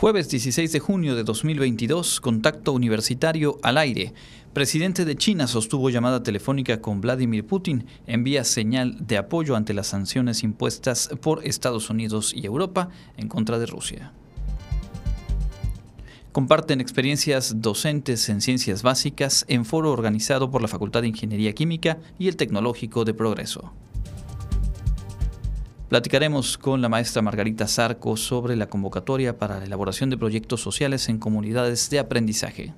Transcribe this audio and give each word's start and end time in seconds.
Jueves 0.00 0.30
16 0.30 0.72
de 0.72 0.80
junio 0.80 1.14
de 1.14 1.24
2022, 1.24 2.22
contacto 2.22 2.72
universitario 2.72 3.58
al 3.62 3.76
aire. 3.76 4.14
Presidente 4.54 5.04
de 5.04 5.14
China 5.14 5.46
sostuvo 5.46 5.90
llamada 5.90 6.22
telefónica 6.22 6.80
con 6.80 7.02
Vladimir 7.02 7.46
Putin, 7.46 7.84
envía 8.06 8.44
señal 8.44 8.96
de 9.06 9.18
apoyo 9.18 9.56
ante 9.56 9.74
las 9.74 9.88
sanciones 9.88 10.42
impuestas 10.42 11.10
por 11.20 11.46
Estados 11.46 11.90
Unidos 11.90 12.32
y 12.34 12.46
Europa 12.46 12.88
en 13.18 13.28
contra 13.28 13.58
de 13.58 13.66
Rusia. 13.66 14.14
Comparten 16.32 16.80
experiencias 16.80 17.60
docentes 17.60 18.26
en 18.30 18.40
ciencias 18.40 18.82
básicas 18.82 19.44
en 19.48 19.66
foro 19.66 19.92
organizado 19.92 20.50
por 20.50 20.62
la 20.62 20.68
Facultad 20.68 21.02
de 21.02 21.08
Ingeniería 21.08 21.52
Química 21.52 21.98
y 22.18 22.28
el 22.28 22.36
Tecnológico 22.36 23.04
de 23.04 23.12
Progreso. 23.12 23.74
Platicaremos 25.90 26.56
con 26.56 26.80
la 26.82 26.88
maestra 26.88 27.20
Margarita 27.20 27.66
Zarco 27.66 28.16
sobre 28.16 28.54
la 28.54 28.68
convocatoria 28.68 29.38
para 29.38 29.58
la 29.58 29.64
elaboración 29.64 30.08
de 30.08 30.16
proyectos 30.16 30.60
sociales 30.60 31.08
en 31.08 31.18
comunidades 31.18 31.90
de 31.90 31.98
aprendizaje. 31.98 32.72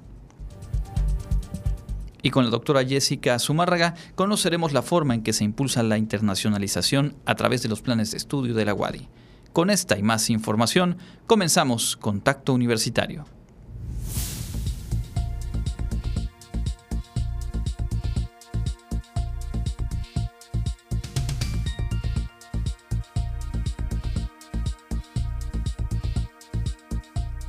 Y 2.23 2.30
con 2.30 2.47
la 2.47 2.51
doctora 2.51 2.83
Jessica 2.87 3.39
Zumárraga 3.39 3.95
conoceremos 4.15 4.73
la 4.73 4.80
forma 4.80 5.12
en 5.12 5.23
que 5.23 5.34
se 5.34 5.45
impulsa 5.45 5.83
la 5.83 5.98
internacionalización 5.98 7.15
a 7.27 7.34
través 7.34 7.62
de 7.62 7.69
los 7.69 7.83
planes 7.83 8.12
de 8.12 8.17
estudio 8.17 8.55
de 8.55 8.65
la 8.65 8.73
UADI. 8.73 9.06
Con 9.53 9.69
esta 9.69 9.98
y 9.98 10.03
más 10.03 10.31
información, 10.31 10.97
comenzamos 11.27 11.98
Contacto 11.98 12.55
Universitario. 12.55 13.27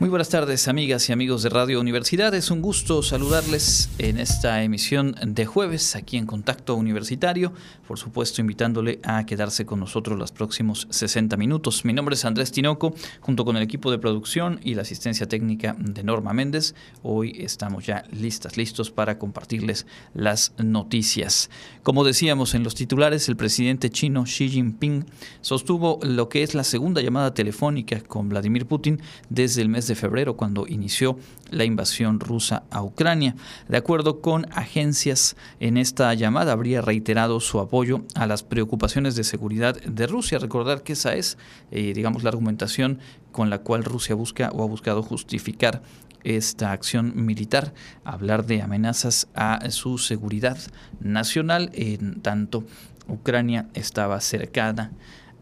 Muy 0.00 0.08
buenas 0.08 0.28
tardes, 0.28 0.66
amigas 0.66 1.08
y 1.08 1.12
amigos 1.12 1.42
de 1.44 1.50
Radio 1.50 1.80
Universidad. 1.80 2.34
Es 2.34 2.50
un 2.50 2.60
gusto 2.60 3.02
saludarles 3.02 3.88
en 3.98 4.18
esta 4.18 4.62
emisión 4.64 5.14
de 5.24 5.46
jueves 5.46 5.94
aquí 5.94 6.16
en 6.16 6.26
Contacto 6.26 6.74
Universitario. 6.74 7.52
Por 7.86 7.98
supuesto, 7.98 8.40
invitándole 8.40 8.98
a 9.04 9.24
quedarse 9.24 9.64
con 9.64 9.78
nosotros 9.78 10.18
los 10.18 10.32
próximos 10.32 10.88
60 10.90 11.36
minutos. 11.36 11.84
Mi 11.84 11.92
nombre 11.92 12.16
es 12.16 12.24
Andrés 12.24 12.50
Tinoco, 12.50 12.94
junto 13.20 13.44
con 13.44 13.56
el 13.56 13.62
equipo 13.62 13.90
de 13.92 13.98
producción 13.98 14.58
y 14.64 14.74
la 14.74 14.82
asistencia 14.82 15.28
técnica 15.28 15.76
de 15.78 16.02
Norma 16.02 16.32
Méndez. 16.32 16.74
Hoy 17.02 17.36
estamos 17.38 17.86
ya 17.86 18.04
listas, 18.10 18.56
listos 18.56 18.90
para 18.90 19.18
compartirles 19.18 19.86
las 20.12 20.52
noticias. 20.58 21.50
Como 21.84 22.02
decíamos 22.02 22.54
en 22.54 22.64
los 22.64 22.74
titulares, 22.74 23.28
el 23.28 23.36
presidente 23.36 23.90
chino 23.90 24.24
Xi 24.24 24.48
Jinping 24.48 25.04
sostuvo 25.40 26.00
lo 26.02 26.28
que 26.28 26.42
es 26.42 26.54
la 26.54 26.64
segunda 26.64 27.00
llamada 27.00 27.32
telefónica 27.32 28.00
con 28.00 28.28
Vladimir 28.28 28.66
Putin 28.66 29.00
desde 29.28 29.62
el 29.62 29.68
mes 29.68 29.83
de 29.86 29.94
febrero, 29.94 30.36
cuando 30.36 30.66
inició 30.66 31.18
la 31.50 31.64
invasión 31.64 32.20
rusa 32.20 32.64
a 32.70 32.82
Ucrania. 32.82 33.36
De 33.68 33.76
acuerdo 33.76 34.20
con 34.20 34.46
agencias, 34.52 35.36
en 35.60 35.76
esta 35.76 36.12
llamada 36.14 36.52
habría 36.52 36.80
reiterado 36.80 37.40
su 37.40 37.60
apoyo 37.60 38.02
a 38.14 38.26
las 38.26 38.42
preocupaciones 38.42 39.16
de 39.16 39.24
seguridad 39.24 39.80
de 39.80 40.06
Rusia. 40.06 40.38
Recordar 40.38 40.82
que 40.82 40.94
esa 40.94 41.14
es, 41.14 41.38
eh, 41.70 41.92
digamos, 41.94 42.22
la 42.22 42.30
argumentación 42.30 42.98
con 43.32 43.50
la 43.50 43.58
cual 43.58 43.84
Rusia 43.84 44.14
busca 44.14 44.50
o 44.52 44.62
ha 44.62 44.66
buscado 44.66 45.02
justificar 45.02 45.82
esta 46.24 46.72
acción 46.72 47.12
militar, 47.14 47.74
hablar 48.04 48.46
de 48.46 48.62
amenazas 48.62 49.28
a 49.34 49.70
su 49.70 49.98
seguridad 49.98 50.58
nacional, 51.00 51.70
en 51.74 52.22
tanto 52.22 52.64
Ucrania 53.08 53.68
estaba 53.74 54.20
cercana 54.20 54.92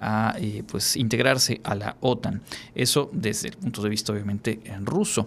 a 0.03 0.35
eh, 0.39 0.65
pues, 0.67 0.97
integrarse 0.97 1.61
a 1.65 1.75
la 1.75 1.97
OTAN. 2.01 2.43
Eso 2.75 3.09
desde 3.13 3.49
el 3.49 3.57
punto 3.57 3.81
de 3.83 3.89
vista 3.89 4.13
obviamente 4.13 4.61
en 4.65 4.85
ruso. 4.85 5.27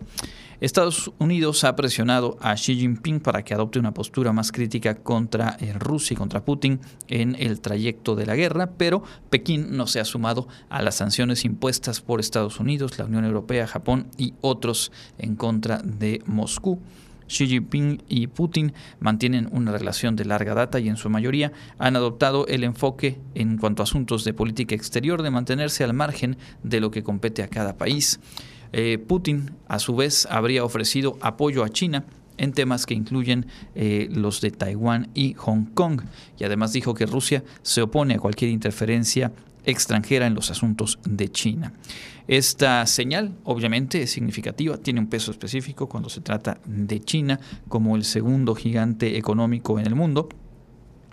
Estados 0.62 1.12
Unidos 1.20 1.64
ha 1.64 1.76
presionado 1.76 2.38
a 2.42 2.56
Xi 2.56 2.76
Jinping 2.76 3.20
para 3.20 3.44
que 3.44 3.54
adopte 3.54 3.78
una 3.78 3.94
postura 3.94 4.32
más 4.32 4.52
crítica 4.52 4.96
contra 4.96 5.58
eh, 5.60 5.74
Rusia 5.74 6.14
y 6.14 6.18
contra 6.18 6.46
Putin 6.46 6.80
en 7.08 7.36
el 7.40 7.60
trayecto 7.60 8.16
de 8.16 8.26
la 8.26 8.36
guerra, 8.36 8.72
pero 8.78 9.04
Pekín 9.30 9.76
no 9.76 9.86
se 9.88 10.00
ha 10.00 10.06
sumado 10.06 10.48
a 10.70 10.82
las 10.82 10.96
sanciones 10.96 11.44
impuestas 11.46 12.02
por 12.02 12.20
Estados 12.20 12.60
Unidos, 12.60 12.98
la 12.98 13.06
Unión 13.06 13.26
Europea, 13.26 13.68
Japón 13.68 14.08
y 14.18 14.34
otros 14.42 14.92
en 15.18 15.36
contra 15.36 15.80
de 15.84 16.22
Moscú. 16.26 16.80
Xi 17.28 17.48
Jinping 17.48 18.04
y 18.08 18.28
Putin 18.28 18.74
mantienen 19.00 19.50
una 19.52 19.72
relación 19.72 20.16
de 20.16 20.26
larga 20.26 20.54
data 20.54 20.80
y 20.80 20.90
en 20.90 20.98
su 20.98 21.10
mayoría 21.10 21.52
han 21.78 21.96
adoptado 21.96 22.48
el 22.48 22.64
enfoque 22.64 23.20
en 23.34 23.58
cuanto 23.58 23.84
a 23.84 23.86
asuntos 23.86 24.24
de 24.24 24.34
política 24.34 24.76
exterior 24.76 25.22
de 25.22 25.32
mantenerse 25.32 25.84
al 25.84 25.94
margen 25.94 26.38
de 26.64 26.80
lo 26.80 26.92
que 26.92 27.04
compete 27.04 27.44
a 27.44 27.48
cada 27.48 27.78
país. 27.78 28.20
Eh, 28.72 28.98
Putin, 28.98 29.52
a 29.68 29.80
su 29.80 29.96
vez, 29.96 30.28
habría 30.30 30.64
ofrecido 30.64 31.18
apoyo 31.22 31.64
a 31.64 31.70
China 31.70 32.06
en 32.38 32.52
temas 32.52 32.86
que 32.86 32.94
incluyen 32.94 33.48
eh, 33.76 34.10
los 34.12 34.42
de 34.42 34.52
Taiwán 34.52 35.10
y 35.14 35.34
Hong 35.36 35.66
Kong, 35.74 36.02
y 36.38 36.44
además 36.44 36.74
dijo 36.74 36.94
que 36.94 37.06
Rusia 37.06 37.44
se 37.62 37.82
opone 37.82 38.16
a 38.16 38.20
cualquier 38.20 38.52
interferencia 38.52 39.32
extranjera 39.66 40.28
en 40.28 40.34
los 40.34 40.52
asuntos 40.52 41.00
de 41.06 41.30
China. 41.30 41.74
Esta 42.28 42.86
señal, 42.88 43.36
obviamente, 43.44 44.02
es 44.02 44.12
significativa, 44.12 44.78
tiene 44.78 45.00
un 45.00 45.08
peso 45.08 45.32
específico 45.32 45.88
cuando 45.88 46.10
se 46.10 46.22
trata 46.22 46.60
de 46.66 47.00
China 47.00 47.40
como 47.68 47.96
el 47.96 48.04
segundo 48.04 48.56
gigante 48.56 49.18
económico 49.18 49.80
en 49.80 49.86
el 49.86 49.96
mundo 49.96 50.30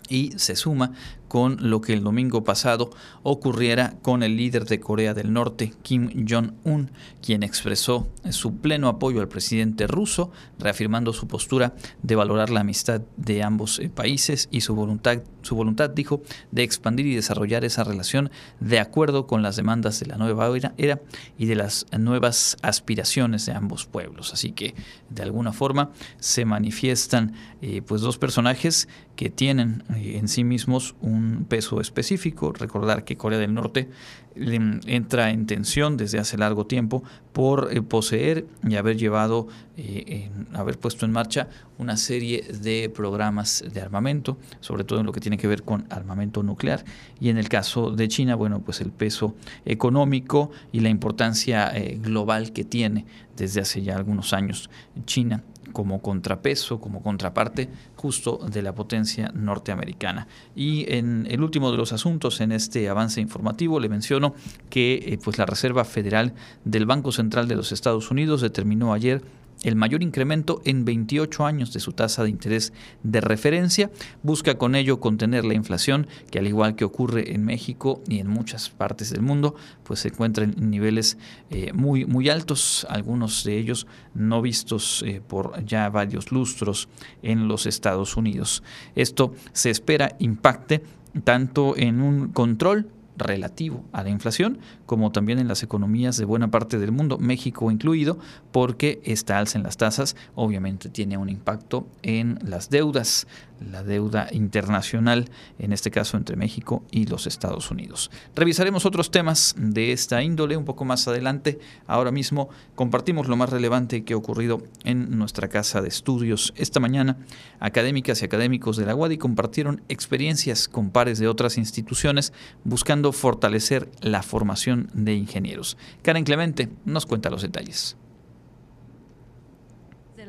y 0.08 0.32
se 0.36 0.56
suma 0.56 0.92
con 1.32 1.56
lo 1.70 1.80
que 1.80 1.94
el 1.94 2.04
domingo 2.04 2.44
pasado 2.44 2.90
ocurriera 3.22 3.94
con 4.02 4.22
el 4.22 4.36
líder 4.36 4.66
de 4.66 4.80
Corea 4.80 5.14
del 5.14 5.32
Norte, 5.32 5.72
Kim 5.80 6.26
Jong-un, 6.28 6.90
quien 7.22 7.42
expresó 7.42 8.06
su 8.28 8.56
pleno 8.58 8.86
apoyo 8.86 9.22
al 9.22 9.28
presidente 9.28 9.86
ruso, 9.86 10.30
reafirmando 10.58 11.14
su 11.14 11.28
postura 11.28 11.74
de 12.02 12.16
valorar 12.16 12.50
la 12.50 12.60
amistad 12.60 13.00
de 13.16 13.42
ambos 13.42 13.78
eh, 13.78 13.88
países 13.88 14.50
y 14.50 14.60
su 14.60 14.74
voluntad, 14.74 15.22
su 15.40 15.54
voluntad, 15.56 15.88
dijo, 15.88 16.20
de 16.50 16.64
expandir 16.64 17.06
y 17.06 17.14
desarrollar 17.14 17.64
esa 17.64 17.82
relación 17.82 18.30
de 18.60 18.78
acuerdo 18.78 19.26
con 19.26 19.40
las 19.40 19.56
demandas 19.56 20.00
de 20.00 20.08
la 20.08 20.18
nueva 20.18 20.50
era 20.76 21.00
y 21.38 21.46
de 21.46 21.54
las 21.54 21.86
nuevas 21.98 22.58
aspiraciones 22.60 23.46
de 23.46 23.52
ambos 23.52 23.86
pueblos. 23.86 24.34
Así 24.34 24.52
que, 24.52 24.74
de 25.08 25.22
alguna 25.22 25.52
forma, 25.52 25.92
se 26.18 26.44
manifiestan 26.44 27.32
eh, 27.62 27.80
pues 27.80 28.02
dos 28.02 28.18
personajes 28.18 28.86
que 29.16 29.30
tienen 29.30 29.84
eh, 29.94 30.18
en 30.18 30.28
sí 30.28 30.44
mismos 30.44 30.94
un 31.00 31.21
peso 31.48 31.80
específico. 31.80 32.52
Recordar 32.52 33.04
que 33.04 33.16
Corea 33.16 33.38
del 33.38 33.54
Norte 33.54 33.88
entra 34.34 35.30
en 35.30 35.46
tensión 35.46 35.96
desde 35.96 36.18
hace 36.18 36.38
largo 36.38 36.66
tiempo 36.66 37.02
por 37.32 37.68
eh, 37.70 37.82
poseer 37.82 38.46
y 38.66 38.76
haber 38.76 38.96
llevado, 38.96 39.46
eh, 39.76 40.30
haber 40.54 40.78
puesto 40.78 41.04
en 41.04 41.12
marcha 41.12 41.48
una 41.78 41.96
serie 41.96 42.42
de 42.62 42.90
programas 42.94 43.64
de 43.72 43.80
armamento, 43.80 44.38
sobre 44.60 44.84
todo 44.84 45.00
en 45.00 45.06
lo 45.06 45.12
que 45.12 45.20
tiene 45.20 45.36
que 45.36 45.48
ver 45.48 45.62
con 45.62 45.86
armamento 45.90 46.42
nuclear. 46.42 46.84
Y 47.20 47.28
en 47.28 47.38
el 47.38 47.48
caso 47.48 47.90
de 47.90 48.08
China, 48.08 48.34
bueno, 48.34 48.60
pues 48.60 48.80
el 48.80 48.90
peso 48.90 49.34
económico 49.64 50.50
y 50.72 50.80
la 50.80 50.88
importancia 50.88 51.70
eh, 51.76 51.98
global 52.00 52.52
que 52.52 52.64
tiene 52.64 53.04
desde 53.36 53.60
hace 53.60 53.82
ya 53.82 53.96
algunos 53.96 54.32
años 54.32 54.70
China 55.06 55.42
como 55.72 56.00
contrapeso, 56.02 56.80
como 56.80 57.02
contraparte 57.02 57.68
justo 57.96 58.38
de 58.50 58.62
la 58.62 58.74
potencia 58.74 59.30
norteamericana. 59.34 60.26
Y 60.54 60.92
en 60.92 61.26
el 61.30 61.42
último 61.42 61.70
de 61.70 61.76
los 61.76 61.92
asuntos, 61.92 62.40
en 62.40 62.52
este 62.52 62.88
avance 62.88 63.20
informativo, 63.20 63.80
le 63.80 63.88
menciono 63.88 64.34
que 64.70 64.94
eh, 64.94 65.18
pues 65.22 65.38
la 65.38 65.46
Reserva 65.46 65.84
Federal 65.84 66.34
del 66.64 66.86
Banco 66.86 67.12
Central 67.12 67.48
de 67.48 67.56
los 67.56 67.72
Estados 67.72 68.10
Unidos 68.10 68.40
determinó 68.40 68.92
ayer 68.92 69.22
el 69.62 69.76
mayor 69.76 70.02
incremento 70.02 70.60
en 70.64 70.84
28 70.84 71.46
años 71.46 71.72
de 71.72 71.80
su 71.80 71.92
tasa 71.92 72.24
de 72.24 72.30
interés 72.30 72.72
de 73.02 73.20
referencia. 73.20 73.90
Busca 74.22 74.58
con 74.58 74.74
ello 74.74 75.00
contener 75.00 75.44
la 75.44 75.54
inflación, 75.54 76.06
que 76.30 76.38
al 76.38 76.46
igual 76.46 76.76
que 76.76 76.84
ocurre 76.84 77.34
en 77.34 77.44
México 77.44 78.02
y 78.08 78.18
en 78.18 78.28
muchas 78.28 78.70
partes 78.70 79.10
del 79.10 79.22
mundo, 79.22 79.54
pues 79.84 80.00
se 80.00 80.08
encuentra 80.08 80.44
en 80.44 80.70
niveles 80.70 81.18
eh, 81.50 81.72
muy, 81.72 82.04
muy 82.04 82.28
altos, 82.28 82.86
algunos 82.88 83.44
de 83.44 83.58
ellos 83.58 83.86
no 84.14 84.42
vistos 84.42 85.02
eh, 85.06 85.20
por 85.26 85.64
ya 85.64 85.88
varios 85.88 86.32
lustros 86.32 86.88
en 87.22 87.48
los 87.48 87.66
Estados 87.66 88.16
Unidos. 88.16 88.62
Esto 88.94 89.34
se 89.52 89.70
espera 89.70 90.16
impacte 90.18 90.82
tanto 91.24 91.76
en 91.76 92.00
un 92.00 92.28
control 92.28 92.88
relativo 93.16 93.84
a 93.92 94.02
la 94.02 94.10
inflación, 94.10 94.58
como 94.86 95.12
también 95.12 95.38
en 95.38 95.48
las 95.48 95.62
economías 95.62 96.16
de 96.16 96.24
buena 96.24 96.50
parte 96.50 96.78
del 96.78 96.92
mundo, 96.92 97.18
México 97.18 97.70
incluido, 97.70 98.18
porque 98.50 99.00
esta 99.04 99.38
alza 99.38 99.58
en 99.58 99.64
las 99.64 99.76
tasas 99.76 100.16
obviamente 100.34 100.88
tiene 100.88 101.16
un 101.16 101.28
impacto 101.28 101.86
en 102.02 102.38
las 102.42 102.70
deudas. 102.70 103.26
La 103.70 103.82
deuda 103.82 104.28
internacional, 104.32 105.30
en 105.58 105.72
este 105.72 105.90
caso 105.90 106.16
entre 106.16 106.36
México 106.36 106.82
y 106.90 107.06
los 107.06 107.26
Estados 107.26 107.70
Unidos. 107.70 108.10
Revisaremos 108.34 108.86
otros 108.86 109.10
temas 109.10 109.54
de 109.56 109.92
esta 109.92 110.22
índole 110.22 110.56
un 110.56 110.64
poco 110.64 110.84
más 110.84 111.06
adelante. 111.08 111.58
Ahora 111.86 112.10
mismo 112.10 112.48
compartimos 112.74 113.28
lo 113.28 113.36
más 113.36 113.50
relevante 113.50 114.04
que 114.04 114.14
ha 114.14 114.16
ocurrido 114.16 114.62
en 114.84 115.18
nuestra 115.18 115.48
casa 115.48 115.80
de 115.80 115.88
estudios. 115.88 116.52
Esta 116.56 116.80
mañana, 116.80 117.18
académicas 117.60 118.22
y 118.22 118.24
académicos 118.24 118.76
de 118.76 118.86
la 118.86 118.94
UADI 118.94 119.18
compartieron 119.18 119.82
experiencias 119.88 120.68
con 120.68 120.90
pares 120.90 121.18
de 121.18 121.28
otras 121.28 121.58
instituciones 121.58 122.32
buscando 122.64 123.12
fortalecer 123.12 123.88
la 124.00 124.22
formación 124.22 124.90
de 124.94 125.14
ingenieros. 125.14 125.76
Karen 126.02 126.24
Clemente 126.24 126.68
nos 126.84 127.06
cuenta 127.06 127.30
los 127.30 127.42
detalles 127.42 127.96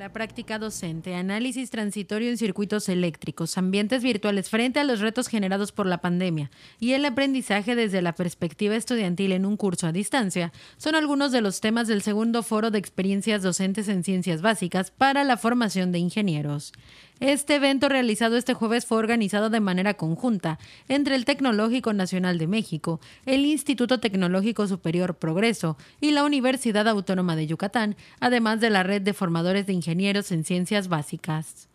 la 0.04 0.12
práctica 0.12 0.60
docente, 0.60 1.16
análisis 1.16 1.70
transitorio 1.70 2.30
en 2.30 2.38
circuitos 2.38 2.90
eléctricos, 2.90 3.58
ambientes 3.58 4.04
virtuales 4.04 4.50
frente 4.50 4.82
a 4.82 4.84
los 4.84 5.00
retos 5.00 5.30
generados 5.30 5.72
por 5.72 5.86
la 5.86 6.00
pandemia 6.00 6.52
y 6.78 6.92
el 6.92 7.06
aprendizaje 7.06 7.74
desde 7.74 8.02
la 8.02 8.14
perspectiva 8.14 8.76
estudiantil 8.76 9.32
en 9.32 9.46
un 9.46 9.56
curso 9.56 9.88
a 9.88 9.94
distancia 9.94 10.52
son 10.76 10.96
algunos 10.96 11.32
de 11.32 11.40
los 11.40 11.62
temas 11.62 11.88
del 11.88 12.02
segundo 12.02 12.44
foro 12.44 12.70
de 12.70 12.80
experiencias 12.80 13.44
docentes 13.44 13.88
en 13.88 14.04
ciencias 14.04 14.42
básicas 14.42 14.92
para 14.92 15.24
la 15.24 15.38
formación 15.38 15.94
de 15.94 16.00
ingenieros. 16.00 16.74
Este 17.19 17.56
evento 17.56 17.89
realizado 17.89 18.36
este 18.38 18.54
jueves 18.54 18.86
fue 18.86 18.98
organizado 18.98 19.50
de 19.50 19.60
manera 19.60 19.94
conjunta 19.94 20.60
entre 20.88 21.15
el 21.15 21.25
Tecnológico 21.25 21.94
Nacional 21.94 22.38
de 22.38 22.48
México, 22.48 23.00
el 23.25 23.45
Instituto 23.45 24.00
Tecnológico 24.00 24.68
Superior 24.68 25.15
Progreso 25.15 25.77
y 26.01 26.12
la 26.12 26.24
Universidad 26.24 26.88
Autónoma 26.88 27.36
de 27.36 27.48
Yucatán, 27.48 27.95
además 28.19 28.60
de 28.60 28.69
la 28.69 28.83
Red 28.83 29.04
de 29.04 29.13
Formadores 29.13 29.65
de 29.65 29.74
Ingenieros 29.74 30.31
en 30.31 30.44
Ciencias 30.44 30.88
Básicas. 30.88 31.69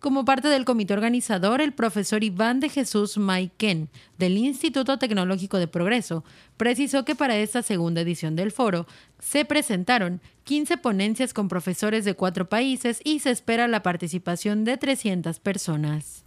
Como 0.00 0.26
parte 0.26 0.48
del 0.48 0.66
comité 0.66 0.92
organizador, 0.92 1.60
el 1.60 1.72
profesor 1.72 2.22
Iván 2.22 2.60
de 2.60 2.68
Jesús 2.68 3.16
Maiken, 3.16 3.88
del 4.18 4.36
Instituto 4.36 4.98
Tecnológico 4.98 5.56
de 5.58 5.68
Progreso, 5.68 6.22
precisó 6.58 7.04
que 7.04 7.14
para 7.14 7.36
esta 7.38 7.62
segunda 7.62 8.02
edición 8.02 8.36
del 8.36 8.52
foro 8.52 8.86
se 9.18 9.46
presentaron 9.46 10.20
15 10.44 10.76
ponencias 10.78 11.32
con 11.32 11.48
profesores 11.48 12.04
de 12.04 12.14
cuatro 12.14 12.48
países 12.48 13.00
y 13.04 13.20
se 13.20 13.30
espera 13.30 13.68
la 13.68 13.82
participación 13.82 14.64
de 14.64 14.76
300 14.76 15.40
personas. 15.40 16.24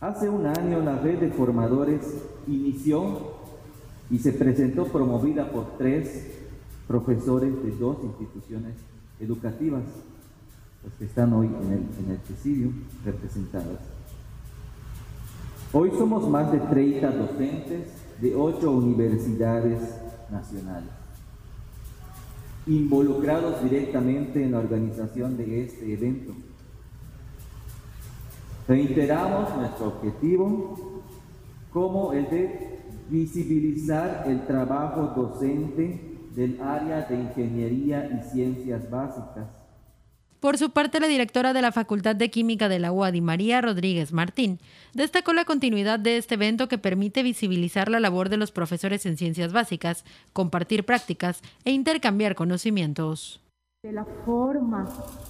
Hace 0.00 0.28
un 0.28 0.46
año 0.46 0.80
la 0.80 0.96
red 0.98 1.18
de 1.18 1.30
formadores 1.30 2.02
inició 2.46 3.36
y 4.10 4.18
se 4.18 4.32
presentó 4.32 4.86
promovida 4.86 5.50
por 5.50 5.76
tres 5.76 6.28
profesores 6.86 7.52
de 7.64 7.72
dos 7.72 7.98
instituciones 8.04 8.74
educativas 9.20 9.82
que 10.98 11.04
están 11.04 11.32
hoy 11.32 11.46
en 11.46 11.72
el, 11.72 12.04
en 12.04 12.10
el 12.12 12.18
presidio 12.18 12.70
representados. 13.04 13.78
Hoy 15.72 15.90
somos 15.98 16.28
más 16.28 16.50
de 16.50 16.60
30 16.60 17.10
docentes 17.10 17.88
de 18.20 18.34
ocho 18.34 18.72
universidades 18.72 19.80
nacionales, 20.30 20.90
involucrados 22.66 23.62
directamente 23.62 24.42
en 24.42 24.52
la 24.52 24.58
organización 24.60 25.36
de 25.36 25.64
este 25.64 25.92
evento. 25.92 26.32
Reiteramos 28.66 29.56
nuestro 29.56 29.88
objetivo 29.88 31.02
como 31.72 32.12
el 32.12 32.28
de 32.30 32.78
visibilizar 33.10 34.24
el 34.26 34.46
trabajo 34.46 35.12
docente 35.16 36.16
del 36.34 36.60
área 36.60 37.02
de 37.02 37.14
ingeniería 37.14 38.08
y 38.10 38.30
ciencias 38.30 38.90
básicas 38.90 39.57
por 40.40 40.56
su 40.56 40.70
parte, 40.70 41.00
la 41.00 41.08
directora 41.08 41.52
de 41.52 41.62
la 41.62 41.72
Facultad 41.72 42.14
de 42.14 42.30
Química 42.30 42.68
de 42.68 42.78
la 42.78 42.92
UADI, 42.92 43.20
María 43.20 43.60
Rodríguez 43.60 44.12
Martín, 44.12 44.60
destacó 44.94 45.32
la 45.32 45.44
continuidad 45.44 45.98
de 45.98 46.16
este 46.16 46.34
evento 46.34 46.68
que 46.68 46.78
permite 46.78 47.24
visibilizar 47.24 47.88
la 47.88 47.98
labor 47.98 48.28
de 48.28 48.36
los 48.36 48.52
profesores 48.52 49.04
en 49.06 49.16
ciencias 49.16 49.52
básicas, 49.52 50.04
compartir 50.32 50.84
prácticas 50.84 51.42
e 51.64 51.72
intercambiar 51.72 52.36
conocimientos. 52.36 53.40
De 53.82 53.92
la 53.92 54.04
forma 54.24 54.88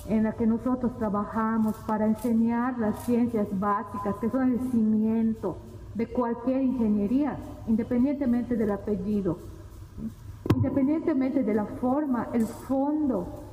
en 0.08 0.24
la 0.24 0.32
que 0.32 0.46
nosotros 0.46 0.96
trabajamos 0.98 1.76
para 1.86 2.06
enseñar 2.06 2.78
las 2.78 3.04
ciencias 3.06 3.46
básicas, 3.52 4.14
que 4.20 4.28
son 4.28 4.52
el 4.52 4.70
cimiento 4.70 5.58
de 5.94 6.06
cualquier 6.06 6.62
ingeniería, 6.62 7.38
independientemente 7.66 8.56
del 8.56 8.72
apellido, 8.72 9.38
independientemente 10.54 11.42
de 11.42 11.54
la 11.54 11.64
forma, 11.64 12.28
el 12.34 12.46
fondo 12.46 13.47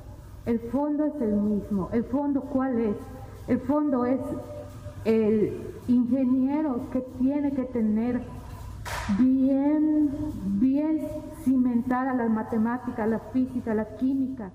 el 0.45 0.59
fondo 0.59 1.05
es 1.05 1.21
el 1.21 1.33
mismo. 1.33 1.89
¿El 1.91 2.03
fondo 2.05 2.41
cuál 2.41 2.79
es? 2.79 2.95
El 3.47 3.59
fondo 3.61 4.05
es 4.05 4.19
el 5.05 5.61
ingeniero 5.87 6.89
que 6.91 7.01
tiene 7.19 7.51
que 7.51 7.63
tener 7.63 8.21
bien, 9.19 10.09
bien 10.59 11.07
cimentada 11.43 12.13
la 12.13 12.27
matemática, 12.27 13.05
la 13.05 13.19
física, 13.19 13.73
la 13.73 13.95
química. 13.97 14.51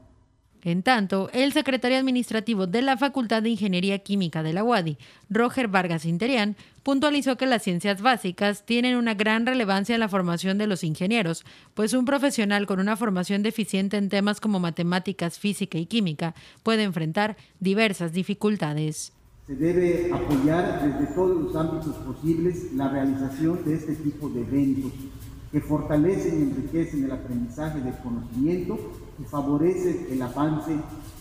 En 0.62 0.83
tanto, 0.83 1.31
el 1.33 1.55
secretario 1.55 1.97
administrativo 1.97 2.67
de 2.67 2.83
la 2.83 2.99
Facultad 2.99 3.43
de 3.43 3.49
Ingeniería 3.49 4.01
Química 4.01 4.43
de 4.43 4.53
la 4.53 4.62
UADI, 4.62 4.99
Roger 5.31 5.69
Vargas 5.69 6.05
Interian, 6.05 6.55
puntualizó 6.83 7.37
que 7.39 7.47
las 7.47 7.62
ciencias 7.62 8.03
básicas 8.03 8.67
tienen 8.67 8.97
una 8.97 9.15
gran 9.15 9.47
relevancia 9.47 9.95
en 9.95 10.01
la 10.01 10.11
formación 10.11 10.59
de 10.59 10.67
los 10.67 10.85
ingenieros, 10.85 11.45
pues 11.73 11.95
un 11.95 12.05
profesional 12.05 12.67
con 12.67 12.79
una 12.79 12.97
formación 12.97 13.43
deficiente 13.43 13.97
en 13.97 14.11
temas 14.11 14.39
como 14.39 14.61
matemáticas, 14.61 15.39
física 15.39 15.79
y 15.79 15.87
química 15.87 16.35
puede 16.62 16.83
enfrentar 16.83 17.39
diversas 17.59 18.12
dificultades. 18.12 19.15
Se 19.47 19.55
debe 19.57 20.12
apoyar 20.12 20.83
desde 20.85 21.15
todos 21.15 21.43
los 21.43 21.57
ámbitos 21.57 21.97
posibles 21.97 22.73
la 22.75 22.89
realización 22.89 23.65
de 23.65 23.75
este 23.77 23.95
tipo 23.95 24.29
de 24.29 24.43
eventos 24.43 24.93
que 25.51 25.61
fortalecen 25.61 26.39
y 26.39 26.43
enriquecen 26.43 27.05
el 27.05 27.12
aprendizaje 27.12 27.81
del 27.81 27.97
conocimiento 27.97 28.79
y 29.20 29.25
favorecen 29.25 30.06
el 30.11 30.22
avance 30.22 30.76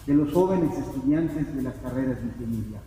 de 0.06 0.14
los 0.14 0.34
jóvenes 0.34 0.78
estudiantes 0.78 1.56
de 1.56 1.62
las 1.62 1.76
carreras 1.76 2.18
de 2.18 2.28
ingeniería. 2.28 2.80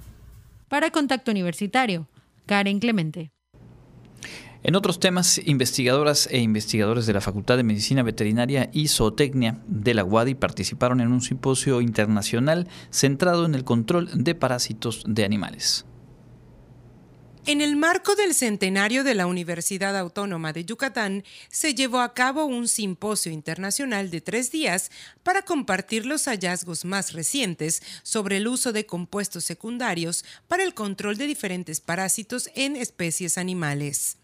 Para 0.69 0.91
Contacto 0.91 1.31
Universitario, 1.31 2.09
Karen 2.47 2.79
Clemente. 2.79 3.31
En 4.65 4.77
otros 4.77 5.01
temas, 5.01 5.41
investigadoras 5.45 6.29
e 6.31 6.39
investigadores 6.39 7.07
de 7.07 7.13
la 7.13 7.21
Facultad 7.21 7.57
de 7.57 7.65
Medicina 7.65 8.05
Veterinaria 8.05 8.71
y 8.73 8.87
Zootecnia 8.87 9.61
de 9.67 9.93
la 9.93 10.05
UADI 10.05 10.37
participaron 10.37 11.01
en 11.01 11.11
un 11.11 11.21
simposio 11.21 11.81
internacional 11.81 12.69
centrado 12.91 13.45
en 13.45 13.57
el 13.57 13.65
control 13.65 14.09
de 14.15 14.37
parásitos 14.37 15.03
de 15.07 15.25
animales. 15.25 15.85
En 17.45 17.61
el 17.61 17.75
marco 17.75 18.15
del 18.15 18.35
centenario 18.35 19.03
de 19.03 19.17
la 19.17 19.27
Universidad 19.27 19.97
Autónoma 19.97 20.53
de 20.53 20.65
Yucatán, 20.65 21.25
se 21.49 21.75
llevó 21.75 21.99
a 21.99 22.15
cabo 22.15 22.45
un 22.45 22.69
simposio 22.69 23.33
internacional 23.33 24.13
de 24.13 24.21
tres 24.21 24.53
días 24.53 24.93
para 25.25 25.43
compartir 25.43 26.07
los 26.07 26.27
hallazgos 26.27 26.85
más 26.85 27.13
recientes 27.13 27.83
sobre 28.05 28.37
el 28.37 28.47
uso 28.47 28.73
de 28.73 28.87
compuestos 28.87 29.43
secundarios 29.43 30.25
para 30.47 30.63
el 30.63 30.73
control 30.73 31.17
de 31.17 31.27
diferentes 31.27 31.81
parásitos 31.81 32.49
en 32.55 32.77
especies 32.77 33.37
animales. 33.37 34.19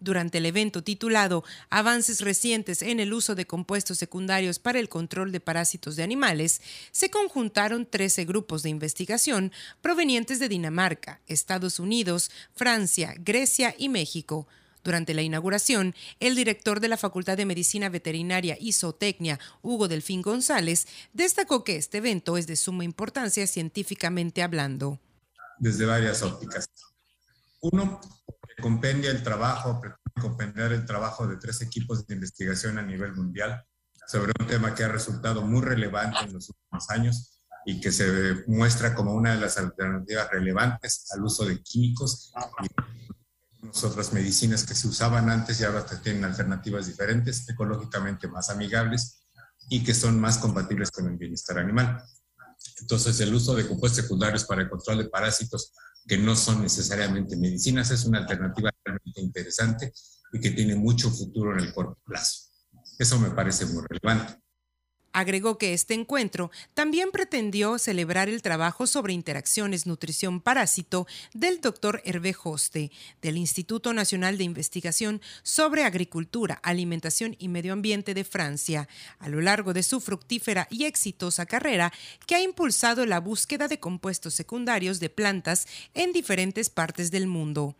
Durante 0.00 0.38
el 0.38 0.46
evento 0.46 0.82
titulado 0.82 1.44
Avances 1.68 2.22
recientes 2.22 2.80
en 2.80 3.00
el 3.00 3.12
uso 3.12 3.34
de 3.34 3.46
compuestos 3.46 3.98
secundarios 3.98 4.58
para 4.58 4.80
el 4.80 4.88
control 4.88 5.30
de 5.30 5.40
parásitos 5.40 5.94
de 5.94 6.02
animales, 6.02 6.62
se 6.90 7.10
conjuntaron 7.10 7.84
13 7.84 8.24
grupos 8.24 8.62
de 8.62 8.70
investigación 8.70 9.52
provenientes 9.82 10.38
de 10.38 10.48
Dinamarca, 10.48 11.20
Estados 11.26 11.78
Unidos, 11.78 12.30
Francia, 12.54 13.14
Grecia 13.18 13.74
y 13.76 13.90
México. 13.90 14.48
Durante 14.82 15.12
la 15.12 15.20
inauguración, 15.20 15.94
el 16.20 16.34
director 16.34 16.80
de 16.80 16.88
la 16.88 16.96
Facultad 16.96 17.36
de 17.36 17.44
Medicina 17.44 17.90
Veterinaria 17.90 18.56
y 18.58 18.72
Zootecnia, 18.72 19.38
Hugo 19.60 19.88
Delfín 19.88 20.22
González, 20.22 20.88
destacó 21.12 21.62
que 21.64 21.76
este 21.76 21.98
evento 21.98 22.38
es 22.38 22.46
de 22.46 22.56
suma 22.56 22.84
importancia 22.84 23.46
científicamente 23.46 24.42
hablando. 24.42 24.98
Desde 25.58 25.84
varias 25.84 26.22
ópticas. 26.22 26.70
Uno, 27.60 28.00
compendia 28.60 29.10
el 29.10 29.22
trabajo, 29.22 29.80
compendiar 30.20 30.72
el 30.72 30.84
trabajo 30.84 31.26
de 31.26 31.36
tres 31.36 31.62
equipos 31.62 32.06
de 32.06 32.14
investigación 32.14 32.78
a 32.78 32.82
nivel 32.82 33.14
mundial 33.14 33.64
sobre 34.06 34.32
un 34.38 34.46
tema 34.46 34.74
que 34.74 34.84
ha 34.84 34.88
resultado 34.88 35.42
muy 35.42 35.62
relevante 35.62 36.18
en 36.24 36.32
los 36.32 36.48
últimos 36.50 36.90
años 36.90 37.42
y 37.64 37.80
que 37.80 37.92
se 37.92 38.44
muestra 38.46 38.94
como 38.94 39.14
una 39.14 39.34
de 39.34 39.40
las 39.40 39.58
alternativas 39.58 40.30
relevantes 40.30 41.06
al 41.12 41.24
uso 41.24 41.44
de 41.44 41.62
químicos 41.62 42.32
y 42.62 43.84
otras 43.84 44.12
medicinas 44.12 44.64
que 44.64 44.74
se 44.74 44.88
usaban 44.88 45.30
antes 45.30 45.60
y 45.60 45.64
ahora 45.64 45.84
tienen 46.02 46.24
alternativas 46.24 46.86
diferentes, 46.86 47.48
ecológicamente 47.48 48.26
más 48.26 48.50
amigables 48.50 49.22
y 49.68 49.84
que 49.84 49.94
son 49.94 50.18
más 50.18 50.38
compatibles 50.38 50.90
con 50.90 51.06
el 51.06 51.16
bienestar 51.16 51.58
animal. 51.58 52.02
Entonces, 52.80 53.20
el 53.20 53.34
uso 53.34 53.54
de 53.54 53.68
compuestos 53.68 54.02
secundarios 54.02 54.44
para 54.44 54.62
el 54.62 54.70
control 54.70 54.98
de 54.98 55.08
parásitos 55.08 55.72
que 56.06 56.18
no 56.18 56.34
son 56.34 56.62
necesariamente 56.62 57.36
medicinas, 57.36 57.90
es 57.90 58.04
una 58.04 58.18
alternativa 58.18 58.70
realmente 58.84 59.20
interesante 59.20 59.92
y 60.32 60.40
que 60.40 60.50
tiene 60.50 60.74
mucho 60.76 61.10
futuro 61.10 61.52
en 61.52 61.60
el 61.60 61.72
corto 61.72 61.98
plazo. 62.04 62.50
Eso 62.98 63.18
me 63.18 63.30
parece 63.30 63.66
muy 63.66 63.82
relevante. 63.88 64.34
Agregó 65.12 65.58
que 65.58 65.72
este 65.72 65.94
encuentro 65.94 66.52
también 66.72 67.10
pretendió 67.10 67.78
celebrar 67.78 68.28
el 68.28 68.42
trabajo 68.42 68.86
sobre 68.86 69.12
interacciones 69.12 69.84
nutrición-parásito 69.84 71.06
del 71.34 71.60
doctor 71.60 72.00
Hervé 72.04 72.32
Joste, 72.32 72.92
del 73.20 73.36
Instituto 73.36 73.92
Nacional 73.92 74.38
de 74.38 74.44
Investigación 74.44 75.20
sobre 75.42 75.82
Agricultura, 75.82 76.60
Alimentación 76.62 77.34
y 77.40 77.48
Medio 77.48 77.72
Ambiente 77.72 78.14
de 78.14 78.22
Francia, 78.22 78.88
a 79.18 79.28
lo 79.28 79.40
largo 79.40 79.72
de 79.72 79.82
su 79.82 80.00
fructífera 80.00 80.68
y 80.70 80.84
exitosa 80.84 81.44
carrera 81.44 81.92
que 82.26 82.36
ha 82.36 82.42
impulsado 82.42 83.04
la 83.04 83.18
búsqueda 83.18 83.66
de 83.66 83.80
compuestos 83.80 84.34
secundarios 84.34 85.00
de 85.00 85.10
plantas 85.10 85.66
en 85.94 86.12
diferentes 86.12 86.70
partes 86.70 87.10
del 87.10 87.26
mundo. 87.26 87.74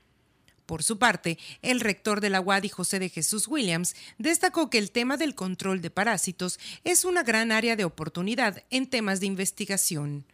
Por 0.71 0.85
su 0.85 1.01
parte, 1.01 1.37
el 1.63 1.81
rector 1.81 2.21
de 2.21 2.31
la 2.31 2.41
UADI, 2.41 2.69
José 2.69 3.01
de 3.01 3.09
Jesús 3.09 3.49
Williams, 3.49 3.97
destacó 4.19 4.71
que 4.71 4.79
el 4.79 4.93
tema 4.93 5.17
del 5.17 5.35
control 5.35 5.81
de 5.81 5.91
parásitos 5.91 6.61
es 6.85 7.05
una 7.05 7.25
gran 7.25 7.51
área 7.51 7.75
de 7.75 7.85
oportunidad 7.85 8.63
en 8.71 8.89
temas 8.89 9.19
de 9.19 9.27
investigación. 9.27 10.25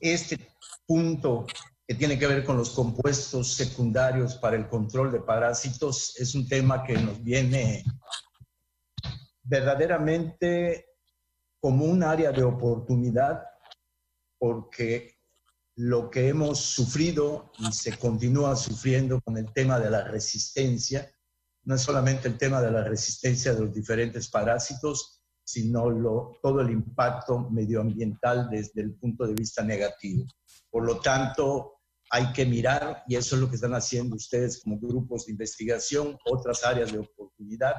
Este 0.00 0.38
punto 0.86 1.46
que 1.86 1.94
tiene 1.94 2.18
que 2.18 2.26
ver 2.26 2.42
con 2.42 2.56
los 2.56 2.70
compuestos 2.70 3.52
secundarios 3.52 4.36
para 4.36 4.56
el 4.56 4.66
control 4.66 5.12
de 5.12 5.20
parásitos 5.20 6.18
es 6.18 6.34
un 6.34 6.48
tema 6.48 6.84
que 6.84 6.94
nos 6.94 7.22
viene 7.22 7.84
verdaderamente 9.42 10.86
como 11.60 11.84
un 11.84 12.02
área 12.02 12.32
de 12.32 12.44
oportunidad 12.44 13.42
porque 14.38 15.21
lo 15.76 16.10
que 16.10 16.28
hemos 16.28 16.58
sufrido 16.58 17.50
y 17.58 17.72
se 17.72 17.96
continúa 17.98 18.56
sufriendo 18.56 19.20
con 19.22 19.38
el 19.38 19.52
tema 19.52 19.78
de 19.80 19.90
la 19.90 20.04
resistencia, 20.04 21.10
no 21.64 21.74
es 21.74 21.82
solamente 21.82 22.28
el 22.28 22.36
tema 22.36 22.60
de 22.60 22.70
la 22.70 22.84
resistencia 22.84 23.54
de 23.54 23.60
los 23.60 23.72
diferentes 23.74 24.28
parásitos, 24.28 25.22
sino 25.44 25.90
lo, 25.90 26.38
todo 26.42 26.60
el 26.60 26.70
impacto 26.70 27.50
medioambiental 27.50 28.48
desde 28.50 28.82
el 28.82 28.94
punto 28.94 29.26
de 29.26 29.34
vista 29.34 29.62
negativo. 29.62 30.26
Por 30.70 30.84
lo 30.84 31.00
tanto, 31.00 31.80
hay 32.10 32.32
que 32.32 32.44
mirar, 32.44 33.04
y 33.08 33.16
eso 33.16 33.36
es 33.36 33.40
lo 33.40 33.48
que 33.48 33.56
están 33.56 33.74
haciendo 33.74 34.16
ustedes 34.16 34.62
como 34.62 34.78
grupos 34.78 35.26
de 35.26 35.32
investigación, 35.32 36.18
otras 36.30 36.64
áreas 36.64 36.92
de 36.92 36.98
oportunidad 36.98 37.74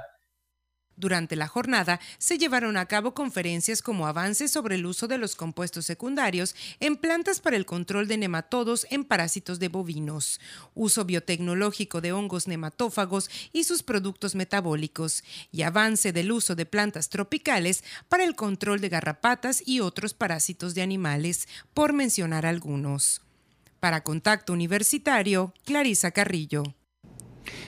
durante 0.96 1.36
la 1.36 1.48
jornada 1.48 2.00
se 2.18 2.38
llevaron 2.38 2.78
a 2.78 2.86
cabo 2.86 3.14
conferencias 3.14 3.82
como 3.82 4.08
avances 4.08 4.52
sobre 4.52 4.76
el 4.76 4.86
uso 4.86 5.08
de 5.08 5.18
los 5.18 5.36
compuestos 5.36 5.86
secundarios 5.86 6.56
en 6.80 6.98
plantas 6.98 7.40
para 7.40 7.58
el 7.58 7.66
control 7.66 8.08
de 8.08 8.18
nematodos 8.18 8.86
en 8.90 9.04
parásitos 9.04 9.60
de 9.60 9.70
bovinos, 9.70 10.40
uso 10.76 11.06
biotecnológico 11.06 12.02
de 12.02 12.14
hongos 12.14 12.48
nematófagos 12.48 13.30
y 13.52 13.64
sus 13.64 13.84
productos 13.84 14.36
metabólicos, 14.36 15.24
y 15.52 15.64
avance 15.64 16.12
del 16.12 16.32
uso 16.32 16.56
de 16.56 16.66
plantas 16.66 17.10
tropicales 17.10 17.84
para 18.10 18.24
el 18.24 18.36
control 18.36 18.82
de 18.82 18.90
garrapatas 18.90 19.64
y 19.66 19.80
otros 19.80 20.14
parásitos 20.14 20.76
de 20.76 20.82
animales, 20.82 21.48
por 21.74 21.94
mencionar 21.94 22.46
algunos. 22.46 23.22
Para 23.80 24.04
Contacto 24.04 24.54
Universitario, 24.54 25.54
Clarisa 25.66 26.12
Carrillo. 26.12 26.64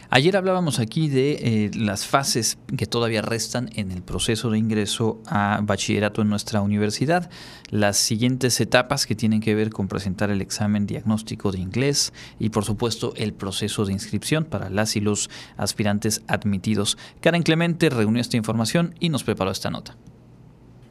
Ayer 0.10 0.38
hablábamos 0.38 0.79
aquí 0.79 1.10
de 1.10 1.32
eh, 1.34 1.72
las 1.75 2.05
fases 2.05 2.58
que 2.77 2.86
todavía 2.86 3.22
restan 3.22 3.70
en 3.75 3.91
el 3.91 4.01
proceso 4.01 4.50
de 4.50 4.58
ingreso 4.58 5.22
a 5.25 5.60
bachillerato 5.63 6.22
en 6.22 6.29
nuestra 6.29 6.62
universidad. 6.62 7.29
Las 7.70 7.98
siguientes 7.98 8.60
etapas 8.62 9.05
que 9.05 9.15
tienen 9.15 9.41
que 9.41 9.55
ver 9.55 9.72
con 9.72 9.88
presentar 9.88 10.29
el 10.29 10.41
examen 10.41 10.86
diagnóstico 10.86 11.51
de 11.51 11.60
inglés 11.60 12.13
y 12.39 12.50
por 12.50 12.63
supuesto 12.65 13.13
el 13.17 13.34
proceso 13.34 13.86
de 13.86 13.94
inscripción 13.94 14.46
para 14.46 14.70
las 14.70 14.96
y 14.96 15.01
los 15.01 15.29
aspirantes 15.58 16.22
admitidos. 16.27 16.98
Karen 17.22 17.44
Clemente 17.44 17.89
reunió 17.89 18.22
esta 18.22 18.38
información 18.38 18.96
y 19.00 19.10
nos 19.10 19.24
preparó 19.24 19.51
esta 19.51 19.70
nota. 19.70 19.98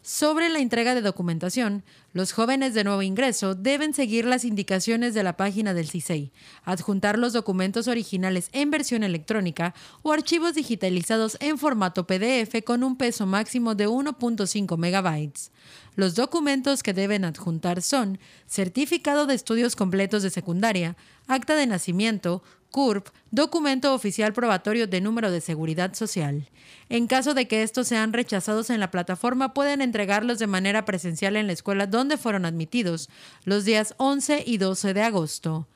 Sobre 0.02 0.50
la 0.50 0.60
entrega 0.60 0.94
de 0.94 1.02
documentación, 1.02 1.86
los 2.12 2.34
jóvenes 2.34 2.74
de 2.74 2.84
nuevo 2.84 3.02
ingreso 3.02 3.56
deben 3.56 3.94
seguir 3.94 4.26
las 4.26 4.44
indicaciones 4.44 5.14
de 5.14 5.24
la 5.24 5.38
página 5.38 5.74
del 5.74 5.88
CISEI, 5.88 6.34
adjuntar 6.66 7.18
los 7.18 7.32
documentos 7.32 7.88
originales 7.88 8.50
en 8.52 8.70
versión 8.70 9.06
electrónica 9.06 9.74
o 10.02 10.12
archivos 10.12 10.54
digitalizados 10.54 11.38
en 11.40 11.58
formato 11.58 12.08
PDF 12.08 12.62
con 12.66 12.84
un 12.84 12.98
peso 12.98 13.26
máximo 13.26 13.74
de 13.74 13.88
1.5 13.88 14.78
megabytes. 14.78 15.54
Los 15.98 16.14
documentos 16.14 16.84
que 16.84 16.94
deben 16.94 17.26
adjuntar 17.26 17.82
son 17.82 18.20
certificado 18.46 19.26
de 19.26 19.34
estudios 19.34 19.76
completos 19.76 20.22
de 20.22 20.30
secundaria, 20.30 20.96
acta 21.26 21.56
de 21.56 21.66
nacimiento, 21.66 22.44
CURP, 22.70 23.08
documento 23.32 23.96
oficial 23.96 24.32
probatorio 24.32 24.86
de 24.86 25.02
número 25.02 25.32
de 25.32 25.42
seguridad 25.42 25.96
social. 25.96 26.52
En 26.90 27.08
caso 27.08 27.34
de 27.34 27.48
que 27.48 27.64
estos 27.64 27.88
sean 27.88 28.14
rechazados 28.14 28.70
en 28.70 28.80
la 28.80 28.92
plataforma, 28.92 29.56
pueden 29.56 29.82
entregarlos 29.82 30.38
de 30.38 30.46
manera 30.46 30.86
presencial 30.86 31.36
en 31.36 31.48
la 31.48 31.54
escuela 31.54 31.88
donde 31.88 32.18
fueron 32.18 32.46
admitidos, 32.46 33.10
los 33.44 33.66
días 33.66 33.96
11 33.98 34.44
y 34.46 34.60
12 34.60 34.94
de 34.94 35.02
agosto. 35.02 35.68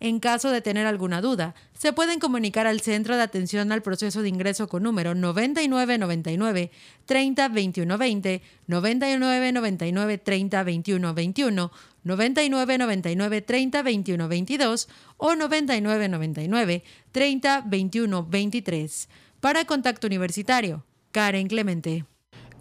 En 0.00 0.20
caso 0.20 0.50
de 0.50 0.60
tener 0.60 0.86
alguna 0.86 1.20
duda, 1.20 1.54
se 1.72 1.92
pueden 1.92 2.18
comunicar 2.18 2.66
al 2.66 2.80
Centro 2.80 3.16
de 3.16 3.22
Atención 3.22 3.72
al 3.72 3.82
Proceso 3.82 4.22
de 4.22 4.28
Ingreso 4.28 4.68
con 4.68 4.82
número 4.82 5.14
9999 5.14 6.70
30 7.06 7.48
21 7.48 7.98
20, 7.98 8.42
9999 8.66 10.18
30 10.18 10.62
21 10.62 11.14
21, 11.14 11.72
9999 12.04 13.42
30 13.42 13.82
21 13.82 14.28
22 14.28 14.88
o 15.16 15.34
9999 15.34 16.84
30 17.12 17.60
21 17.66 18.26
23. 18.26 19.08
Para 19.40 19.64
Contacto 19.64 20.06
Universitario, 20.06 20.84
Karen 21.12 21.48
Clemente. 21.48 22.04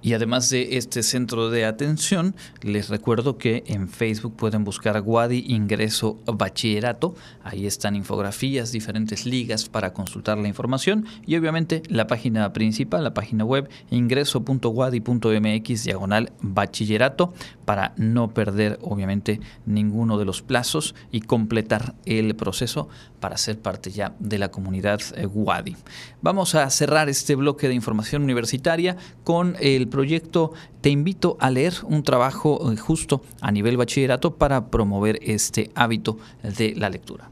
Y 0.03 0.13
además 0.13 0.49
de 0.49 0.75
este 0.77 1.01
centro 1.01 1.49
de 1.49 1.63
atención, 1.63 2.35
les 2.61 2.89
recuerdo 2.89 3.37
que 3.37 3.63
en 3.67 3.87
Facebook 3.87 4.35
pueden 4.35 4.65
buscar 4.65 5.01
Wadi 5.01 5.45
Ingreso 5.47 6.19
Bachillerato. 6.25 7.15
Ahí 7.41 7.65
están 7.65 7.95
infografías, 7.95 8.73
diferentes 8.73 9.25
ligas 9.25 9.69
para 9.69 9.93
consultar 9.93 10.37
la 10.37 10.49
información 10.49 11.05
y 11.25 11.37
obviamente 11.37 11.83
la 11.87 12.05
página 12.05 12.51
principal, 12.51 13.05
la 13.05 13.13
página 13.13 13.45
web 13.45 13.69
ingreso.wadi.mx 13.91 15.83
diagonal 15.85 16.33
bachillerato 16.41 17.33
para 17.63 17.93
no 17.95 18.33
perder 18.33 18.79
obviamente 18.81 19.39
ninguno 19.65 20.17
de 20.17 20.25
los 20.25 20.41
plazos 20.41 20.95
y 21.13 21.21
completar 21.21 21.95
el 22.05 22.35
proceso 22.35 22.89
para 23.21 23.37
ser 23.37 23.57
parte 23.57 23.89
ya 23.89 24.13
de 24.19 24.37
la 24.37 24.51
comunidad 24.51 24.99
eh, 25.15 25.25
Wadi. 25.25 25.77
Vamos 26.21 26.55
a 26.55 26.69
cerrar 26.69 27.07
este 27.07 27.35
bloque 27.35 27.69
de 27.69 27.73
información 27.73 28.21
universitaria 28.21 28.97
con 29.23 29.55
el 29.61 29.87
proyecto 29.93 30.53
Te 30.81 30.89
invito 30.89 31.37
a 31.39 31.51
leer 31.51 31.75
un 31.83 32.01
trabajo 32.01 32.71
eh, 32.71 32.77
justo 32.77 33.21
a 33.41 33.51
nivel 33.51 33.77
bachillerato 33.77 34.35
para 34.35 34.71
promover 34.71 35.19
este 35.21 35.69
hábito 35.75 36.17
de 36.41 36.73
la 36.75 36.89
lectura. 36.89 37.29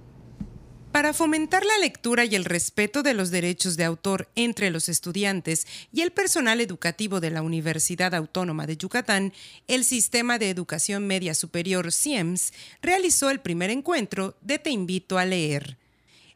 Para 0.91 1.13
fomentar 1.13 1.65
la 1.65 1.79
lectura 1.79 2.25
y 2.25 2.35
el 2.35 2.45
respeto 2.45 3.01
de 3.01 3.15
los 3.15 3.31
derechos 3.31 3.77
de 3.77 3.85
autor 3.85 4.27
entre 4.35 4.69
los 4.69 4.89
estudiantes 4.89 5.65
y 5.91 6.01
el 6.01 6.11
personal 6.11 6.61
educativo 6.61 7.19
de 7.19 7.31
la 7.31 7.41
Universidad 7.41 8.13
Autónoma 8.13 8.67
de 8.67 8.77
Yucatán, 8.77 9.33
el 9.67 9.83
Sistema 9.83 10.37
de 10.37 10.51
Educación 10.51 11.07
Media 11.07 11.33
Superior 11.33 11.91
CIEMS 11.91 12.53
realizó 12.83 13.31
el 13.31 13.39
primer 13.39 13.71
encuentro 13.71 14.35
de 14.41 14.59
Te 14.59 14.69
invito 14.69 15.17
a 15.17 15.25
leer. 15.25 15.80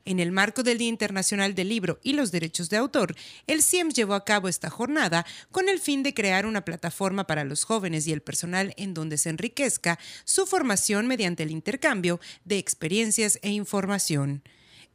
En 0.07 0.19
el 0.19 0.31
marco 0.31 0.61
del 0.61 0.77
Día 0.77 0.89
Internacional 0.89 1.55
del 1.55 1.69
Libro 1.69 1.99
y 2.03 2.13
los 2.13 2.31
Derechos 2.31 2.69
de 2.69 2.77
Autor, 2.77 3.15
el 3.47 3.63
CIEMS 3.63 3.95
llevó 3.95 4.13
a 4.13 4.23
cabo 4.23 4.47
esta 4.47 4.69
jornada 4.69 5.25
con 5.51 5.67
el 5.67 5.79
fin 5.79 6.03
de 6.03 6.13
crear 6.13 6.45
una 6.45 6.63
plataforma 6.63 7.25
para 7.25 7.43
los 7.43 7.63
jóvenes 7.63 8.05
y 8.05 8.11
el 8.11 8.21
personal 8.21 8.75
en 8.77 8.93
donde 8.93 9.17
se 9.17 9.29
enriquezca 9.29 9.97
su 10.23 10.45
formación 10.45 11.07
mediante 11.07 11.41
el 11.41 11.49
intercambio 11.49 12.19
de 12.43 12.59
experiencias 12.59 13.39
e 13.41 13.49
información. 13.49 14.43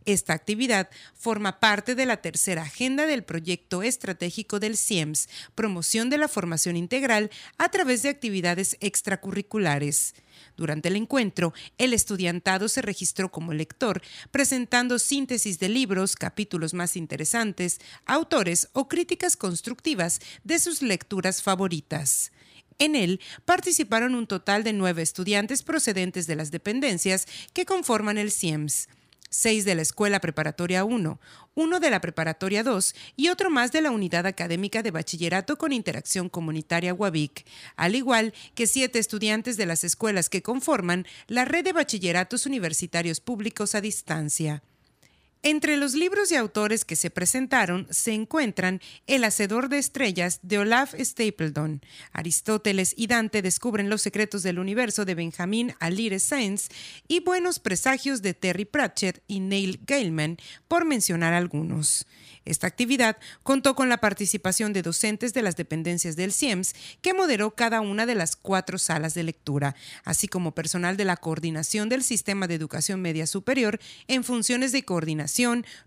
Esta 0.07 0.33
actividad 0.33 0.88
forma 1.14 1.59
parte 1.59 1.97
de 1.97 2.07
la 2.07 2.19
tercera 2.19 2.62
agenda 2.62 3.07
del 3.07 3.25
proyecto 3.25 3.83
estratégico 3.83 4.61
del 4.61 4.76
CIEMS, 4.76 5.29
promoción 5.57 6.09
de 6.09 6.19
la 6.19 6.29
formación 6.29 6.76
integral 6.76 7.31
a 7.59 7.69
través 7.69 8.05
de 8.05 8.11
actividades 8.11 8.76
extracurriculares. 8.79 10.14
Durante 10.61 10.88
el 10.88 10.97
encuentro, 10.97 11.55
el 11.79 11.95
estudiantado 11.95 12.69
se 12.69 12.83
registró 12.83 13.31
como 13.31 13.55
lector, 13.55 14.02
presentando 14.31 14.99
síntesis 14.99 15.59
de 15.59 15.71
libros, 15.71 16.17
capítulos 16.17 16.75
más 16.75 16.99
interesantes, 16.99 17.81
autores 18.05 18.69
o 18.75 18.87
críticas 18.87 19.38
constructivas 19.38 20.21
de 20.45 20.59
sus 20.59 20.83
lecturas 20.83 21.43
favoritas. 21.43 22.31
En 22.79 22.95
él 22.95 23.23
participaron 23.47 24.14
un 24.14 24.26
total 24.26 24.62
de 24.62 24.75
nueve 24.75 25.00
estudiantes 25.00 25.62
procedentes 25.62 26.26
de 26.26 26.37
las 26.37 26.50
dependencias 26.50 27.26
que 27.55 27.64
conforman 27.64 28.19
el 28.19 28.31
CIEMS 28.31 28.87
seis 29.30 29.64
de 29.64 29.75
la 29.75 29.82
Escuela 29.82 30.20
Preparatoria 30.20 30.84
1, 30.84 31.20
uno 31.54 31.80
de 31.80 31.90
la 31.90 32.00
Preparatoria 32.00 32.62
2 32.62 32.94
y 33.16 33.28
otro 33.28 33.49
más 33.49 33.72
de 33.72 33.80
la 33.80 33.90
Unidad 33.90 34.26
Académica 34.26 34.82
de 34.82 34.90
Bachillerato 34.90 35.56
con 35.56 35.72
Interacción 35.72 36.28
Comunitaria 36.28 36.92
UABIC, 36.92 37.46
al 37.76 37.94
igual 37.94 38.34
que 38.54 38.66
siete 38.66 38.99
estudiantes 38.99 39.56
de 39.56 39.66
las 39.66 39.84
escuelas 39.84 40.28
que 40.28 40.42
conforman 40.42 41.06
la 41.28 41.44
Red 41.44 41.64
de 41.64 41.72
Bachilleratos 41.72 42.44
Universitarios 42.44 43.20
Públicos 43.20 43.75
a 43.75 43.80
Distancia. 43.80 44.62
Entre 45.42 45.78
los 45.78 45.94
libros 45.94 46.30
y 46.30 46.37
autores 46.37 46.85
que 46.85 46.97
se 46.97 47.09
presentaron 47.09 47.87
se 47.88 48.12
encuentran 48.12 48.82
El 49.06 49.25
Hacedor 49.25 49.70
de 49.70 49.78
Estrellas 49.78 50.40
de 50.42 50.59
Olaf 50.59 50.92
Stapledon, 50.99 51.80
Aristóteles 52.12 52.92
y 52.94 53.06
Dante 53.06 53.40
descubren 53.40 53.88
los 53.88 54.02
secretos 54.02 54.42
del 54.42 54.59
universo 54.59 55.06
de 55.06 55.14
Benjamin 55.14 55.75
Alire 55.80 56.18
Sainz 56.18 56.68
y 57.09 57.20
Buenos 57.20 57.59
Presagios 57.59 58.20
de 58.20 58.35
Terry 58.35 58.66
Pratchett 58.66 59.23
y 59.28 59.40
Neil 59.40 59.80
Gaiman, 59.87 60.37
por 60.68 60.85
mencionar 60.85 61.32
algunos. 61.32 62.06
Esta 62.44 62.66
actividad 62.66 63.16
contó 63.42 63.75
con 63.75 63.88
la 63.88 63.99
participación 63.99 64.73
de 64.73 64.82
docentes 64.82 65.35
de 65.35 65.42
las 65.42 65.56
dependencias 65.56 66.16
del 66.16 66.32
CIEMS, 66.32 66.75
que 67.00 67.14
moderó 67.14 67.54
cada 67.54 67.80
una 67.80 68.06
de 68.06 68.14
las 68.14 68.35
cuatro 68.35 68.78
salas 68.78 69.14
de 69.14 69.23
lectura, 69.23 69.76
así 70.04 70.26
como 70.26 70.54
personal 70.54 70.97
de 70.97 71.04
la 71.04 71.16
coordinación 71.16 71.88
del 71.88 72.02
Sistema 72.02 72.47
de 72.47 72.54
Educación 72.54 73.02
Media 73.02 73.26
Superior 73.26 73.78
en 74.09 74.25
funciones 74.25 74.73
de 74.73 74.85
coordinación, 74.85 75.29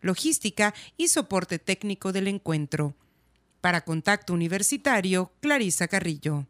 logística 0.02 0.74
y 0.98 1.08
soporte 1.10 1.60
técnico 1.60 2.12
del 2.12 2.28
encuentro. 2.28 2.96
Para 3.62 3.82
Contacto 3.82 4.34
Universitario, 4.34 5.32
Clarisa 5.40 5.88
Carrillo. 5.88 6.48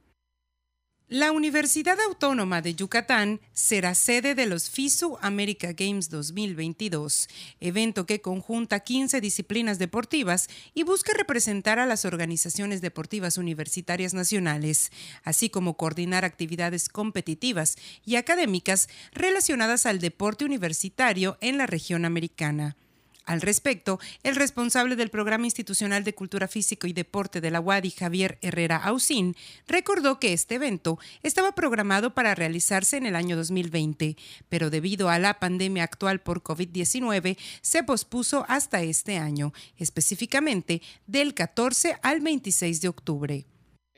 La 1.09 1.31
Universidad 1.31 1.99
Autónoma 1.99 2.63
de 2.63 2.73
Yucatán 2.73 3.39
será 3.51 3.93
sede 3.93 4.33
de 4.33 4.47
los 4.47 4.71
FISU 4.71 5.19
America 5.21 5.71
Games 5.73 6.09
2022, 6.09 7.27
evento 7.59 8.07
que 8.07 8.19
conjunta 8.19 8.79
15 8.79 9.21
disciplinas 9.21 9.77
deportivas 9.77 10.47
y 10.73 10.81
busca 10.81 11.13
representar 11.13 11.77
a 11.77 11.85
las 11.85 12.05
organizaciones 12.05 12.81
deportivas 12.81 13.37
universitarias 13.37 14.15
nacionales, 14.15 14.91
así 15.23 15.51
como 15.51 15.77
coordinar 15.77 16.25
actividades 16.25 16.89
competitivas 16.89 17.75
y 18.03 18.15
académicas 18.15 18.89
relacionadas 19.11 19.85
al 19.85 19.99
deporte 19.99 20.45
universitario 20.45 21.37
en 21.41 21.59
la 21.59 21.67
región 21.67 22.05
americana. 22.05 22.75
Al 23.25 23.39
respecto, 23.39 23.99
el 24.23 24.35
responsable 24.35 24.97
del 24.97 25.09
Programa 25.09 25.45
Institucional 25.45 26.03
de 26.03 26.13
Cultura 26.13 26.49
Físico 26.49 26.87
y 26.87 26.93
Deporte 26.93 27.39
de 27.39 27.51
la 27.51 27.61
UADI, 27.61 27.91
Javier 27.91 28.37
Herrera 28.41 28.75
Ausín, 28.75 29.37
recordó 29.65 30.19
que 30.19 30.33
este 30.33 30.55
evento 30.55 30.99
estaba 31.21 31.55
programado 31.55 32.13
para 32.13 32.35
realizarse 32.35 32.97
en 32.97 33.05
el 33.05 33.15
año 33.15 33.37
2020, 33.37 34.17
pero 34.49 34.69
debido 34.69 35.09
a 35.09 35.19
la 35.19 35.39
pandemia 35.39 35.83
actual 35.83 36.19
por 36.19 36.43
COVID-19 36.43 37.37
se 37.61 37.83
pospuso 37.83 38.45
hasta 38.49 38.81
este 38.81 39.17
año, 39.17 39.53
específicamente 39.77 40.81
del 41.07 41.33
14 41.33 41.97
al 42.01 42.19
26 42.19 42.81
de 42.81 42.87
octubre. 42.89 43.45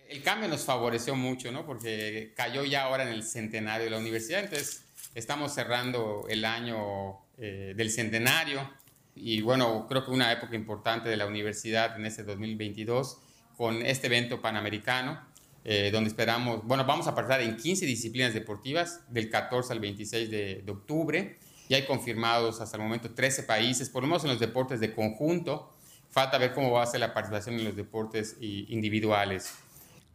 El 0.08 0.22
cambio 0.22 0.48
nos 0.48 0.64
favoreció 0.64 1.16
mucho, 1.16 1.52
¿no? 1.52 1.66
Porque 1.66 2.32
cayó 2.38 2.64
ya 2.64 2.84
ahora 2.84 3.04
en 3.04 3.10
el 3.10 3.24
centenario 3.24 3.86
de 3.86 3.90
la 3.92 3.98
universidad, 3.98 4.44
entonces 4.44 4.84
estamos 5.16 5.56
cerrando 5.56 6.28
el 6.30 6.46
año 6.46 7.26
eh, 7.40 7.74
del 7.76 7.90
centenario 7.90 8.70
y 9.16 9.42
bueno, 9.42 9.86
creo 9.88 10.04
que 10.04 10.12
una 10.12 10.32
época 10.32 10.56
importante 10.56 11.08
de 11.10 11.18
la 11.18 11.26
universidad 11.26 11.96
en 11.98 12.06
este 12.06 12.24
2022 12.24 13.18
con 13.56 13.86
este 13.86 14.08
evento 14.08 14.42
panamericano, 14.42 15.20
eh, 15.64 15.90
donde 15.92 16.10
esperamos, 16.10 16.64
bueno, 16.66 16.86
vamos 16.86 17.08
a 17.08 17.16
participar 17.16 17.42
en 17.42 17.56
15 17.56 17.86
disciplinas 17.86 18.34
deportivas 18.34 19.02
del 19.10 19.30
14 19.30 19.74
al 19.74 19.80
26 19.80 20.30
de, 20.30 20.62
de, 20.66 20.72
octubre. 20.72 21.40
Y 21.68 21.74
hay 21.74 21.86
confirmados 21.86 22.62
hasta 22.62 22.78
el 22.78 22.84
momento 22.84 23.12
13 23.12 23.44
países, 23.44 23.90
por 23.90 24.04
lo 24.04 24.08
menos 24.08 24.24
en 24.26 24.30
los 24.30 24.40
deportes 24.40 24.80
de 24.80 24.94
conjunto. 24.94 25.74
Falta 26.12 26.38
ver 26.38 26.54
cómo 26.54 26.72
va 26.72 26.84
a 26.84 26.86
ser 26.86 27.00
la 27.00 27.14
participación 27.14 27.56
en 27.56 27.66
los 27.66 27.76
deportes 27.76 28.38
individuales. 28.40 29.56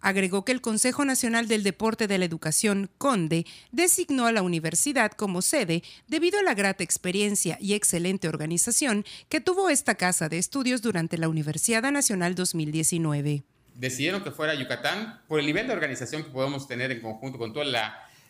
Agregó 0.01 0.45
que 0.45 0.53
el 0.53 0.61
Consejo 0.61 1.05
Nacional 1.05 1.47
del 1.47 1.63
Deporte 1.63 2.07
de 2.07 2.19
la 2.19 2.25
Educación, 2.25 2.91
CONDE, 2.99 3.45
designó 3.71 4.27
a 4.27 4.33
la 4.33 4.43
universidad 4.43 5.13
como 5.13 5.43
sede 5.43 5.83
debido 6.09 6.39
a 6.39 6.43
la 6.43 6.55
grata 6.55 6.83
experiencia 6.83 7.59
y 7.61 7.75
excelente 7.75 8.29
organización 8.29 9.05
que 9.29 9.41
tuvo 9.41 9.69
esta 9.69 9.95
casa 9.97 10.29
de 10.29 10.39
estudios 10.39 10.81
durante 10.81 11.19
la 11.19 11.29
Universidad 11.29 11.83
Nacional 11.91 12.35
2019. 12.35 13.43
Decidieron 13.75 14.23
que 14.23 14.31
fuera 14.31 14.55
Yucatán 14.55 15.21
por 15.29 15.41
el 15.41 15.47
nivel 15.47 15.67
de 15.67 15.73
organización 15.73 16.25
que 16.25 16.31
podemos 16.31 16.67
tener 16.67 16.91
en 16.91 17.01
conjunto 17.01 17.39
con 17.39 17.53
toda 17.53 17.65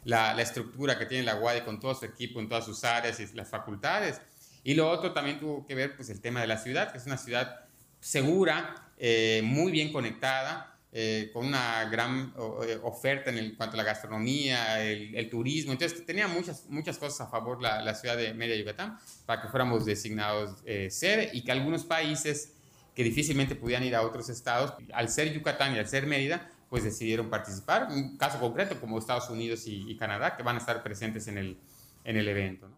la, 0.04 0.42
estructura 0.42 0.98
que 0.98 1.06
tiene 1.06 1.24
la 1.24 1.37
UADE, 1.37 1.64
con 1.64 1.80
todo 1.80 1.94
su 1.94 2.04
equipo 2.04 2.40
en 2.40 2.48
todas 2.48 2.64
sus 2.64 2.85
áreas 2.85 3.18
y 3.20 3.26
las 3.35 3.48
facultades. 3.48 4.20
Y 4.62 4.74
lo 4.74 4.90
otro 4.90 5.12
también 5.12 5.40
tuvo 5.40 5.66
que 5.66 5.74
ver 5.74 5.96
pues, 5.96 6.11
el 6.11 6.20
tema 6.20 6.40
de 6.40 6.46
la 6.46 6.59
ciudad, 6.59 6.92
que 6.92 6.98
es 6.98 7.06
una 7.06 7.16
ciudad 7.16 7.64
segura, 8.00 8.90
eh, 8.98 9.40
muy 9.44 9.72
bien 9.72 9.92
conectada, 9.92 10.69
eh, 10.92 11.31
con 11.33 11.46
una 11.46 11.85
gran 11.85 12.35
eh, 12.66 12.81
oferta 12.83 13.31
en 13.31 13.55
cuanto 13.55 13.74
a 13.74 13.79
la 13.79 13.85
gastronomía, 13.85 14.83
el, 14.83 15.31
turismo. 15.31 15.70
Entonces 15.70 16.05
tenía 16.05 16.26
muchas, 16.26 16.66
muchas 16.68 16.98
cosas 16.98 17.20
a 17.20 17.31
favor 17.31 17.62
la, 17.62 17.81
la 17.81 17.94
ciudad 17.94 18.16
de 18.16 18.35
Media 18.35 18.57
Yucatán 18.57 18.98
para 19.24 19.40
que 19.40 19.48
fuéramos 19.48 19.85
designados 19.85 20.57
eh, 20.64 20.90
y 21.33 21.42
que 21.42 21.53
algunos 21.53 21.85
países 21.85 22.55
que 22.94 23.05
difícilmente 23.05 23.55
podían 23.55 23.85
ir 23.85 23.94
a 23.94 24.03
otros 24.03 24.29
estados, 24.31 24.74
al 24.92 25.09
ser 25.09 25.33
Yucatán 25.33 25.76
y 25.76 25.79
al 25.79 25.87
ser 25.87 26.07
Mérida, 26.07 26.50
pues 26.68 26.83
decidieron 26.83 27.31
participar. 27.31 27.88
Un 27.90 28.16
caso 28.16 28.40
concreto 28.40 28.81
como 28.81 28.98
Estados 28.98 29.31
Unidos 29.31 29.62
y, 29.66 29.96
Canadá, 29.96 30.37
que 30.37 30.42
van 30.42 30.57
a 30.57 30.59
estar 30.59 30.83
presentes 30.83 31.29
en 31.29 31.38
el, 31.38 31.59
en 32.03 32.16
el 32.16 32.26
evento. 32.26 32.68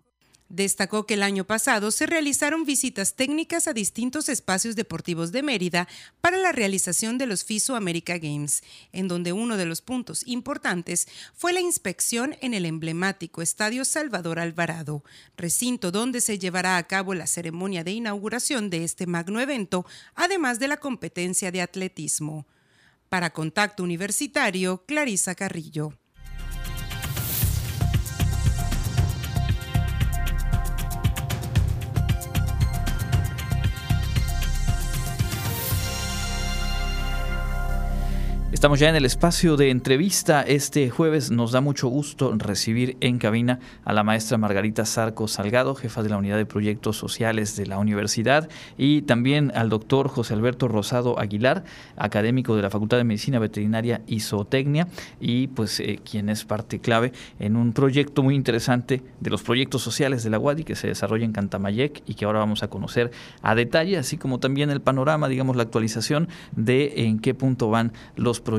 Destacó 0.53 1.07
que 1.07 1.15
el 1.15 1.23
año 1.23 1.45
pasado 1.45 1.91
se 1.91 2.05
realizaron 2.05 2.67
visitas 2.67 3.17
técnicas 3.17 3.69
a 3.69 3.73
distintos 3.73 4.29
espacios 4.29 4.77
deportivos 4.77 5.33
de 5.33 5.43
Mérida 5.43 5.89
para 6.21 6.37
la 6.37 6.53
realización 6.53 7.17
de 7.17 7.25
los 7.25 7.43
FISO 7.43 7.75
America 7.75 8.19
Games, 8.19 8.63
en 8.93 9.09
donde 9.09 9.33
uno 9.33 9.57
de 9.57 9.65
los 9.65 9.81
puntos 9.81 10.23
importantes 10.27 11.09
fue 11.33 11.55
la 11.55 11.63
inspección 11.63 12.37
en 12.43 12.53
el 12.53 12.67
emblemático 12.67 13.41
Estadio 13.41 13.87
Salvador 13.87 14.39
Alvarado, 14.39 15.05
recinto 15.39 15.91
donde 15.91 16.21
se 16.21 16.39
llevará 16.39 16.77
a 16.77 16.87
cabo 16.87 17.15
la 17.15 17.27
ceremonia 17.27 17.83
de 17.83 17.93
inauguración 17.93 18.69
de 18.69 18.85
este 18.85 19.07
magno 19.07 19.41
evento, 19.41 19.87
además 20.15 20.59
de 20.59 20.69
la 20.69 20.77
competencia 20.77 21.51
de 21.51 21.63
atletismo. 21.63 22.47
Para 23.09 23.33
Contacto 23.33 23.83
Universitario, 23.83 24.85
Clarisa 24.85 25.35
Carrillo. 25.35 25.95
Estamos 38.63 38.79
ya 38.79 38.89
en 38.89 38.95
el 38.95 39.05
espacio 39.05 39.57
de 39.57 39.71
entrevista. 39.71 40.43
Este 40.43 40.89
jueves 40.89 41.33
nos 41.33 41.51
da 41.51 41.61
mucho 41.61 41.89
gusto 41.89 42.33
recibir 42.37 42.97
en 43.01 43.19
cabina 43.19 43.59
a 43.85 43.93
la 43.93 44.05
maestra 44.05 44.39
Margarita 44.39 44.87
Zarco 44.87 45.27
Salgado, 45.27 45.75
jefa 45.75 46.05
de 46.05 46.11
la 46.11 46.17
Unidad 46.17 46.37
de 46.37 46.47
Proyectos 46.47 46.97
Sociales 46.97 47.57
de 47.57 47.67
la 47.67 47.79
Universidad, 47.79 48.49
y 48.79 49.03
también 49.03 49.51
al 49.57 49.69
doctor 49.69 50.07
José 50.07 50.35
Alberto 50.35 50.69
Rosado 50.69 51.19
Aguilar, 51.19 51.65
académico 51.97 52.55
de 52.55 52.63
la 52.63 52.71
Facultad 52.71 52.99
de 52.99 53.03
Medicina 53.03 53.41
Veterinaria 53.41 54.03
y 54.07 54.21
Zootecnia, 54.21 54.87
y 55.21 55.49
pues 55.49 55.81
eh, 55.81 55.99
quien 56.09 56.29
es 56.29 56.45
parte 56.45 56.79
clave 56.79 57.13
en 57.41 57.57
un 57.57 57.73
proyecto 57.73 58.23
muy 58.23 58.37
interesante 58.37 59.03
de 59.19 59.31
los 59.31 59.43
proyectos 59.43 59.83
sociales 59.83 60.23
de 60.23 60.31
la 60.31 60.39
UADI 60.39 60.63
que 60.63 60.77
se 60.77 60.87
desarrolla 60.87 61.25
en 61.25 61.33
Cantamayec 61.33 62.05
y 62.07 62.15
que 62.15 62.27
ahora 62.27 62.39
vamos 62.39 62.63
a 62.63 62.69
conocer 62.69 63.11
a 63.43 63.57
detalle, 63.57 63.99
así 63.99 64.19
como 64.19 64.39
también 64.39 64.71
el 64.71 64.81
panorama, 64.81 65.27
digamos, 65.27 65.57
la 65.57 65.65
actualización 65.65 66.29
de 66.55 67.09
en 67.09 67.19
qué 67.19 67.35
punto 67.35 67.69
van 67.69 67.93
los 68.15 68.39
proyectos, 68.39 68.52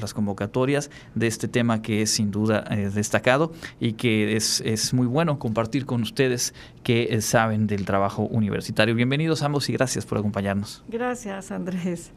las 0.00 0.14
convocatorias 0.14 0.90
de 1.14 1.26
este 1.26 1.48
tema 1.48 1.82
que 1.82 2.02
es 2.02 2.10
sin 2.10 2.30
duda 2.30 2.64
eh, 2.70 2.90
destacado 2.94 3.52
y 3.80 3.94
que 3.94 4.36
es, 4.36 4.60
es, 4.60 4.94
muy 4.94 5.06
bueno 5.06 5.38
compartir 5.38 5.86
con 5.86 6.02
ustedes 6.02 6.54
que 6.82 7.08
eh, 7.10 7.20
saben 7.20 7.66
del 7.66 7.84
trabajo 7.84 8.22
universitario. 8.22 8.94
Bienvenidos 8.94 9.42
ambos 9.42 9.68
y 9.68 9.72
gracias 9.72 10.06
por 10.06 10.18
acompañarnos. 10.18 10.84
Gracias, 10.88 11.50
Andrés. 11.50 12.12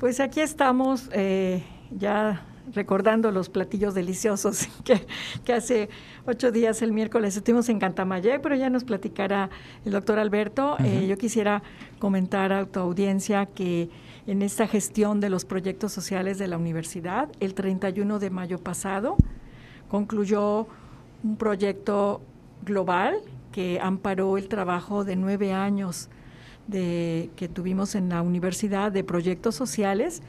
Pues 0.00 0.20
aquí 0.20 0.40
estamos 0.40 1.08
eh, 1.12 1.62
ya 1.90 2.44
recordando 2.74 3.30
los 3.30 3.48
platillos 3.48 3.94
deliciosos 3.94 4.68
que, 4.84 5.06
que, 5.44 5.52
hace 5.52 5.88
ocho 6.26 6.50
días, 6.50 6.82
el 6.82 6.92
miércoles, 6.92 7.36
estuvimos 7.36 7.68
en 7.68 7.78
Cantamayé, 7.78 8.40
pero 8.40 8.56
ya 8.56 8.68
nos 8.68 8.84
platicará 8.84 9.48
el 9.84 9.92
doctor 9.92 10.18
Alberto. 10.18 10.76
yo 10.78 11.16
quisiera 11.18 11.62
comentar 11.98 12.52
a 12.52 12.66
tu 12.66 12.80
audiencia 12.80 13.46
que 13.46 13.88
en 14.28 14.42
esta 14.42 14.68
gestión 14.68 15.20
de 15.20 15.30
los 15.30 15.46
proyectos 15.46 15.90
sociales 15.90 16.36
de 16.36 16.48
la 16.48 16.58
universidad. 16.58 17.30
El 17.40 17.54
31 17.54 18.18
de 18.18 18.28
mayo 18.28 18.58
pasado 18.58 19.16
concluyó 19.88 20.68
un 21.24 21.36
proyecto 21.36 22.20
global 22.62 23.16
que 23.52 23.80
amparó 23.82 24.36
el 24.36 24.48
trabajo 24.48 25.04
de 25.04 25.16
nueve 25.16 25.54
años 25.54 26.10
que 26.70 27.50
tuvimos 27.54 27.94
en 27.94 28.10
la 28.10 28.20
universidad 28.20 28.92
de 28.92 29.02
proyectos 29.02 29.54
sociales 29.54 30.22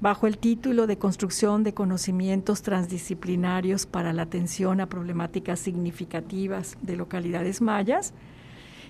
bajo 0.00 0.26
el 0.26 0.38
título 0.38 0.86
de 0.86 0.96
Construcción 0.96 1.62
de 1.62 1.74
conocimientos 1.74 2.62
transdisciplinarios 2.62 3.84
para 3.84 4.14
la 4.14 4.22
atención 4.22 4.80
a 4.80 4.88
problemáticas 4.88 5.60
significativas 5.60 6.78
de 6.80 6.96
localidades 6.96 7.60
mayas 7.60 8.14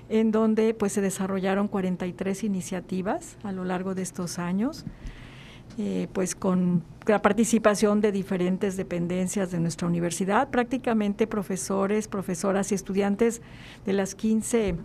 en 0.08 0.30
donde 0.30 0.74
pues 0.74 0.92
se 0.92 1.00
desarrollaron 1.00 1.68
43 1.68 2.44
iniciativas 2.44 3.36
a 3.42 3.52
lo 3.52 3.64
largo 3.64 3.94
de 3.94 4.02
estos 4.02 4.38
años, 4.38 4.84
eh, 5.78 6.08
pues 6.12 6.34
con 6.34 6.82
la 7.06 7.22
participación 7.22 8.00
de 8.00 8.12
diferentes 8.12 8.76
dependencias 8.76 9.50
de 9.50 9.60
nuestra 9.60 9.88
universidad, 9.88 10.50
prácticamente 10.50 11.26
profesores, 11.26 12.08
profesoras 12.08 12.72
y 12.72 12.74
estudiantes 12.74 13.40
de 13.86 13.92
las 13.94 14.14
15 14.14 14.76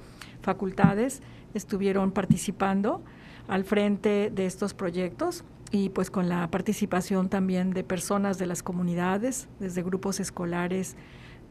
facultades 0.41 1.21
estuvieron 1.53 2.11
participando 2.11 3.03
al 3.47 3.63
frente 3.63 4.31
de 4.33 4.45
estos 4.45 4.73
proyectos 4.73 5.43
y 5.71 5.89
pues 5.89 6.09
con 6.09 6.29
la 6.29 6.49
participación 6.49 7.29
también 7.29 7.71
de 7.71 7.83
personas 7.83 8.37
de 8.37 8.45
las 8.45 8.63
comunidades, 8.63 9.49
desde 9.59 9.83
grupos 9.83 10.19
escolares 10.19 10.95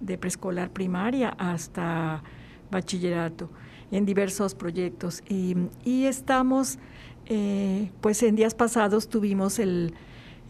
de 0.01 0.19
preescolar 0.19 0.71
primaria 0.71 1.31
hasta 1.39 2.23
bachillerato 2.71 3.51
en 3.91 4.05
diversos 4.05 4.55
proyectos. 4.55 5.23
Y, 5.29 6.05
estamos, 6.05 6.79
eh, 7.27 7.91
pues 8.01 8.23
en 8.23 8.37
días 8.37 8.55
pasados 8.55 9.09
tuvimos 9.09 9.59
el, 9.59 9.95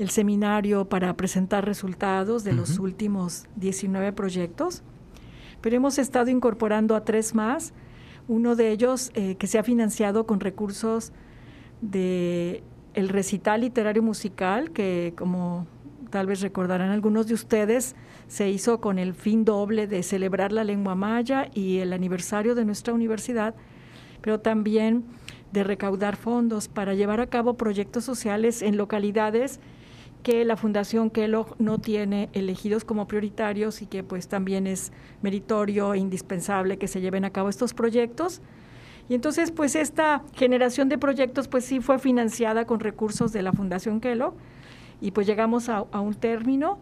seminario 0.09 0.85
para 0.87 1.17
presentar 1.17 1.65
resultados 1.65 2.45
de 2.45 2.53
los 2.53 2.79
últimos 2.79 3.47
19 3.57 4.13
proyectos, 4.13 4.83
pero 5.63 5.75
hemos 5.77 5.99
estado 5.99 6.29
incorporando 6.29 6.95
a 6.95 7.05
tres 7.05 7.35
más, 7.35 7.73
uno 8.29 8.57
de 8.57 8.73
ellos 8.73 9.11
eh, 9.15 9.37
que 9.37 9.47
se 9.47 9.59
ha 9.59 9.63
financiado 9.63 10.27
con 10.27 10.41
recursos 10.41 11.13
de 11.81 12.63
el 12.93 13.09
recital 13.09 13.63
literario 13.63 14.03
musical, 14.03 14.71
que 14.71 15.15
como 15.17 15.67
tal 16.11 16.27
vez 16.27 16.41
recordarán 16.41 16.91
algunos 16.91 17.27
de 17.27 17.35
ustedes, 17.35 17.97
se 18.29 18.49
hizo 18.51 18.81
con 18.81 18.99
el 18.99 19.15
fin 19.15 19.45
doble 19.45 19.87
de 19.87 20.03
celebrar 20.03 20.53
la 20.53 20.65
lengua 20.65 20.95
maya 20.95 21.49
y 21.55 21.79
el 21.79 21.93
aniversario 21.93 22.55
de 22.55 22.65
nuestra 22.65 22.95
universidad, 22.95 23.55
pero 24.21 24.41
también 24.41 25.05
de 25.53 25.65
recaudar 25.65 26.17
fondos 26.17 26.69
para 26.69 26.95
llevar 26.95 27.21
a 27.21 27.29
cabo 27.29 27.55
proyectos 27.55 28.05
sociales 28.05 28.63
en 28.63 28.77
localidades 28.77 29.61
que 30.23 30.45
la 30.45 30.57
Fundación 30.57 31.09
Kellogg 31.09 31.55
no 31.61 31.79
tiene 31.79 32.29
elegidos 32.33 32.85
como 32.85 33.07
prioritarios 33.07 33.81
y 33.81 33.87
que 33.87 34.03
pues 34.03 34.27
también 34.27 34.67
es 34.67 34.93
meritorio 35.23 35.95
e 35.95 35.99
indispensable 35.99 36.79
que 36.79 36.89
se 36.89 37.01
lleven 37.01 37.25
a 37.25 37.31
cabo 37.31 37.49
estos 37.49 37.75
proyectos. 37.75 38.41
Y 39.09 39.15
entonces 39.15 39.53
pues 39.53 39.77
esta 39.77 40.25
generación 40.35 40.89
de 40.89 40.99
proyectos 40.99 41.47
pues 41.47 41.65
sí 41.65 41.79
fue 41.79 42.01
financiada 42.01 42.67
con 42.67 42.81
recursos 42.81 43.33
de 43.33 43.43
la 43.43 43.53
Fundación 43.53 44.01
Kellogg 44.01 44.35
y 45.01 45.11
pues 45.11 45.27
llegamos 45.27 45.69
a, 45.69 45.83
un 45.83 46.15
término 46.15 46.79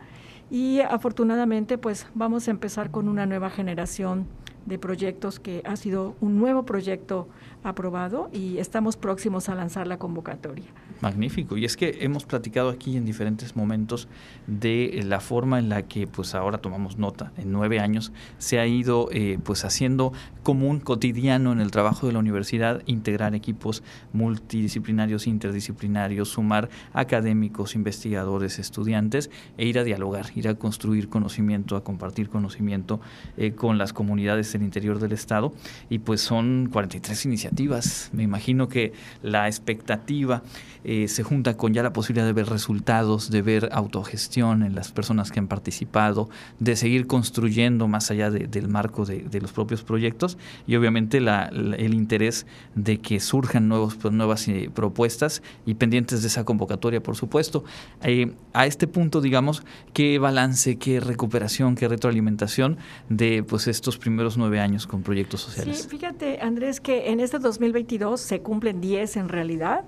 y 0.50 0.80
afortunadamente 0.80 1.78
pues 1.78 2.06
vamos 2.14 2.48
a 2.48 2.50
empezar 2.50 2.90
con 2.90 3.08
una 3.08 3.26
nueva 3.26 3.50
generación 3.50 4.26
de 4.66 4.78
proyectos 4.78 5.40
que 5.40 5.62
ha 5.64 5.76
sido 5.76 6.14
un 6.20 6.38
nuevo 6.38 6.64
proyecto 6.64 7.28
aprobado 7.62 8.30
y 8.32 8.58
estamos 8.58 8.96
próximos 8.96 9.48
a 9.48 9.54
lanzar 9.54 9.86
la 9.86 9.98
convocatoria. 9.98 10.66
Magnífico. 11.00 11.56
Y 11.56 11.64
es 11.64 11.76
que 11.76 11.98
hemos 12.00 12.24
platicado 12.24 12.70
aquí 12.70 12.96
en 12.96 13.04
diferentes 13.04 13.56
momentos 13.56 14.08
de 14.46 15.02
la 15.04 15.20
forma 15.20 15.58
en 15.58 15.68
la 15.68 15.82
que 15.82 16.06
pues 16.06 16.34
ahora 16.34 16.58
tomamos 16.58 16.98
nota. 16.98 17.32
En 17.36 17.52
nueve 17.52 17.80
años 17.80 18.12
se 18.38 18.58
ha 18.58 18.66
ido 18.66 19.08
eh, 19.12 19.38
pues 19.42 19.64
haciendo 19.64 20.12
común, 20.42 20.80
cotidiano 20.80 21.52
en 21.52 21.60
el 21.60 21.70
trabajo 21.70 22.06
de 22.06 22.12
la 22.12 22.18
universidad, 22.18 22.82
integrar 22.86 23.34
equipos 23.34 23.82
multidisciplinarios, 24.12 25.26
interdisciplinarios, 25.26 26.28
sumar 26.28 26.68
académicos, 26.92 27.74
investigadores, 27.74 28.58
estudiantes 28.58 29.30
e 29.58 29.66
ir 29.66 29.78
a 29.78 29.84
dialogar, 29.84 30.26
ir 30.34 30.48
a 30.48 30.54
construir 30.54 31.08
conocimiento, 31.08 31.76
a 31.76 31.84
compartir 31.84 32.28
conocimiento 32.28 33.00
eh, 33.36 33.52
con 33.52 33.78
las 33.78 33.92
comunidades 33.92 34.52
del 34.52 34.62
interior 34.62 34.98
del 34.98 35.12
Estado. 35.12 35.52
Y 35.90 35.98
pues 35.98 36.20
son 36.20 36.68
43 36.70 37.24
iniciativas. 37.26 38.10
Me 38.12 38.22
imagino 38.22 38.68
que 38.68 38.92
la 39.22 39.46
expectativa 39.48 40.42
eh, 40.84 41.08
se 41.08 41.22
junta 41.22 41.56
con 41.56 41.72
ya 41.72 41.82
la 41.82 41.92
posibilidad 41.92 42.26
de 42.26 42.32
ver 42.32 42.46
resultados, 42.46 43.30
de 43.30 43.42
ver 43.42 43.70
autogestión 43.72 44.62
en 44.62 44.74
las 44.74 44.92
personas 44.92 45.32
que 45.32 45.40
han 45.40 45.48
participado, 45.48 46.28
de 46.58 46.76
seguir 46.76 47.06
construyendo 47.06 47.88
más 47.88 48.10
allá 48.10 48.30
del 48.30 48.68
marco 48.68 49.04
de, 49.04 49.40
los 49.40 49.52
propios 49.52 49.82
proyectos 49.82 50.38
y 50.66 50.76
obviamente 50.76 51.18
el 51.18 51.94
interés 51.94 52.46
de 52.74 52.98
que 52.98 53.20
surjan 53.20 53.68
nuevos, 53.68 53.96
pues, 53.96 54.12
nuevas 54.12 54.46
eh, 54.48 54.70
propuestas 54.74 55.42
y 55.66 55.74
pendientes 55.74 56.22
de 56.22 56.28
esa 56.28 56.44
convocatoria, 56.44 57.02
por 57.02 57.16
supuesto. 57.16 57.64
Eh, 58.02 58.32
a 58.52 58.66
este 58.66 58.86
punto, 58.86 59.20
digamos, 59.20 59.62
qué 59.92 60.18
balance, 60.18 60.76
qué 60.76 61.00
recuperación, 61.00 61.74
qué 61.74 61.88
retroalimentación 61.88 62.76
de 63.08 63.42
pues 63.42 63.66
estos 63.68 63.98
primeros 63.98 64.36
nueve 64.36 64.60
años 64.60 64.86
con 64.86 65.02
proyectos 65.02 65.40
sociales. 65.40 65.82
Sí, 65.82 65.88
fíjate, 65.88 66.40
Andrés, 66.40 66.80
que 66.80 67.10
en 67.10 67.20
este 67.20 67.38
2022 67.38 68.20
se 68.20 68.40
cumplen 68.40 68.80
diez 68.80 69.16
en 69.16 69.28
realidad. 69.28 69.84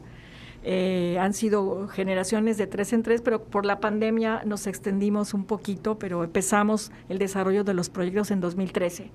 Eh, 0.68 1.16
han 1.20 1.32
sido 1.32 1.86
generaciones 1.86 2.58
de 2.58 2.66
tres 2.66 2.92
en 2.92 3.04
tres, 3.04 3.22
pero 3.22 3.44
por 3.44 3.64
la 3.64 3.78
pandemia 3.78 4.42
nos 4.44 4.66
extendimos 4.66 5.32
un 5.32 5.44
poquito, 5.44 5.96
pero 5.96 6.24
empezamos 6.24 6.90
el 7.08 7.18
desarrollo 7.18 7.62
de 7.62 7.72
los 7.72 7.88
proyectos 7.88 8.32
en 8.32 8.40
2013. 8.40 9.12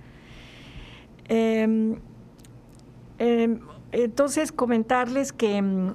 Em, 1.27 1.97
em, 3.19 3.59
entonces, 3.91 4.53
comentarles 4.53 5.33
que 5.33 5.57
em, 5.57 5.91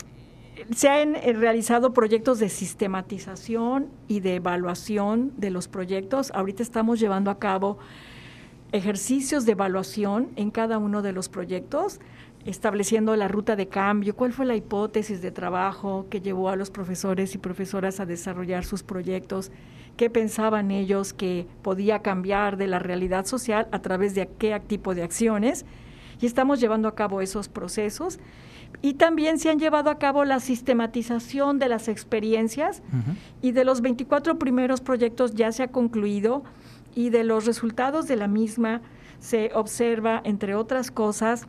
se 0.75 0.91
han 0.91 1.17
eh, 1.17 1.33
realizado 1.33 1.95
proyectos 1.95 2.39
de 2.39 2.51
sistematización 2.51 3.89
y 4.09 4.21
de 4.21 4.35
evaluación 4.35 5.33
de 5.39 5.49
los 5.49 5.69
proyectos. 5.69 6.33
Ahorita 6.35 6.63
estamos 6.63 7.01
llevando 7.01 7.31
a 7.31 7.39
cabo 7.39 7.79
ejercicios 8.73 9.47
de 9.47 9.53
evaluación 9.53 10.29
en 10.37 10.51
cada 10.51 10.77
uno 10.77 11.01
de 11.01 11.13
los 11.13 11.31
proyectos 11.31 11.99
estableciendo 12.47 13.15
la 13.17 13.27
ruta 13.27 13.57
de 13.57 13.67
cambio, 13.67 14.15
cuál 14.15 14.33
fue 14.33 14.47
la 14.47 14.55
hipótesis 14.55 15.21
de 15.21 15.33
trabajo 15.33 16.07
que 16.09 16.21
llevó 16.21 16.49
a 16.49 16.57
los 16.57 16.71
profesores 16.71 17.35
y 17.35 17.39
profesoras 17.39 17.99
a 17.99 18.07
desarrollar 18.07 18.65
sus 18.65 18.85
proyectos, 18.85 19.51
qué 19.97 20.11
pensaban 20.11 20.71
ellos 20.71 21.13
que 21.13 21.47
podía 21.63 22.03
cambiar 22.03 22.57
de 22.57 22.69
la 22.69 22.79
realidad 22.79 23.27
social 23.27 23.67
a 23.73 23.83
través 23.83 24.15
de 24.15 24.29
qué 24.39 24.59
tipo 24.65 24.95
de 24.95 25.03
acciones. 25.03 25.67
Y 26.21 26.27
estamos 26.27 26.61
llevando 26.61 26.89
a 26.89 26.95
cabo 26.95 27.21
esos 27.21 27.49
procesos. 27.49 28.21
Y 28.81 28.95
también 28.95 29.39
se 29.39 29.51
han 29.51 29.59
llevado 29.59 29.91
a 29.91 29.99
cabo 29.99 30.25
la 30.25 30.41
sistematización 30.41 31.59
de 31.59 31.69
las 31.69 31.89
experiencias. 31.89 32.83
Y 33.43 33.53
de 33.53 33.65
los 33.65 33.81
24 33.81 34.39
primeros 34.39 34.81
proyectos 34.81 35.35
ya 35.35 35.51
se 35.53 35.65
ha 35.65 35.69
concluido. 35.69 36.45
Y 36.95 37.11
de 37.11 37.25
los 37.25 37.45
resultados 37.45 38.07
de 38.07 38.17
la 38.17 38.29
misma 38.29 38.83
se 39.19 39.51
observa, 39.55 40.21
entre 40.25 40.55
otras 40.55 40.91
cosas, 40.91 41.47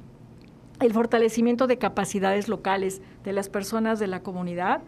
el 0.79 0.93
fortalecimiento 0.93 1.67
de 1.67 1.77
capacidades 1.77 2.47
locales 2.47 3.01
de 3.23 3.33
las 3.33 3.49
personas 3.49 3.99
de 3.99 4.07
la 4.07 4.21
comunidad, 4.21 4.81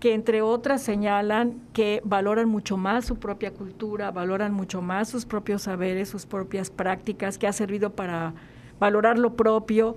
que 0.00 0.14
entre 0.14 0.42
otras 0.42 0.82
señalan 0.82 1.60
que 1.72 2.00
valoran 2.04 2.48
mucho 2.48 2.76
más 2.76 3.04
su 3.04 3.16
propia 3.16 3.52
cultura, 3.52 4.10
valoran 4.10 4.52
mucho 4.52 4.82
más 4.82 5.08
sus 5.08 5.26
propios 5.26 5.62
saberes, 5.62 6.08
sus 6.08 6.26
propias 6.26 6.70
prácticas, 6.70 7.38
que 7.38 7.46
ha 7.46 7.52
servido 7.52 7.90
para 7.90 8.34
valorar 8.80 9.18
lo 9.18 9.34
propio, 9.34 9.96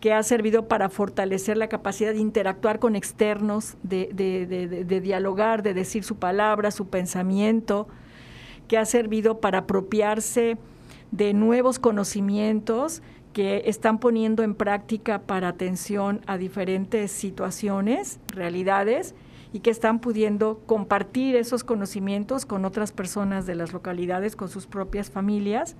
que 0.00 0.12
ha 0.12 0.22
servido 0.22 0.68
para 0.68 0.88
fortalecer 0.88 1.56
la 1.56 1.68
capacidad 1.68 2.12
de 2.12 2.18
interactuar 2.18 2.78
con 2.78 2.96
externos, 2.96 3.76
de, 3.82 4.10
de, 4.12 5.00
dialogar, 5.00 5.62
de 5.62 5.74
decir 5.74 6.04
su 6.04 6.16
palabra, 6.16 6.70
su 6.70 6.88
pensamiento, 6.88 7.86
que 8.68 8.78
ha 8.78 8.84
servido 8.84 9.40
para 9.40 9.58
apropiarse 9.58 10.58
de 11.12 11.32
nuevos 11.34 11.78
conocimientos 11.78 13.00
que 13.36 13.64
están 13.66 13.98
poniendo 13.98 14.42
en 14.42 14.54
práctica 14.54 15.18
para 15.18 15.48
atención 15.48 16.22
a 16.26 16.38
diferentes 16.38 17.12
situaciones, 17.12 18.18
realidades, 18.28 19.14
y 19.52 19.60
que 19.60 19.68
están 19.68 20.00
pudiendo 20.00 20.62
compartir 20.64 21.36
esos 21.36 21.62
conocimientos 21.62 22.46
con 22.46 22.64
otras 22.64 22.92
personas 22.92 23.44
de 23.44 23.54
las 23.54 23.74
localidades, 23.74 24.36
con 24.36 24.48
sus 24.48 24.66
propias 24.66 25.10
familias, 25.10 25.76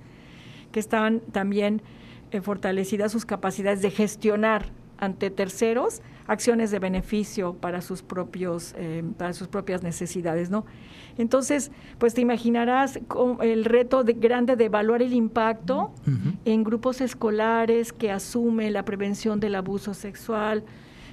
que 0.71 0.79
están 0.79 1.19
también 1.31 1.81
eh, 2.29 2.41
fortalecidas 2.41 3.11
sus 3.11 3.25
capacidades 3.25 3.81
de 3.81 3.89
gestionar 3.89 4.67
ante 4.97 5.29
terceros 5.29 6.01
acciones 6.27 6.71
de 6.71 6.79
beneficio 6.79 7.53
para 7.53 7.81
sus 7.81 8.01
propios 8.01 8.73
eh, 8.77 9.03
para 9.17 9.33
sus 9.33 9.47
propias 9.47 9.83
necesidades 9.83 10.49
no 10.49 10.65
entonces 11.17 11.71
pues 11.97 12.13
te 12.13 12.21
imaginarás 12.21 12.99
el 13.41 13.65
reto 13.65 14.03
de, 14.03 14.13
grande 14.13 14.55
de 14.55 14.65
evaluar 14.65 15.01
el 15.01 15.13
impacto 15.13 15.91
en 16.45 16.63
grupos 16.63 17.01
escolares 17.01 17.93
que 17.93 18.11
asumen 18.11 18.73
la 18.73 18.83
prevención 18.83 19.39
del 19.39 19.55
abuso 19.55 19.93
sexual 19.93 20.63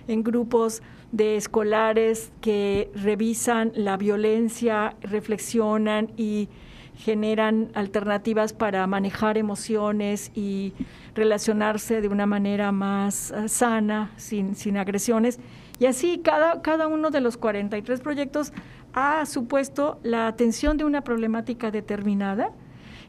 en 0.09 0.23
grupos 0.23 0.83
de 1.12 1.37
escolares 1.37 2.33
que 2.40 2.90
revisan 2.94 3.73
la 3.75 3.97
violencia 3.97 4.97
reflexionan 5.01 6.11
y 6.16 6.49
generan 6.96 7.70
alternativas 7.74 8.52
para 8.52 8.87
manejar 8.87 9.37
emociones 9.37 10.30
y 10.35 10.72
relacionarse 11.14 12.00
de 12.00 12.09
una 12.09 12.26
manera 12.26 12.72
más 12.72 13.30
eh, 13.30 13.48
sana, 13.48 14.12
sin, 14.16 14.54
sin 14.54 14.76
agresiones. 14.76 15.38
Y 15.78 15.87
así 15.87 16.20
cada, 16.22 16.62
cada 16.62 16.87
uno 16.87 17.11
de 17.11 17.20
los 17.20 17.37
43 17.37 18.00
proyectos 18.00 18.52
ha 18.92 19.26
supuesto 19.26 19.98
la 20.02 20.28
atención 20.28 20.76
de 20.76 20.85
una 20.85 21.02
problemática 21.02 21.70
determinada. 21.70 22.52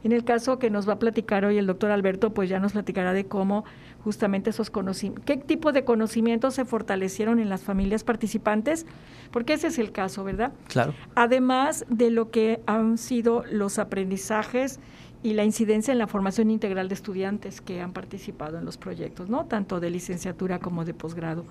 En 0.04 0.12
el 0.12 0.24
caso 0.24 0.60
que 0.60 0.70
nos 0.70 0.88
va 0.88 0.94
a 0.94 1.00
platicar 1.00 1.46
hoy 1.46 1.58
el 1.58 1.68
doctor 1.68 1.92
Alberto, 1.92 2.34
pues 2.34 2.50
ya 2.50 2.60
nos 2.60 2.74
platicará 2.74 3.14
de 3.14 3.26
cómo 3.26 3.66
justamente 4.06 4.52
esos 4.52 4.70
conocimientos, 4.70 5.26
qué 5.26 5.36
tipo 5.36 5.72
de 5.72 5.84
conocimientos 5.84 6.54
se 6.54 6.64
fortalecieron 6.64 7.40
en 7.40 7.50
las 7.50 7.64
familias 7.64 8.04
participantes, 8.04 8.86
porque 9.32 9.54
ese 9.54 9.68
es 9.68 9.80
el 9.80 9.92
caso, 9.92 10.24
¿verdad? 10.24 10.54
Claro. 10.68 10.94
Además 11.16 11.88
de 11.90 12.12
lo 12.12 12.30
que 12.30 12.62
han 12.68 13.00
sido 13.00 13.44
los 13.52 13.80
aprendizajes 13.80 14.80
y 15.24 15.34
la 15.34 15.44
incidencia 15.44 15.92
en 15.92 15.98
la 15.98 16.06
formación 16.06 16.52
integral 16.52 16.88
de 16.88 16.94
estudiantes 16.94 17.62
que 17.62 17.82
han 17.82 17.94
participado 17.94 18.60
en 18.60 18.66
los 18.66 18.78
proyectos, 18.78 19.28
¿no? 19.28 19.46
Tanto 19.46 19.80
de 19.80 19.90
licenciatura 19.90 20.60
como 20.60 20.86
de 20.86 20.94
posgrado. 20.94 21.44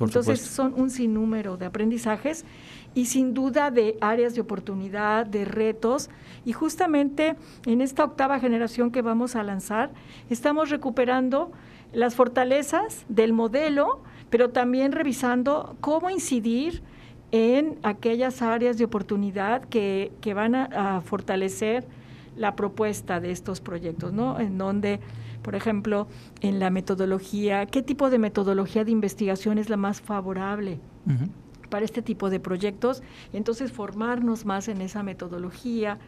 Entonces 0.00 0.40
son 0.40 0.72
un 0.80 0.88
sinnúmero 0.88 1.58
de 1.58 1.66
aprendizajes 1.66 2.46
y 2.94 3.04
sin 3.04 3.34
duda 3.34 3.70
de 3.70 3.98
áreas 4.00 4.34
de 4.34 4.40
oportunidad, 4.40 5.26
de 5.26 5.44
retos. 5.44 6.08
Y 6.46 6.52
justamente 6.52 7.36
en 7.66 7.82
esta 7.82 8.04
octava 8.04 8.40
generación 8.40 8.90
que 8.90 9.02
vamos 9.02 9.36
a 9.36 9.42
lanzar, 9.42 9.90
estamos 10.30 10.70
recuperando 10.70 11.52
las 11.92 12.14
fortalezas 12.14 13.04
del 13.08 13.32
modelo, 13.32 14.00
pero 14.30 14.50
también 14.50 14.92
revisando 14.92 15.76
cómo 15.80 16.10
incidir 16.10 16.82
en 17.30 17.78
aquellas 17.82 18.42
áreas 18.42 18.78
de 18.78 18.84
oportunidad 18.84 19.62
que, 19.64 20.12
van 20.34 20.54
a, 20.54 21.00
fortalecer 21.02 21.86
la 22.36 22.54
propuesta 22.56 23.20
de 23.20 23.32
estos 23.32 23.60
proyectos, 23.60 24.12
¿no? 24.12 24.38
En 24.38 24.58
donde, 24.58 25.00
por 25.42 25.54
ejemplo, 25.54 26.06
en 26.40 26.60
la 26.60 26.70
metodología, 26.70 27.66
¿qué 27.66 27.82
tipo 27.82 28.10
de 28.10 28.18
metodología 28.18 28.84
de 28.84 28.92
investigación 28.92 29.58
es 29.58 29.68
la 29.68 29.76
más 29.76 30.00
favorable? 30.00 30.78
para 31.68 31.84
este 31.84 32.02
tipo 32.02 32.30
de 32.30 32.40
proyectos, 32.40 33.02
entonces 33.32 33.72
formarnos 33.72 34.44
más 34.44 34.68
en 34.68 34.80
esa 34.80 35.02
metodología, 35.02 35.98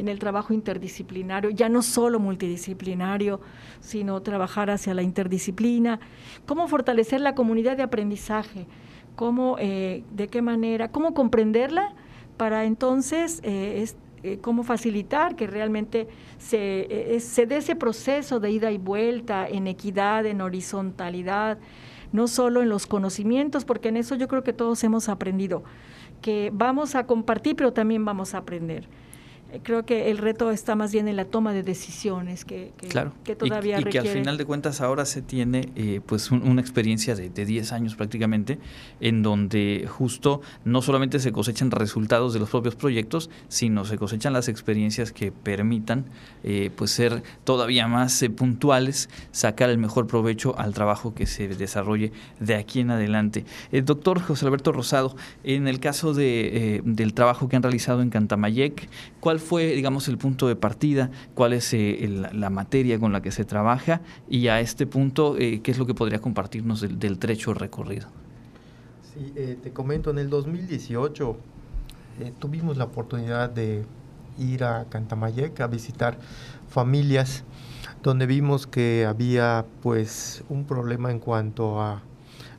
en 0.00 0.08
el 0.08 0.18
trabajo 0.18 0.54
interdisciplinario, 0.54 1.50
ya 1.50 1.68
no 1.68 1.82
solo 1.82 2.18
multidisciplinario, 2.18 3.40
sino 3.80 4.20
trabajar 4.22 4.70
hacia 4.70 4.94
la 4.94 5.02
interdisciplina, 5.02 6.00
cómo 6.46 6.68
fortalecer 6.68 7.20
la 7.20 7.34
comunidad 7.34 7.76
de 7.76 7.82
aprendizaje, 7.82 8.66
cómo, 9.14 9.56
eh, 9.58 10.02
de 10.10 10.28
qué 10.28 10.40
manera, 10.40 10.90
cómo 10.90 11.12
comprenderla 11.12 11.92
para 12.38 12.64
entonces 12.64 13.40
eh, 13.42 13.86
eh, 14.22 14.38
cómo 14.40 14.62
facilitar 14.62 15.36
que 15.36 15.46
realmente 15.46 16.08
se, 16.38 17.18
se 17.20 17.44
dé 17.44 17.58
ese 17.58 17.76
proceso 17.76 18.40
de 18.40 18.50
ida 18.50 18.70
y 18.72 18.78
vuelta 18.78 19.46
en 19.46 19.66
equidad, 19.66 20.24
en 20.24 20.40
horizontalidad, 20.40 21.58
no 22.12 22.26
solo 22.26 22.62
en 22.62 22.70
los 22.70 22.86
conocimientos, 22.86 23.66
porque 23.66 23.88
en 23.88 23.98
eso 23.98 24.14
yo 24.14 24.28
creo 24.28 24.42
que 24.42 24.54
todos 24.54 24.82
hemos 24.82 25.10
aprendido, 25.10 25.62
que 26.22 26.50
vamos 26.54 26.94
a 26.94 27.06
compartir, 27.06 27.54
pero 27.54 27.74
también 27.74 28.04
vamos 28.06 28.34
a 28.34 28.38
aprender 28.38 28.88
creo 29.62 29.84
que 29.84 30.10
el 30.10 30.18
reto 30.18 30.50
está 30.50 30.74
más 30.74 30.92
bien 30.92 31.08
en 31.08 31.16
la 31.16 31.24
toma 31.24 31.52
de 31.52 31.62
decisiones 31.62 32.44
que, 32.44 32.72
que, 33.24 33.36
todavía 33.36 33.78
y, 33.78 33.82
y 33.82 33.84
que 33.84 33.98
al 33.98 34.06
final 34.06 34.36
de 34.36 34.44
cuentas 34.44 34.80
ahora 34.80 35.04
se 35.04 35.22
tiene 35.22 35.70
eh, 35.76 36.00
pues 36.04 36.30
una 36.30 36.60
experiencia 36.60 37.14
de, 37.14 37.30
de 37.30 37.44
10 37.44 37.72
años 37.72 37.94
prácticamente 37.94 38.58
en 39.00 39.22
donde 39.22 39.86
justo 39.88 40.40
no 40.64 40.82
solamente 40.82 41.18
se 41.18 41.32
cosechan 41.32 41.70
resultados 41.70 42.32
de 42.32 42.40
los 42.40 42.50
propios 42.50 42.76
proyectos 42.76 43.30
sino 43.48 43.84
se 43.84 43.98
cosechan 43.98 44.32
las 44.32 44.48
experiencias 44.48 45.12
que 45.12 45.32
permitan 45.32 46.04
eh, 46.44 46.70
pues 46.74 46.90
ser 46.90 47.22
todavía 47.44 47.88
más 47.88 48.22
eh, 48.22 48.30
puntuales 48.30 49.08
sacar 49.32 49.70
el 49.70 49.78
mejor 49.78 50.06
provecho 50.06 50.56
al 50.58 50.74
trabajo 50.74 51.14
que 51.14 51.26
se 51.26 51.48
desarrolle 51.48 52.12
de 52.38 52.54
aquí 52.54 52.80
en 52.80 52.90
adelante. 52.90 53.44
El 53.72 53.84
doctor 53.84 54.20
José 54.20 54.46
Alberto 54.46 54.72
Rosado 54.72 55.16
en 55.44 55.66
el 55.66 55.80
caso 55.80 56.14
de, 56.14 56.82
del 56.84 57.14
trabajo 57.14 57.48
que 57.48 57.56
han 57.56 57.62
realizado 57.62 58.02
en 58.02 58.10
Cantamayec 58.10 58.88
¿cuál 59.20 59.39
fue, 59.40 59.74
digamos, 59.74 60.08
el 60.08 60.18
punto 60.18 60.46
de 60.48 60.56
partida? 60.56 61.10
¿Cuál 61.34 61.52
es 61.52 61.72
eh, 61.74 62.28
la 62.32 62.50
materia 62.50 62.98
con 62.98 63.12
la 63.12 63.20
que 63.22 63.32
se 63.32 63.44
trabaja? 63.44 64.00
Y 64.28 64.48
a 64.48 64.60
este 64.60 64.86
punto, 64.86 65.36
eh, 65.38 65.60
¿qué 65.62 65.70
es 65.70 65.78
lo 65.78 65.86
que 65.86 65.94
podría 65.94 66.20
compartirnos 66.20 66.80
del, 66.80 67.18
trecho 67.18 67.54
recorrido? 67.54 68.08
Sí, 69.12 69.32
eh, 69.34 69.58
te 69.60 69.72
comento, 69.72 70.10
en 70.10 70.18
el 70.18 70.30
2018 70.30 71.36
tuvimos 72.38 72.76
la 72.76 72.84
oportunidad 72.84 73.48
de 73.48 73.82
ir 74.38 74.62
a 74.62 74.84
Cantamayec 74.90 75.58
a 75.60 75.66
visitar 75.66 76.18
familias 76.68 77.44
donde 78.02 78.26
vimos 78.26 78.66
que 78.66 79.06
había 79.06 79.64
pues 79.82 80.44
un 80.48 80.64
problema 80.64 81.10
en 81.10 81.18
cuanto 81.18 81.80
a 81.80 82.02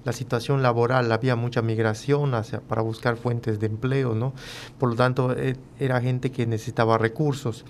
la 0.03 0.13
situación 0.13 0.63
laboral, 0.63 1.11
había 1.11 1.35
mucha 1.35 1.61
migración 1.61 2.33
hacia, 2.33 2.61
para 2.61 2.81
buscar 2.81 3.17
fuentes 3.17 3.59
de 3.59 3.67
empleo, 3.67 4.15
¿no? 4.15 4.33
Por 4.79 4.89
lo 4.89 4.95
tanto, 4.95 5.35
eh, 5.37 5.55
era 5.79 6.01
gente 6.01 6.31
que 6.31 6.45
necesitaba 6.47 6.97
recursos 6.97 7.65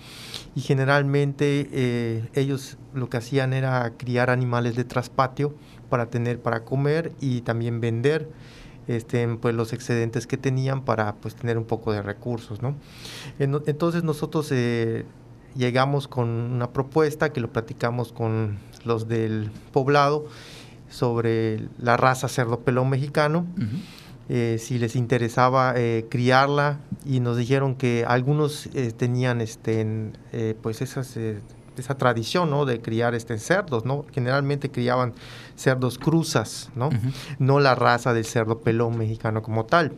y 0.54 0.60
generalmente 0.60 1.68
eh, 1.72 2.28
ellos 2.34 2.78
lo 2.94 3.08
que 3.08 3.18
hacían 3.18 3.52
era 3.52 3.92
criar 3.96 4.30
animales 4.30 4.76
de 4.76 4.84
traspatio 4.84 5.54
para 5.88 6.06
tener 6.06 6.40
para 6.40 6.64
comer 6.64 7.12
y 7.20 7.42
también 7.42 7.80
vender 7.80 8.28
este, 8.88 9.26
pues 9.36 9.54
los 9.54 9.72
excedentes 9.72 10.26
que 10.26 10.36
tenían 10.36 10.84
para 10.84 11.14
pues 11.16 11.34
tener 11.34 11.58
un 11.58 11.64
poco 11.64 11.92
de 11.92 12.02
recursos, 12.02 12.62
¿no? 12.62 12.76
Entonces 13.38 14.02
nosotros 14.02 14.48
eh, 14.52 15.04
llegamos 15.54 16.08
con 16.08 16.28
una 16.28 16.72
propuesta 16.72 17.32
que 17.32 17.40
lo 17.40 17.52
platicamos 17.52 18.12
con 18.12 18.58
los 18.84 19.08
del 19.08 19.50
poblado 19.72 20.26
sobre 20.92 21.68
la 21.78 21.96
raza 21.96 22.28
cerdo 22.28 22.60
pelón 22.60 22.90
mexicano, 22.90 23.46
eh, 24.28 24.58
si 24.60 24.78
les 24.78 24.94
interesaba 24.94 25.74
eh, 25.76 26.06
criarla 26.08 26.78
y 27.04 27.20
nos 27.20 27.36
dijeron 27.36 27.74
que 27.74 28.04
algunos 28.06 28.66
eh, 28.74 28.92
tenían 28.96 29.40
este, 29.40 30.12
pues 30.60 30.82
esas, 30.82 31.16
esa 31.76 31.94
tradición 31.96 32.50
¿no? 32.50 32.66
de 32.66 32.80
criar 32.80 33.14
este, 33.14 33.38
cerdos, 33.38 33.84
¿no? 33.84 34.04
generalmente 34.12 34.70
criaban 34.70 35.14
cerdos 35.56 35.98
cruzas, 35.98 36.70
¿no? 36.76 36.90
no 37.38 37.58
la 37.58 37.74
raza 37.74 38.12
del 38.12 38.24
cerdo 38.24 38.60
pelón 38.60 38.98
mexicano 38.98 39.42
como 39.42 39.64
tal. 39.64 39.92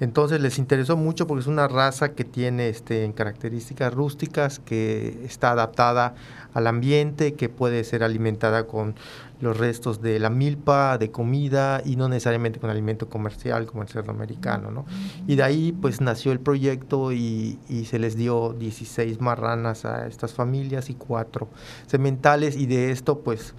Entonces 0.00 0.40
les 0.40 0.58
interesó 0.58 0.96
mucho 0.96 1.26
porque 1.26 1.42
es 1.42 1.46
una 1.46 1.68
raza 1.68 2.12
que 2.12 2.24
tiene 2.24 2.68
este, 2.68 3.12
características 3.14 3.94
rústicas, 3.94 4.58
que 4.58 5.20
está 5.24 5.52
adaptada 5.52 6.14
al 6.52 6.66
ambiente, 6.66 7.34
que 7.34 7.48
puede 7.48 7.84
ser 7.84 8.02
alimentada 8.02 8.66
con 8.66 8.96
los 9.40 9.56
restos 9.56 10.00
de 10.00 10.18
la 10.18 10.30
milpa, 10.30 10.98
de 10.98 11.10
comida 11.10 11.82
y 11.84 11.96
no 11.96 12.08
necesariamente 12.08 12.60
con 12.60 12.70
alimento 12.70 13.08
comercial 13.08 13.66
como 13.66 13.82
el 13.82 13.88
cerdo 13.88 14.10
americano. 14.10 14.70
¿no? 14.70 14.86
Y 15.26 15.36
de 15.36 15.42
ahí 15.42 15.72
pues 15.72 16.00
nació 16.00 16.32
el 16.32 16.40
proyecto 16.40 17.12
y, 17.12 17.58
y, 17.68 17.84
se 17.84 17.98
les 17.98 18.16
dio 18.16 18.52
16 18.52 19.20
marranas 19.20 19.84
a 19.84 20.06
estas 20.06 20.32
familias 20.32 20.90
y 20.90 20.94
cuatro 20.94 21.48
sementales 21.86 22.56
y 22.56 22.66
de 22.66 22.90
esto 22.90 23.20
pues 23.20 23.54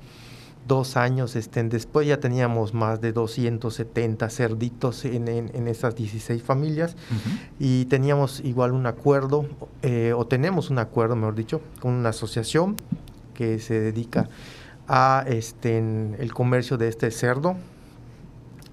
dos 0.67 0.97
años 0.97 1.35
este, 1.35 1.63
después 1.63 2.07
ya 2.07 2.19
teníamos 2.19 2.73
más 2.73 3.01
de 3.01 3.13
270 3.13 4.29
cerditos 4.29 5.05
en, 5.05 5.27
en, 5.27 5.67
esas 5.67 5.95
16 5.95 6.41
familias 6.41 6.95
y 7.59 7.85
teníamos 7.85 8.39
igual 8.39 8.71
un 8.71 8.88
acuerdo, 8.88 9.45
eh, 9.83 10.13
o 10.15 10.25
tenemos 10.25 10.69
un 10.69 10.79
acuerdo, 10.79 11.15
mejor 11.15 11.35
dicho, 11.35 11.61
con 11.79 11.93
una 11.93 12.09
asociación 12.09 12.75
que 13.33 13.59
se 13.59 13.79
dedica 13.79 14.29
a 14.87 15.23
este, 15.27 15.77
el 15.77 16.33
comercio 16.33 16.77
de 16.77 16.87
este 16.87 17.11
cerdo. 17.11 17.55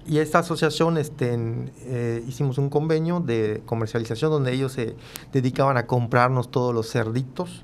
Y 0.05 0.17
esta 0.17 0.39
asociación 0.39 0.97
este, 0.97 1.37
eh, 1.85 2.23
hicimos 2.27 2.57
un 2.57 2.69
convenio 2.69 3.21
de 3.21 3.61
comercialización 3.65 4.31
donde 4.31 4.51
ellos 4.51 4.73
se 4.73 4.95
dedicaban 5.31 5.77
a 5.77 5.87
comprarnos 5.87 6.51
todos 6.51 6.73
los 6.73 6.91
cerditos 6.91 7.63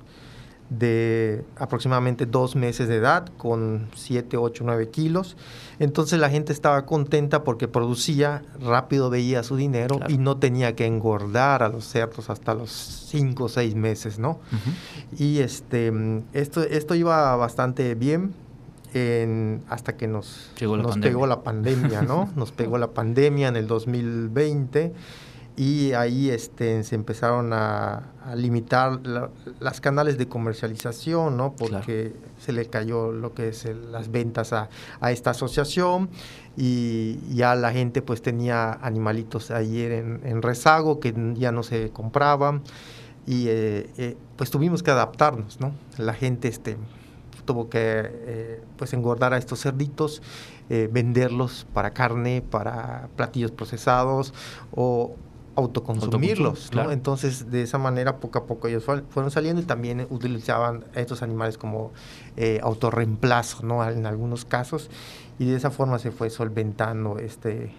de 0.69 1.43
aproximadamente 1.57 2.25
dos 2.27 2.55
meses 2.55 2.87
de 2.87 2.97
edad 2.97 3.27
con 3.37 3.87
7, 3.95 4.37
8, 4.37 4.63
9 4.65 4.89
kilos. 4.89 5.35
Entonces 5.79 6.19
la 6.19 6.29
gente 6.29 6.53
estaba 6.53 6.85
contenta 6.85 7.43
porque 7.43 7.67
producía, 7.67 8.43
rápido 8.61 9.09
veía 9.09 9.41
su 9.43 9.55
dinero 9.55 9.99
y 10.07 10.17
no 10.17 10.37
tenía 10.37 10.75
que 10.75 10.85
engordar 10.85 11.63
a 11.63 11.69
los 11.69 11.85
cerdos 11.85 12.29
hasta 12.29 12.53
los 12.53 12.69
5 12.71 13.43
o 13.43 13.49
6 13.49 13.75
meses, 13.75 14.19
¿no? 14.19 14.39
Y 15.17 15.39
este, 15.39 15.91
esto, 16.33 16.61
esto 16.61 16.95
iba 16.95 17.35
bastante 17.35 17.95
bien. 17.95 18.33
hasta 19.69 19.97
que 19.97 20.07
nos, 20.07 20.51
nos 20.61 20.97
pegó 20.97 21.25
la 21.25 21.41
pandemia, 21.41 22.03
¿no? 22.03 22.29
nos 22.35 22.51
pegó 22.51 22.77
la 22.77 22.91
pandemia 22.91 23.47
en 23.47 23.55
el 23.55 23.67
2020 23.67 24.93
y 25.59 25.91
ahí 25.91 26.29
este, 26.29 26.85
se 26.85 26.95
empezaron 26.95 27.51
a, 27.51 28.13
limitar 28.33 29.01
las 29.59 29.81
canales 29.81 30.17
de 30.17 30.29
comercialización, 30.29 31.35
¿no? 31.35 31.53
Porque 31.53 32.13
se 32.37 32.53
le 32.53 32.67
cayó 32.67 33.11
lo 33.11 33.33
que 33.33 33.49
es 33.49 33.65
las 33.91 34.09
ventas 34.09 34.53
a, 34.53 34.69
esta 35.11 35.31
asociación 35.31 36.09
y 36.55 37.19
ya 37.35 37.55
la 37.55 37.73
gente 37.73 38.01
pues 38.01 38.21
tenía 38.21 38.71
animalitos 38.71 39.51
ayer 39.51 39.91
en, 39.91 40.41
rezago 40.41 41.01
que 41.01 41.13
ya 41.35 41.51
no 41.51 41.63
se 41.63 41.89
compraban 41.89 42.61
y 43.25 43.47
eh, 43.49 43.89
eh, 43.97 44.15
pues 44.37 44.51
tuvimos 44.51 44.81
que 44.81 44.91
adaptarnos, 44.91 45.59
¿no? 45.59 45.73
La 45.97 46.13
gente 46.13 46.47
este, 46.47 46.77
tuvo 47.43 47.69
que 47.69 47.79
eh, 47.81 48.61
pues 48.77 48.93
engordar 48.93 49.33
a 49.33 49.37
estos 49.37 49.59
cerditos, 49.61 50.21
venderlos 50.69 51.65
para 51.73 51.91
carne, 51.91 52.43
para 52.47 53.09
platillos 53.15 53.49
procesados 53.51 54.35
o 54.71 55.15
autoconsumirlos, 55.59 56.71
¿no? 56.73 56.91
Entonces, 56.91 57.51
de 57.51 57.61
esa 57.61 57.77
manera, 57.77 58.19
poco 58.19 58.39
a 58.39 58.45
poco 58.45 58.67
ellos 58.67 58.83
fueron 58.83 59.31
saliendo 59.31 59.61
y 59.61 59.65
también 59.65 60.07
utilizaban 60.09 60.85
a 60.95 60.99
estos 60.99 61.21
animales 61.21 61.57
como 61.57 61.91
eh, 62.37 62.59
autorreemplazo, 62.63 63.65
¿no? 63.65 63.87
En 63.87 64.05
algunos 64.05 64.45
casos, 64.45 64.89
y 65.37 65.45
de 65.45 65.55
esa 65.55 65.71
forma 65.71 65.99
se 65.99 66.11
fue 66.11 66.29
solventando 66.29 67.19
este, 67.19 67.71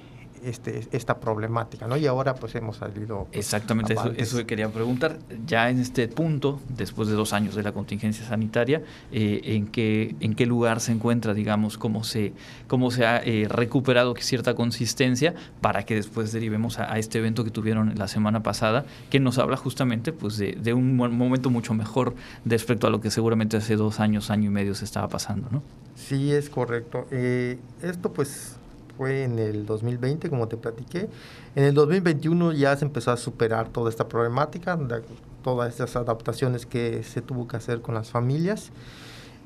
este, 0.45 0.87
esta 0.93 1.19
problemática, 1.19 1.87
¿no? 1.87 1.97
Y 1.97 2.07
ahora 2.07 2.35
pues 2.35 2.55
hemos 2.55 2.77
salido... 2.77 3.27
Pues, 3.27 3.39
Exactamente, 3.39 3.95
eso, 3.95 4.13
eso 4.17 4.47
quería 4.47 4.69
preguntar. 4.69 5.19
Ya 5.47 5.71
en 5.71 5.79
este 5.79 6.09
punto, 6.09 6.61
después 6.69 7.09
de 7.09 7.15
dos 7.15 7.33
años 7.33 7.55
de 7.55 7.63
la 7.63 7.73
contingencia 7.73 8.27
sanitaria, 8.27 8.83
eh, 9.13 9.41
¿en, 9.45 9.67
qué, 9.67 10.15
¿en 10.21 10.35
qué 10.35 10.47
lugar 10.47 10.81
se 10.81 10.93
encuentra, 10.93 11.35
digamos, 11.35 11.79
cómo 11.79 12.05
se, 12.05 12.33
cómo 12.69 12.91
se 12.91 13.07
ha 13.07 13.19
eh, 13.19 13.47
recuperado 13.49 14.15
cierta 14.21 14.55
consistencia 14.55 15.35
para 15.61 15.85
que 15.85 15.95
después 15.95 16.33
derivemos 16.33 16.79
a, 16.79 16.99
este 16.99 17.19
evento 17.19 17.45
que 17.45 17.51
tuvieron 17.51 17.95
la 17.97 18.09
semana 18.09 18.43
pasada, 18.43 18.85
que 19.11 19.21
nos 19.21 19.39
habla 19.39 19.57
justamente 19.57 20.13
pues 20.13 20.37
de, 20.37 20.53
de 20.53 20.75
un 20.75 20.97
momento 20.97 21.51
mucho 21.51 21.75
mejor 21.75 22.15
respecto 22.45 22.87
a 22.87 22.91
lo 22.91 23.01
que 23.01 23.11
seguramente 23.11 23.57
hace 23.57 23.77
dos 23.77 24.01
años, 24.01 24.31
año 24.31 24.51
y 24.51 24.53
medio 24.53 24.75
se 24.75 24.85
estaba 24.85 25.09
pasando, 25.09 25.49
¿no? 25.51 25.63
Sí, 25.95 26.33
es 26.33 26.51
correcto. 26.51 27.07
Eh, 27.11 27.59
esto 27.83 28.13
pues 28.13 28.57
fue 29.01 29.25
en 29.25 29.39
el 29.39 29.65
2020, 29.65 30.29
como 30.29 30.47
te 30.47 30.59
platiqué. 30.59 31.09
En 31.55 31.65
el 31.65 31.73
2021 31.73 32.53
ya 32.53 32.77
se 32.77 32.85
empezó 32.85 33.13
a 33.13 33.17
superar 33.17 33.71
toda 33.71 33.89
esta 33.89 34.07
problemática, 34.07 34.79
todas 35.43 35.71
estas 35.71 35.97
adaptaciones 35.97 36.67
que 36.67 37.03
se 37.03 37.23
tuvo 37.23 37.49
que 37.49 37.57
hacer 37.57 37.81
con 37.81 37.95
las 37.95 38.11
familias 38.11 38.73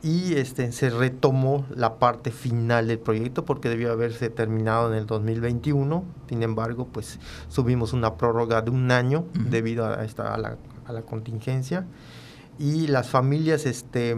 y 0.03 0.35
este, 0.35 0.73
se 0.73 0.90
retomó 0.90 1.67
la 1.73 2.01
parte 2.01 2.33
final 2.33 2.88
del 2.88 2.99
proyecto 2.99 3.45
porque 3.45 3.69
debió 3.69 3.93
haberse 3.93 4.29
terminado 4.29 4.93
en 4.93 4.99
el 4.99 5.07
2021. 5.07 6.03
Sin 6.29 6.43
embargo, 6.43 6.88
pues 6.93 7.21
subimos 7.49 7.93
una 7.93 8.17
prórroga 8.17 8.61
de 8.61 8.73
un 8.73 8.90
año 8.90 9.25
debido 9.35 9.87
a, 9.87 10.05
esta, 10.05 10.35
a, 10.35 10.37
la, 10.37 10.57
a 10.85 10.93
la 10.93 11.03
contingencia 11.03 11.87
y 12.59 12.88
las 12.88 13.09
familias 13.09 13.67
este, 13.67 14.17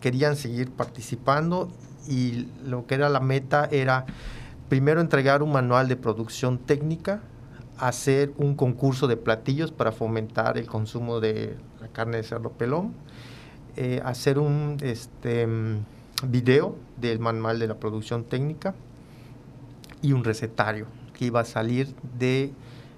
querían 0.00 0.36
seguir 0.36 0.70
participando 0.70 1.68
y 2.08 2.46
lo 2.64 2.86
que 2.86 2.94
era 2.94 3.08
la 3.08 3.20
meta 3.20 3.68
era 3.70 4.06
primero 4.68 5.00
entregar 5.00 5.42
un 5.42 5.52
manual 5.52 5.88
de 5.88 5.96
producción 5.96 6.58
técnica, 6.58 7.20
hacer 7.78 8.32
un 8.36 8.54
concurso 8.54 9.06
de 9.06 9.16
platillos 9.16 9.72
para 9.72 9.92
fomentar 9.92 10.58
el 10.58 10.66
consumo 10.66 11.20
de 11.20 11.56
la 11.80 11.88
carne 11.88 12.18
de 12.18 12.22
cerdo 12.22 12.50
pelón, 12.50 12.92
eh, 13.76 14.00
hacer 14.04 14.38
un 14.38 14.76
este, 14.82 15.46
mm, 15.46 15.78
video 16.24 16.76
del 17.00 17.18
manual 17.20 17.58
de 17.58 17.68
la 17.68 17.76
producción 17.76 18.24
técnica 18.24 18.74
y 20.02 20.12
un 20.12 20.24
recetario 20.24 20.86
que 21.14 21.26
iba 21.26 21.40
a 21.40 21.44
salir 21.44 21.94
de 22.18 22.52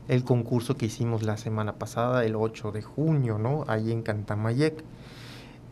el 0.08 0.24
concurso 0.24 0.76
que 0.76 0.86
hicimos 0.86 1.22
la 1.22 1.36
semana 1.36 1.74
pasada, 1.74 2.24
el 2.24 2.34
8 2.34 2.72
de 2.72 2.82
junio, 2.82 3.38
¿no? 3.38 3.64
Ahí 3.68 3.92
en 3.92 4.02
Cantamayec. 4.02 4.82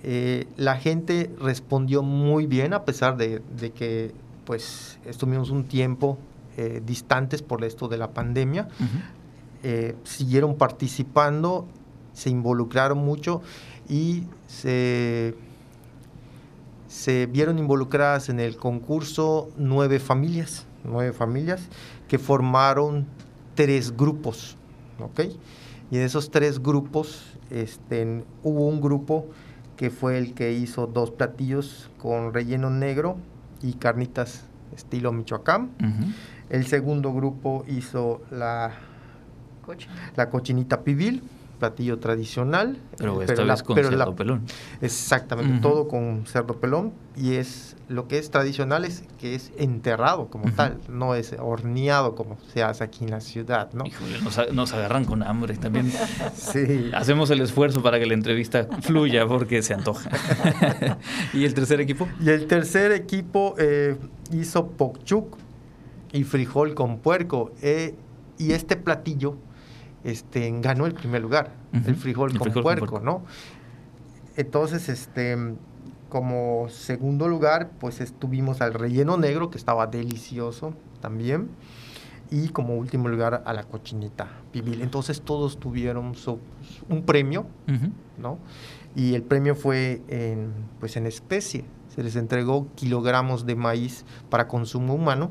Eh, 0.04 0.46
la 0.56 0.76
gente 0.76 1.30
respondió 1.40 2.02
muy 2.02 2.46
bien 2.46 2.72
a 2.72 2.84
pesar 2.84 3.16
de 3.16 3.42
que 3.74 4.12
pues 4.48 4.98
estuvimos 5.04 5.50
un 5.50 5.64
tiempo 5.64 6.16
eh, 6.56 6.80
distantes 6.82 7.42
por 7.42 7.64
esto 7.64 7.86
de 7.86 7.98
la 7.98 8.14
pandemia, 8.14 8.66
eh, 9.62 9.94
siguieron 10.04 10.56
participando, 10.56 11.66
se 12.14 12.30
involucraron 12.30 12.96
mucho 12.96 13.42
y 13.90 14.22
se, 14.46 15.34
se 16.88 17.26
vieron 17.26 17.58
involucradas 17.58 18.30
en 18.30 18.40
el 18.40 18.56
concurso 18.56 19.50
nueve 19.58 19.98
familias, 19.98 20.64
nueve 20.82 21.12
familias 21.12 21.60
que 22.08 22.18
formaron 22.18 23.06
tres 23.54 23.94
grupos, 23.94 24.56
¿ok? 24.98 25.24
Y 25.90 25.98
de 25.98 26.04
esos 26.04 26.30
tres 26.30 26.62
grupos 26.62 27.34
este, 27.50 28.24
hubo 28.42 28.66
un 28.66 28.80
grupo 28.80 29.26
que 29.76 29.90
fue 29.90 30.16
el 30.16 30.32
que 30.32 30.54
hizo 30.54 30.86
dos 30.86 31.10
platillos 31.10 31.90
con 31.98 32.32
relleno 32.32 32.70
negro 32.70 33.18
y 33.62 33.74
carnitas 33.74 34.44
estilo 34.74 35.12
Michoacán. 35.12 35.70
El 36.50 36.66
segundo 36.66 37.12
grupo 37.12 37.64
hizo 37.68 38.22
la, 38.30 38.72
la 40.16 40.30
cochinita 40.30 40.82
pibil, 40.82 41.22
platillo 41.58 41.98
tradicional. 41.98 42.78
Pero, 42.96 43.22
esta 43.22 43.44
vez 43.44 43.62
con 43.62 43.76
cerdo 43.76 44.16
pelón. 44.16 44.42
Exactamente, 44.80 45.60
todo 45.60 45.88
con 45.88 46.24
cerdo 46.26 46.54
pelón. 46.60 46.92
Y 47.16 47.34
es 47.34 47.76
lo 47.88 48.06
que 48.06 48.18
es 48.18 48.30
tradicional 48.30 48.84
es 48.84 49.04
que 49.18 49.34
es 49.34 49.50
enterrado 49.56 50.28
como 50.28 50.52
tal, 50.52 50.78
no 50.88 51.14
es 51.14 51.34
horneado 51.38 52.14
como 52.14 52.36
se 52.52 52.62
hace 52.62 52.84
aquí 52.84 53.04
en 53.04 53.10
la 53.10 53.20
ciudad, 53.20 53.72
¿no? 53.72 53.86
Híjole, 53.86 54.20
nos, 54.52 54.72
agarran 54.74 55.04
con 55.06 55.22
hambre 55.22 55.56
también. 55.56 55.90
sí. 56.34 56.90
Hacemos 56.94 57.30
el 57.30 57.40
esfuerzo 57.40 57.82
para 57.82 57.98
que 57.98 58.06
la 58.06 58.14
entrevista 58.14 58.68
fluya 58.82 59.26
porque 59.26 59.62
se 59.62 59.74
antoja. 59.74 60.10
¿Y 61.32 61.44
el 61.44 61.54
tercer 61.54 61.80
equipo? 61.80 62.06
Y 62.20 62.28
el 62.28 62.46
tercer 62.46 62.92
equipo 62.92 63.54
eh, 63.58 63.96
hizo 64.32 64.66
pokchuk 64.68 65.36
y 66.12 66.24
frijol 66.24 66.74
con 66.74 66.98
puerco. 66.98 67.52
Eh, 67.62 67.94
y 68.36 68.52
este 68.52 68.76
platillo 68.76 69.36
este, 70.08 70.50
ganó 70.60 70.86
el 70.86 70.94
primer 70.94 71.20
lugar, 71.20 71.52
el 71.72 71.94
frijol, 71.94 72.36
con, 72.38 72.50
puerco, 72.62 73.00
¿no? 73.00 73.22
Entonces, 74.36 74.88
este, 74.88 75.36
como 76.08 76.68
segundo 76.70 77.28
lugar, 77.28 77.72
pues 77.78 78.00
estuvimos 78.00 78.62
al 78.62 78.72
relleno 78.72 79.18
negro, 79.18 79.50
que 79.50 79.58
estaba 79.58 79.86
delicioso 79.86 80.72
también. 81.00 81.50
Y 82.30 82.48
como 82.48 82.76
último 82.76 83.08
lugar 83.08 83.42
a 83.46 83.52
la 83.54 83.64
cochinita 83.64 84.28
pibil. 84.52 84.82
Entonces 84.82 85.22
todos 85.22 85.58
tuvieron 85.58 86.14
un 86.88 87.02
premio, 87.02 87.46
¿no? 88.18 88.38
Y 88.94 89.14
el 89.14 89.22
premio 89.22 89.54
fue 89.54 90.02
en, 90.08 90.52
pues 90.78 90.96
en 90.98 91.06
especie. 91.06 91.64
Se 91.94 92.02
les 92.02 92.16
entregó 92.16 92.68
kilogramos 92.74 93.46
de 93.46 93.56
maíz 93.56 94.04
para 94.28 94.46
consumo 94.46 94.94
humano, 94.94 95.30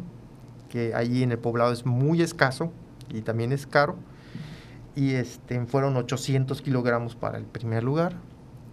que 0.70 0.96
allí 0.96 1.22
en 1.22 1.32
el 1.32 1.38
poblado 1.38 1.72
es 1.72 1.86
muy 1.86 2.24
escaso 2.24 2.72
y 3.10 3.22
también 3.22 3.52
es 3.52 3.68
caro 3.68 3.96
y 4.98 5.14
este, 5.14 5.64
fueron 5.68 5.96
800 5.96 6.64
kilogramos 6.64 7.16
para 7.16 7.38
el 7.38 7.46
primer 7.46 7.84
lugar, 7.84 8.16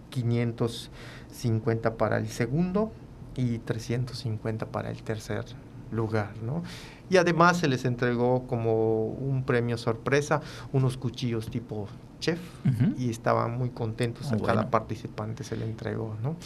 550 0.09 1.97
para 1.97 2.17
el 2.17 2.27
segundo 2.29 2.91
y 3.35 3.59
350 3.59 4.65
para 4.65 4.89
el 4.89 5.03
tercer 5.03 5.45
lugar, 5.91 6.33
¿no? 6.41 6.63
Y 7.11 7.17
además 7.17 7.57
se 7.57 7.67
les 7.67 7.85
entregó 7.85 8.47
como 8.47 9.05
un 9.05 9.43
premio 9.43 9.77
sorpresa 9.77 10.41
unos 10.73 10.97
cuchillos 10.97 11.51
tipo 11.51 11.87
chef 12.19 12.39
y 12.97 13.11
estaban 13.11 13.55
muy 13.55 13.69
contentos, 13.69 14.31
a 14.31 14.37
cada 14.37 14.71
participante 14.71 15.43
se 15.43 15.55
le 15.55 15.65
entregó, 15.65 16.17
¿no? 16.23 16.37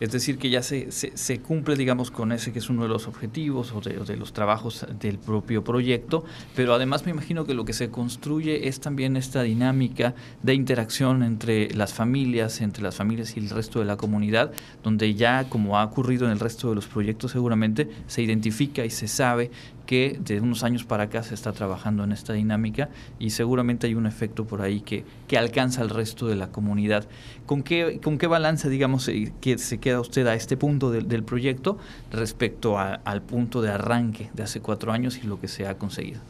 Es 0.00 0.12
decir, 0.12 0.38
que 0.38 0.48
ya 0.48 0.62
se, 0.62 0.90
se, 0.90 1.40
cumple, 1.40 1.76
digamos, 1.76 2.10
con 2.10 2.32
ese 2.32 2.52
que 2.52 2.58
es 2.58 2.70
uno 2.70 2.82
de 2.82 2.88
los 2.88 3.06
objetivos 3.06 3.72
o 3.72 3.80
de, 3.82 4.16
los 4.16 4.32
trabajos 4.32 4.86
del 4.98 5.18
propio 5.18 5.62
proyecto, 5.62 6.24
pero 6.56 6.74
además 6.74 7.04
me 7.04 7.10
imagino 7.10 7.44
que 7.44 7.52
lo 7.52 7.66
que 7.66 7.74
se 7.74 7.90
construye 7.90 8.68
es 8.68 8.80
también 8.80 9.16
esta 9.16 9.42
dinámica 9.42 10.14
de 10.42 10.54
interacción 10.54 11.22
entre 11.22 11.72
las 11.74 11.92
familias, 11.92 12.62
entre 12.62 12.82
las 12.82 12.96
familias 12.96 13.36
y 13.36 13.40
el 13.40 13.50
resto 13.50 13.78
de 13.78 13.84
la 13.84 13.98
comunidad, 13.98 14.52
donde 14.82 15.14
ya, 15.14 15.48
como 15.50 15.78
ha 15.78 15.84
ocurrido 15.84 16.24
en 16.24 16.32
el 16.32 16.40
resto 16.40 16.70
de 16.70 16.76
los 16.76 16.86
proyectos, 16.86 17.32
seguramente 17.32 17.90
se 18.06 18.22
identifica 18.22 18.84
y 18.84 18.90
se 18.90 19.06
sabe 19.06 19.50
que 19.90 20.20
de 20.24 20.40
unos 20.40 20.62
años 20.62 20.84
para 20.84 21.02
acá 21.02 21.24
se 21.24 21.34
está 21.34 21.50
trabajando 21.50 22.04
en 22.04 22.12
esta 22.12 22.32
dinámica 22.32 22.90
y 23.18 23.30
seguramente 23.30 23.88
hay 23.88 23.96
un 23.96 24.06
efecto 24.06 24.46
por 24.46 24.62
ahí 24.62 24.82
que, 24.82 25.04
que 25.26 25.36
alcanza 25.36 25.80
al 25.80 25.90
resto 25.90 26.28
de 26.28 26.36
la 26.36 26.52
comunidad. 26.52 27.08
¿Con 27.44 27.64
qué, 27.64 27.98
con 28.00 28.16
qué 28.16 28.28
balance, 28.28 28.68
digamos, 28.68 29.08
eh, 29.08 29.32
que 29.40 29.58
se 29.58 29.78
queda 29.78 29.98
usted 29.98 30.28
a 30.28 30.34
este 30.34 30.56
punto 30.56 30.92
del, 30.92 31.24
proyecto 31.24 31.76
respecto 32.12 32.78
al 32.78 33.22
punto 33.22 33.62
de 33.62 33.72
arranque 33.72 34.30
de 34.32 34.44
hace 34.44 34.60
cuatro 34.60 34.92
años 34.92 35.18
y 35.18 35.26
lo 35.26 35.40
que 35.40 35.48
se 35.48 35.66
ha 35.66 35.76
conseguido? 35.76 36.20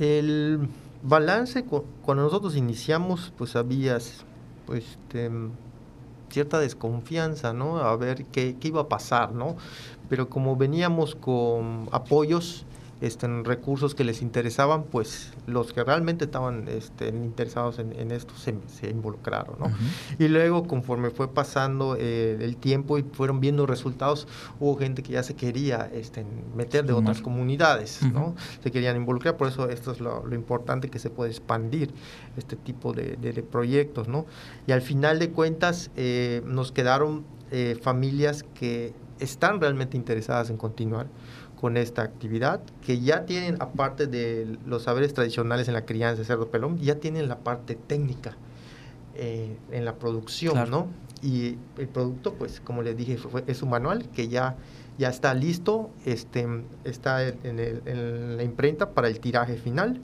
El 0.00 0.58
balance, 1.04 1.62
cuando 2.02 2.24
nosotros 2.24 2.56
iniciamos, 2.56 3.32
pues 3.38 3.54
había 3.54 3.98
pues, 4.66 4.84
este, 4.86 5.30
cierta 6.30 6.58
desconfianza, 6.58 7.52
¿no? 7.52 7.78
A 7.78 7.96
ver 7.96 8.24
qué, 8.26 8.56
qué 8.58 8.68
iba 8.68 8.82
a 8.82 8.88
pasar, 8.88 9.32
¿no? 9.32 9.56
pero 10.10 10.28
como 10.28 10.56
veníamos 10.56 11.14
con 11.14 11.88
apoyos, 11.92 12.66
este, 13.00 13.26
en 13.26 13.44
recursos 13.44 13.94
que 13.94 14.04
les 14.04 14.20
interesaban, 14.20 14.84
pues 14.84 15.32
los 15.46 15.72
que 15.72 15.82
realmente 15.82 16.26
estaban 16.26 16.68
este, 16.68 17.08
interesados 17.08 17.78
en, 17.78 18.10
esto 18.10 18.34
se, 18.36 18.90
involucraron. 18.90 19.56
¿no? 19.58 19.72
Y 20.18 20.28
luego, 20.28 20.66
conforme 20.66 21.10
fue 21.10 21.32
pasando 21.32 21.96
eh, 21.98 22.36
el 22.40 22.56
tiempo 22.56 22.98
y 22.98 23.02
fueron 23.02 23.40
viendo 23.40 23.66
resultados, 23.66 24.28
hubo 24.58 24.76
gente 24.76 25.02
que 25.02 25.12
ya 25.12 25.22
se 25.22 25.34
quería 25.34 25.90
este, 25.92 26.26
meter 26.54 26.84
de 26.84 26.92
otras 26.92 27.22
comunidades, 27.22 28.00
¿no? 28.12 28.34
se 28.62 28.70
querían 28.70 28.96
involucrar, 28.96 29.36
por 29.36 29.48
eso 29.48 29.68
esto 29.68 29.92
es 29.92 30.00
lo, 30.00 30.30
importante 30.34 30.88
que 30.88 30.98
se 30.98 31.10
puede 31.10 31.30
expandir 31.30 31.92
este 32.36 32.56
tipo 32.56 32.92
de, 32.92 33.44
proyectos. 33.50 34.08
¿no? 34.08 34.26
Y 34.66 34.72
al 34.72 34.82
final 34.82 35.18
de 35.18 35.30
cuentas, 35.30 35.90
eh, 35.96 36.42
nos 36.44 36.70
quedaron 36.70 37.24
eh, 37.50 37.78
familias 37.80 38.44
que 38.54 38.92
están 39.18 39.60
realmente 39.60 39.96
interesadas 39.96 40.50
en 40.50 40.56
continuar 40.56 41.06
con 41.60 41.76
esta 41.76 42.02
actividad, 42.02 42.60
que 42.84 43.00
ya 43.00 43.26
tienen, 43.26 43.56
aparte 43.60 44.06
de 44.06 44.56
los 44.66 44.84
saberes 44.84 45.12
tradicionales 45.12 45.68
en 45.68 45.74
la 45.74 45.84
crianza 45.84 46.20
de 46.20 46.24
cerdo 46.24 46.48
pelón, 46.50 46.78
ya 46.78 46.96
tienen 46.96 47.28
la 47.28 47.38
parte 47.38 47.74
técnica 47.74 48.36
eh, 49.14 49.56
en 49.70 49.84
la 49.84 49.96
producción, 49.96 50.70
¿no? 50.70 50.88
Y 51.22 51.58
el 51.76 51.88
producto, 51.88 52.34
pues, 52.34 52.60
como 52.60 52.82
les 52.82 52.96
dije, 52.96 53.18
es 53.46 53.62
un 53.62 53.68
manual 53.68 54.08
que 54.08 54.28
ya, 54.28 54.56
ya 54.96 55.10
está 55.10 55.34
listo, 55.34 55.90
este, 56.06 56.46
está 56.84 57.28
en, 57.28 58.36
la 58.36 58.42
imprenta 58.42 58.90
para 58.90 59.08
el 59.08 59.20
tiraje 59.20 59.56
final, 59.56 60.00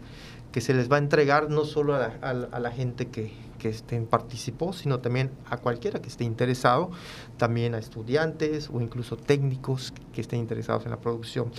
que 0.53 0.61
se 0.61 0.75
les 0.75 0.93
va 0.93 0.97
a 0.97 0.99
entregar 0.99 1.49
no 1.49 1.65
solo 1.65 1.95
a 1.95 2.61
la 2.61 2.71
gente 2.71 3.07
que, 3.07 3.33
estén 3.69 4.07
participó, 4.07 4.73
sino 4.73 5.01
también 5.01 5.31
a 5.49 5.57
cualquiera 5.57 6.01
que 6.01 6.09
esté 6.09 6.25
interesado, 6.25 6.91
también 7.37 7.75
a 7.75 7.79
estudiantes 7.79 8.71
o 8.73 8.81
incluso 8.81 9.17
técnicos 9.17 9.93
que 10.13 10.21
estén 10.21 10.41
interesados 10.41 10.85
en 10.85 10.91
la 10.91 11.01
producción 11.01 11.51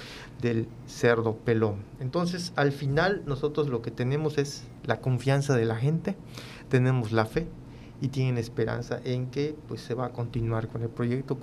del 0.41 0.67
cerdo 0.87 1.35
pelón. 1.35 1.83
Entonces, 1.99 2.53
al 2.55 2.71
final 2.71 3.23
nosotros 3.25 3.67
lo 3.67 3.81
que 3.81 3.91
tenemos 3.91 4.37
es 4.37 4.63
la 4.85 5.01
confianza 5.01 5.55
de 5.55 5.65
la 5.65 5.75
gente, 5.75 6.15
tenemos 6.69 7.11
la 7.11 7.25
fe 7.25 7.47
y 8.01 8.09
tienen 8.09 8.37
esperanza 8.37 8.99
en 9.03 9.27
que 9.27 9.55
pues 9.67 9.81
se 9.81 9.93
va 9.93 10.07
a 10.07 10.09
continuar 10.09 10.67
con 10.67 10.81
el 10.81 10.89
proyecto 10.89 11.37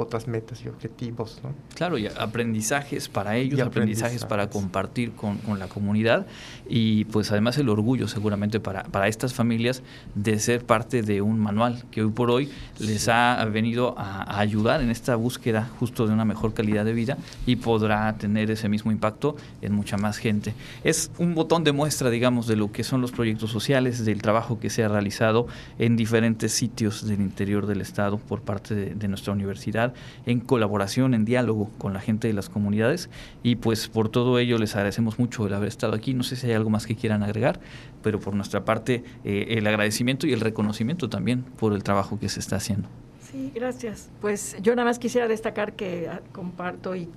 otras 0.00 0.26
metas 0.26 0.62
y 0.64 0.68
objetivos. 0.68 1.40
¿no? 1.42 1.54
Claro, 1.74 1.98
y 1.98 2.06
aprendizajes 2.06 3.08
para 3.08 3.36
ellos, 3.36 3.60
aprendizajes, 3.60 4.24
para 4.24 4.50
compartir 4.50 5.12
con, 5.12 5.38
la 5.58 5.68
comunidad 5.68 6.26
y 6.68 7.04
pues 7.06 7.30
además 7.32 7.58
el 7.58 7.68
orgullo 7.68 8.08
seguramente 8.08 8.60
para, 8.60 8.84
para 8.84 9.08
estas 9.08 9.34
familias 9.34 9.82
de 10.14 10.38
ser 10.38 10.64
parte 10.64 11.02
de 11.02 11.20
un 11.22 11.38
manual 11.38 11.84
que 11.90 12.02
hoy 12.02 12.10
por 12.10 12.30
hoy 12.30 12.50
les 12.78 13.08
ha 13.08 13.44
venido 13.46 13.94
a, 13.98 14.38
ayudar 14.38 14.80
en 14.80 14.90
esta 14.90 15.16
búsqueda 15.16 15.70
justo 15.78 16.06
de 16.06 16.12
una 16.12 16.24
mejor 16.24 16.54
calidad 16.54 16.84
de 16.84 16.92
vida 16.92 17.18
y 17.46 17.56
podrá 17.56 18.16
tener 18.16 18.50
ese 18.50 18.68
mismo 18.68 18.92
impacto 18.92 19.36
en 19.62 19.74
mucha 19.74 19.96
más 19.96 20.18
gente. 20.18 20.54
Es 20.84 21.10
un 21.18 21.34
botón 21.34 21.64
de 21.64 21.72
muestra, 21.72 22.10
digamos, 22.10 22.46
de 22.46 22.56
lo 22.56 22.72
que 22.72 22.84
son 22.84 23.00
los 23.00 23.12
proyectos 23.12 23.50
sociales, 23.50 24.04
del 24.04 24.22
trabajo 24.22 24.58
que 24.58 24.70
se 24.70 24.84
ha 24.84 24.88
realizado 24.88 25.46
en 25.78 25.96
diferentes 25.96 26.52
sitios 26.52 27.06
del 27.06 27.20
interior 27.20 27.66
del 27.66 27.80
Estado 27.80 28.18
por 28.18 28.42
parte 28.42 28.74
de 28.74 29.08
nuestra 29.08 29.32
universidad 29.32 29.89
en 30.26 30.40
colaboración, 30.40 31.14
en 31.14 31.24
diálogo 31.24 31.70
con 31.78 31.92
la 31.92 32.00
gente 32.00 32.28
de 32.28 32.34
las 32.34 32.48
comunidades 32.48 33.10
y 33.42 33.56
pues 33.56 33.88
por 33.88 34.08
todo 34.08 34.38
ello 34.38 34.58
les 34.58 34.74
agradecemos 34.76 35.18
mucho 35.18 35.46
el 35.46 35.54
haber 35.54 35.68
estado 35.68 35.94
aquí. 35.94 36.14
No 36.14 36.22
sé 36.22 36.36
si 36.36 36.46
hay 36.46 36.52
algo 36.52 36.70
más 36.70 36.86
que 36.86 36.96
quieran 36.96 37.22
agregar, 37.22 37.60
pero 38.02 38.20
por 38.20 38.34
nuestra 38.34 38.64
parte 38.64 39.04
eh, 39.24 39.46
el 39.50 39.66
agradecimiento 39.66 40.26
y 40.26 40.32
el 40.32 40.40
reconocimiento 40.40 41.08
también 41.08 41.42
por 41.42 41.72
el 41.72 41.82
trabajo 41.82 42.18
que 42.18 42.28
se 42.28 42.40
está 42.40 42.56
haciendo. 42.56 42.88
Sí, 43.20 43.52
gracias. 43.54 44.10
Pues 44.20 44.56
yo 44.60 44.74
nada 44.74 44.86
más 44.86 44.98
quisiera 44.98 45.28
destacar 45.28 45.74
que 45.74 46.08
ah, 46.08 46.20
comparto 46.32 46.96
y, 46.96 47.08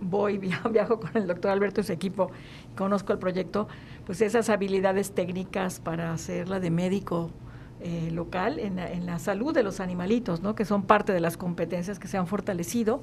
voy, 0.00 0.38
viajo 0.70 1.00
con 1.00 1.10
el 1.14 1.26
doctor 1.26 1.50
Alberto 1.50 1.80
y 1.80 1.84
su 1.84 1.92
equipo, 1.92 2.30
conozco 2.76 3.12
el 3.12 3.18
proyecto, 3.18 3.68
pues 4.06 4.20
esas 4.20 4.48
habilidades 4.48 5.12
técnicas 5.12 5.80
para 5.80 6.12
hacerla 6.12 6.60
de 6.60 6.70
médico 6.70 7.30
eh, 7.80 8.10
local 8.12 8.58
en 8.58 8.76
la, 8.76 8.90
en 8.90 9.06
la, 9.06 9.18
salud 9.18 9.54
de 9.54 9.62
los 9.62 9.78
animalitos, 9.78 10.42
¿no? 10.42 10.54
que 10.54 10.64
son 10.64 10.82
parte 10.82 11.12
de 11.12 11.20
las 11.20 11.36
competencias 11.36 11.98
que 11.98 12.08
se 12.08 12.16
han 12.16 12.26
fortalecido. 12.26 13.00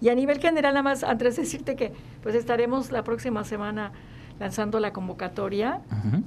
Y 0.00 0.08
a 0.08 0.14
nivel 0.14 0.40
general, 0.40 0.74
nada 0.74 0.82
más, 0.82 1.02
de 1.02 1.30
decirte 1.30 1.76
que 1.76 1.92
pues 2.22 2.34
estaremos 2.34 2.90
la 2.90 3.04
próxima 3.04 3.44
semana 3.44 3.92
lanzando 4.38 4.80
la 4.80 4.92
convocatoria 4.92 5.80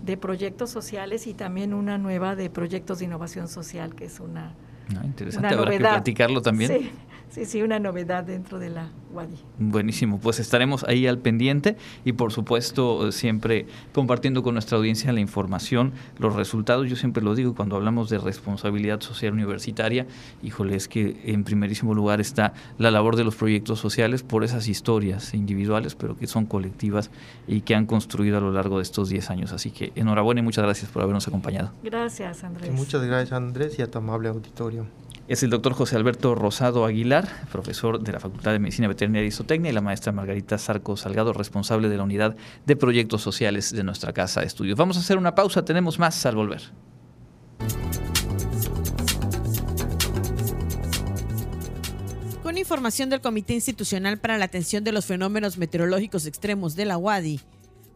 de 0.04 0.18
proyectos 0.18 0.70
sociales 0.70 1.28
y 1.28 1.34
también 1.34 1.74
una 1.74 1.98
nueva 1.98 2.36
de 2.36 2.50
proyectos 2.50 3.00
de 3.00 3.06
innovación 3.06 3.48
social, 3.48 3.94
que 3.94 4.06
es 4.06 4.20
una, 4.20 4.54
ah, 4.98 5.06
interesante, 5.06 5.54
habrá 5.54 5.72
que 5.72 5.80
platicarlo 5.80 6.42
también. 6.42 6.72
Sí, 6.72 6.92
sí, 7.30 7.46
sí, 7.46 7.62
una 7.62 7.80
novedad 7.80 8.24
dentro 8.24 8.60
de 8.60 8.70
la 8.70 8.90
Buenísimo, 9.58 10.20
pues 10.20 10.40
estaremos 10.40 10.84
ahí 10.84 11.08
al 11.08 11.18
pendiente 11.18 11.76
y 12.06 12.14
por 12.14 12.32
supuesto 12.32 13.12
siempre 13.12 13.66
compartiendo 13.92 14.44
con 14.44 14.54
nuestra 14.54 14.78
audiencia 14.78 15.12
la 15.12 15.20
información, 15.20 15.94
los 16.20 16.36
resultados. 16.36 16.88
Yo 16.88 16.96
siempre 16.96 17.24
lo 17.24 17.34
digo 17.34 17.56
cuando 17.56 17.76
hablamos 17.76 18.10
de 18.10 18.20
responsabilidad 18.20 19.02
social 19.02 19.34
universitaria, 19.34 20.06
híjole, 20.44 20.76
es 20.76 20.88
que 20.88 21.20
en 21.26 21.44
primerísimo 21.44 21.96
lugar 21.96 22.22
está 22.22 22.54
la 22.78 22.92
labor 22.92 23.16
de 23.16 23.24
los 23.24 23.36
proyectos 23.36 23.80
sociales 23.80 24.22
por 24.22 24.44
esas 24.44 24.68
historias 24.68 25.34
individuales, 25.34 25.96
pero 25.96 26.16
que 26.16 26.28
son 26.28 26.46
colectivas 26.46 27.10
y 27.48 27.62
que 27.62 27.74
han 27.74 27.88
construido 27.88 28.38
a 28.38 28.42
lo 28.42 28.52
largo 28.52 28.78
de 28.78 28.84
estos 28.84 29.10
10 29.10 29.32
años. 29.32 29.52
Así 29.54 29.72
que 29.72 29.92
enhorabuena 29.96 30.42
y 30.42 30.44
muchas 30.44 30.64
gracias 30.64 30.92
por 30.92 31.02
habernos 31.02 31.28
acompañado. 31.28 31.72
Gracias, 31.84 32.44
Andrés. 32.44 32.72
muchas 32.72 33.04
gracias, 33.04 33.34
Andrés, 33.34 33.80
y 33.80 33.82
a 33.82 33.90
tu 33.90 33.98
amable 33.98 34.30
auditorio. 34.30 34.79
Es 35.30 35.44
el 35.44 35.52
doctor 35.52 35.74
José 35.74 35.96
Alberto 35.96 36.34
Rosado 36.34 36.86
Aguilar, 36.86 37.30
profesor 37.52 38.02
de 38.02 38.14
la 38.14 38.20
Facultad 38.20 38.52
de 38.52 38.58
Medicina 38.58 38.88
Veterinaria 38.88 39.28
y 39.28 39.32
Zootecnia, 39.32 39.70
y 39.70 39.74
la 39.76 39.80
maestra 39.80 40.12
Margarita 40.12 40.58
Sarco 40.58 40.98
Salgado, 40.98 41.34
responsable 41.34 41.88
de 41.88 41.98
la 41.98 42.04
unidad 42.04 42.36
de 42.66 42.76
proyectos 42.76 43.22
sociales 43.22 43.72
de 43.72 43.84
nuestra 43.84 44.12
casa 44.12 44.42
de 44.42 44.48
estudios. 44.48 44.76
Vamos 44.76 44.98
a 44.98 45.02
hacer 45.02 45.20
una 45.20 45.36
pausa, 45.36 45.64
tenemos 45.64 46.00
más 46.00 46.26
al 46.26 46.36
volver. 46.36 46.64
Con 52.42 52.58
información 52.58 53.12
del 53.12 53.22
Comité 53.22 53.54
Institucional 53.54 54.18
para 54.18 54.40
la 54.40 54.46
Atención 54.46 54.84
de 54.84 54.94
los 54.94 55.06
Fenómenos 55.06 55.60
Meteorológicos 55.60 56.26
Extremos 56.26 56.76
de 56.76 56.86
la 56.86 56.98
UADI, 56.98 57.40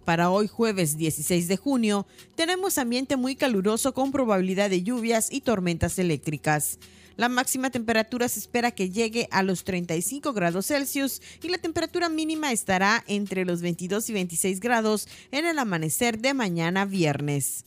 para 0.05 0.29
hoy 0.29 0.47
jueves 0.47 0.97
16 0.97 1.47
de 1.47 1.57
junio 1.57 2.05
tenemos 2.35 2.77
ambiente 2.77 3.17
muy 3.17 3.35
caluroso 3.35 3.95
con 3.95 4.11
probabilidad 4.11 4.69
de 4.69 4.83
lluvias 4.83 5.31
y 5.31 5.41
tormentas 5.41 5.97
eléctricas. 5.97 6.77
La 7.15 7.29
máxima 7.29 7.69
temperatura 7.69 8.27
se 8.27 8.39
espera 8.39 8.71
que 8.71 8.89
llegue 8.89 9.27
a 9.31 9.43
los 9.43 9.63
35 9.63 10.33
grados 10.33 10.67
Celsius 10.67 11.21
y 11.41 11.49
la 11.49 11.59
temperatura 11.59 12.09
mínima 12.09 12.51
estará 12.51 13.03
entre 13.07 13.45
los 13.45 13.61
22 13.61 14.09
y 14.09 14.13
26 14.13 14.59
grados 14.59 15.07
en 15.31 15.45
el 15.45 15.59
amanecer 15.59 16.17
de 16.19 16.33
mañana 16.33 16.85
viernes. 16.85 17.65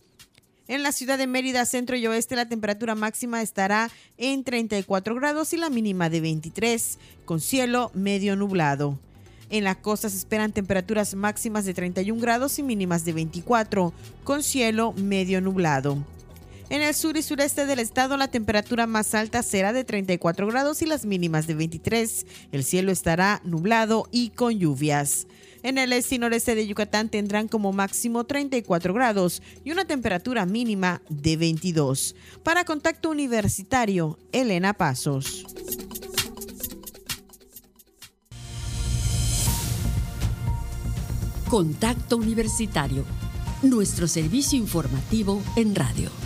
En 0.68 0.82
la 0.82 0.90
ciudad 0.90 1.16
de 1.16 1.28
Mérida, 1.28 1.64
centro 1.64 1.96
y 1.96 2.08
oeste, 2.08 2.34
la 2.34 2.48
temperatura 2.48 2.96
máxima 2.96 3.40
estará 3.40 3.88
en 4.18 4.42
34 4.42 5.14
grados 5.14 5.52
y 5.52 5.58
la 5.58 5.70
mínima 5.70 6.10
de 6.10 6.20
23, 6.20 6.98
con 7.24 7.40
cielo 7.40 7.92
medio 7.94 8.34
nublado. 8.34 8.98
En 9.48 9.62
la 9.62 9.76
costa 9.76 10.10
se 10.10 10.16
esperan 10.16 10.50
temperaturas 10.50 11.14
máximas 11.14 11.64
de 11.66 11.74
31 11.74 12.20
grados 12.20 12.58
y 12.58 12.64
mínimas 12.64 13.04
de 13.04 13.12
24, 13.12 13.92
con 14.24 14.42
cielo 14.42 14.92
medio 14.94 15.40
nublado. 15.40 16.04
En 16.68 16.82
el 16.82 16.94
sur 16.94 17.16
y 17.16 17.22
sureste 17.22 17.64
del 17.64 17.78
estado 17.78 18.16
la 18.16 18.26
temperatura 18.26 18.88
más 18.88 19.14
alta 19.14 19.44
será 19.44 19.72
de 19.72 19.84
34 19.84 20.48
grados 20.48 20.82
y 20.82 20.86
las 20.86 21.06
mínimas 21.06 21.46
de 21.46 21.54
23. 21.54 22.26
El 22.50 22.64
cielo 22.64 22.90
estará 22.90 23.40
nublado 23.44 24.08
y 24.10 24.30
con 24.30 24.58
lluvias. 24.58 25.28
En 25.62 25.78
el 25.78 25.92
este 25.92 26.16
y 26.16 26.18
noreste 26.18 26.56
de 26.56 26.66
Yucatán 26.66 27.08
tendrán 27.08 27.46
como 27.46 27.72
máximo 27.72 28.24
34 28.24 28.92
grados 28.94 29.42
y 29.64 29.70
una 29.70 29.84
temperatura 29.84 30.44
mínima 30.44 31.02
de 31.08 31.36
22. 31.36 32.16
Para 32.42 32.64
Contacto 32.64 33.10
Universitario, 33.10 34.18
Elena 34.32 34.74
Pasos. 34.74 35.46
Contacto 41.48 42.16
Universitario, 42.16 43.04
nuestro 43.62 44.08
servicio 44.08 44.58
informativo 44.58 45.40
en 45.54 45.76
radio. 45.76 46.25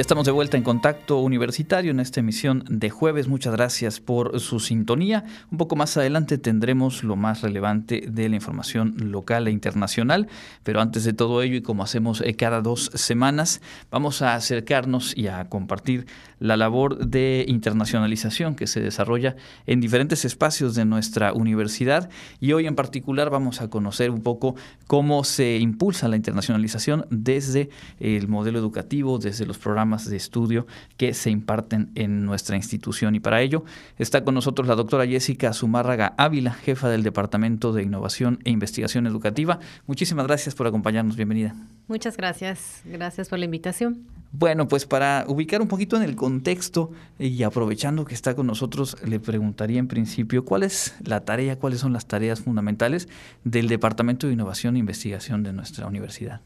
Ya 0.00 0.02
estamos 0.02 0.24
de 0.24 0.32
vuelta 0.32 0.56
en 0.56 0.62
contacto 0.62 1.18
universitario 1.18 1.90
en 1.90 2.00
esta 2.00 2.20
emisión 2.20 2.64
de 2.70 2.88
jueves. 2.88 3.28
Muchas 3.28 3.52
gracias 3.52 4.00
por 4.00 4.40
su 4.40 4.58
sintonía. 4.58 5.26
Un 5.52 5.58
poco 5.58 5.76
más 5.76 5.94
adelante 5.98 6.38
tendremos 6.38 7.04
lo 7.04 7.16
más 7.16 7.42
relevante 7.42 8.04
de 8.08 8.30
la 8.30 8.36
información 8.36 8.94
local 9.12 9.46
e 9.46 9.50
internacional, 9.50 10.26
pero 10.62 10.80
antes 10.80 11.04
de 11.04 11.12
todo 11.12 11.42
ello 11.42 11.56
y 11.56 11.60
como 11.60 11.82
hacemos 11.82 12.22
eh, 12.22 12.34
cada 12.34 12.62
dos 12.62 12.90
semanas, 12.94 13.60
vamos 13.90 14.22
a 14.22 14.36
acercarnos 14.36 15.14
y 15.14 15.28
a 15.28 15.50
compartir 15.50 16.06
la 16.40 16.56
labor 16.56 17.06
de 17.06 17.44
internacionalización 17.46 18.56
que 18.56 18.66
se 18.66 18.80
desarrolla 18.80 19.36
en 19.66 19.80
diferentes 19.80 20.24
espacios 20.24 20.74
de 20.74 20.84
nuestra 20.84 21.32
universidad 21.32 22.10
y 22.40 22.52
hoy 22.52 22.66
en 22.66 22.74
particular 22.74 23.30
vamos 23.30 23.60
a 23.60 23.68
conocer 23.68 24.10
un 24.10 24.22
poco 24.22 24.56
cómo 24.86 25.22
se 25.22 25.58
impulsa 25.58 26.08
la 26.08 26.16
internacionalización 26.16 27.06
desde 27.10 27.70
el 28.00 28.26
modelo 28.26 28.58
educativo, 28.58 29.18
desde 29.18 29.46
los 29.46 29.58
programas 29.58 30.08
de 30.08 30.16
estudio 30.16 30.66
que 30.96 31.14
se 31.14 31.30
imparten 31.30 31.90
en 31.94 32.24
nuestra 32.24 32.56
institución. 32.56 33.14
Y 33.14 33.20
para 33.20 33.42
ello 33.42 33.64
está 33.98 34.24
con 34.24 34.34
nosotros 34.34 34.66
la 34.66 34.74
doctora 34.74 35.06
Jessica 35.06 35.52
Zumárraga 35.52 36.14
Ávila, 36.16 36.52
jefa 36.52 36.88
del 36.88 37.02
Departamento 37.02 37.72
de 37.72 37.82
Innovación 37.82 38.38
e 38.44 38.50
Investigación 38.50 39.06
Educativa. 39.06 39.60
Muchísimas 39.86 40.26
gracias 40.26 40.54
por 40.54 40.66
acompañarnos. 40.66 41.16
Bienvenida. 41.16 41.54
Muchas 41.86 42.16
gracias. 42.16 42.82
Gracias 42.84 43.28
por 43.28 43.38
la 43.38 43.44
invitación. 43.44 44.19
Bueno, 44.32 44.68
pues 44.68 44.86
para 44.86 45.24
ubicar 45.26 45.60
un 45.60 45.66
poquito 45.66 45.96
en 45.96 46.02
el 46.02 46.14
contexto 46.14 46.92
y 47.18 47.42
aprovechando 47.42 48.04
que 48.04 48.14
está 48.14 48.34
con 48.34 48.46
nosotros, 48.46 48.96
le 49.04 49.18
preguntaría 49.18 49.80
en 49.80 49.88
principio 49.88 50.44
cuál 50.44 50.62
es 50.62 50.94
la 51.04 51.24
tarea, 51.24 51.58
cuáles 51.58 51.80
son 51.80 51.92
las 51.92 52.06
tareas 52.06 52.40
fundamentales 52.40 53.08
del 53.42 53.66
Departamento 53.66 54.28
de 54.28 54.34
Innovación 54.34 54.76
e 54.76 54.78
Investigación 54.78 55.42
de 55.42 55.52
nuestra 55.52 55.86
universidad. 55.86 56.42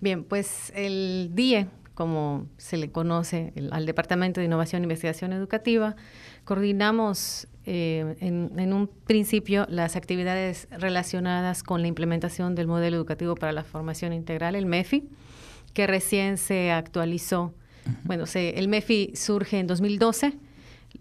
Bien, 0.00 0.24
pues 0.24 0.72
el 0.74 1.30
DIE, 1.34 1.68
como 1.94 2.46
se 2.56 2.76
le 2.76 2.90
conoce 2.90 3.52
al 3.70 3.86
Departamento 3.86 4.40
de 4.40 4.46
Innovación 4.46 4.82
e 4.82 4.86
Investigación 4.86 5.32
Educativa, 5.32 5.94
coordinamos 6.44 7.46
eh, 7.66 8.16
en, 8.20 8.72
un 8.72 8.88
principio 8.88 9.66
las 9.68 9.94
actividades 9.94 10.66
relacionadas 10.70 11.62
con 11.62 11.82
la 11.82 11.88
implementación 11.88 12.54
del 12.54 12.66
modelo 12.66 12.96
educativo 12.96 13.34
para 13.34 13.52
la 13.52 13.62
formación 13.62 14.12
integral, 14.12 14.56
el 14.56 14.66
MEFI, 14.66 15.08
que 15.78 15.86
recién 15.86 16.38
se 16.38 16.72
actualizó. 16.72 17.54
Bueno, 18.02 18.24
el 18.34 18.66
MEFI 18.66 19.12
surge 19.14 19.60
en 19.60 19.68
2012, 19.68 20.36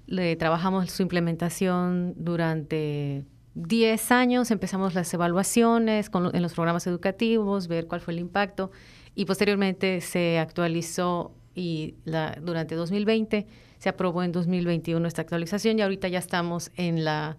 le 0.06 0.36
trabajamos 0.36 0.92
su 0.92 1.02
implementación 1.02 2.14
durante 2.16 3.26
10 3.56 4.12
años, 4.12 4.52
empezamos 4.52 4.94
las 4.94 5.12
evaluaciones 5.16 6.12
en 6.32 6.44
los 6.44 6.54
programas 6.54 6.86
educativos, 6.86 7.68
ver 7.68 7.88
cuál 7.88 8.02
fue 8.02 8.14
el 8.14 8.20
impacto 8.20 8.70
y 9.16 9.26
posteriormente 9.26 10.00
se 10.00 10.38
actualizó 10.38 11.32
y 11.56 11.96
la, 12.06 12.38
durante 12.40 12.76
2020 12.76 13.48
se 13.80 13.90
aprobó 13.90 14.22
en 14.22 14.32
2021 14.32 15.08
esta 15.08 15.24
actualización 15.24 15.80
y 15.80 15.82
ahorita 15.82 16.08
ya 16.08 16.20
estamos 16.20 16.70
en 16.76 17.04
la 17.04 17.36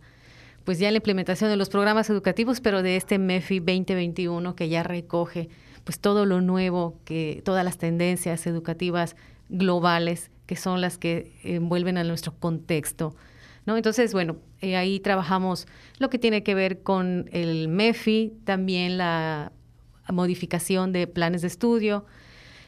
pues 0.65 0.81
ya 0.81 0.89
en 0.89 0.95
la 0.95 0.99
implementación 0.99 1.51
de 1.51 1.57
los 1.57 1.69
programas 1.69 2.11
educativos, 2.11 2.61
pero 2.61 2.83
de 2.83 2.97
este 2.97 3.17
MEFI 3.21 3.61
2021 3.61 4.57
que 4.57 4.69
ya 4.69 4.83
recoge 4.83 5.49
pues 5.89 6.01
todo 6.01 6.27
lo 6.27 6.43
nuevo, 6.43 7.01
que 7.07 7.41
todas 7.47 7.65
las 7.65 7.79
tendencias 7.79 8.47
educativas 8.47 9.17
globales 9.49 10.31
que 10.45 10.55
son 10.55 10.83
las 10.83 10.99
que 10.99 11.33
envuelven 11.45 11.97
a 11.97 12.05
nuestro 12.05 12.35
contexto. 12.39 13.17
¿no? 13.65 13.75
Entonces, 13.75 14.13
bueno, 14.13 14.37
eh, 14.61 14.77
ahí 14.77 15.01
trabajamos 15.01 15.67
lo 15.99 16.11
que 16.11 16.19
tiene 16.19 16.43
que 16.43 16.55
ver 16.55 16.83
con 16.83 17.31
el 17.33 17.69
MEFI, 17.69 18.35
también 18.45 18.99
la 18.99 19.51
modificación 20.13 20.93
de 20.93 21.07
planes 21.07 21.41
de 21.41 21.49
estudio, 21.49 22.05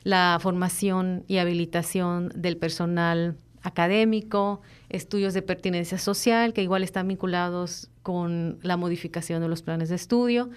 la 0.03 0.39
formación 0.41 1.25
y 1.29 1.37
habilitación 1.37 2.33
del 2.35 2.57
personal 2.57 3.37
académico, 3.61 4.63
estudios 4.89 5.35
de 5.35 5.43
pertinencia 5.43 5.99
social, 5.99 6.55
que 6.55 6.63
igual 6.63 6.83
están 6.83 7.07
vinculados 7.09 7.91
con 8.03 8.59
la 8.63 8.79
modificación 8.79 9.43
de 9.43 9.49
los 9.49 9.61
planes 9.61 9.91
de 9.91 9.97
estudio, 9.97 10.49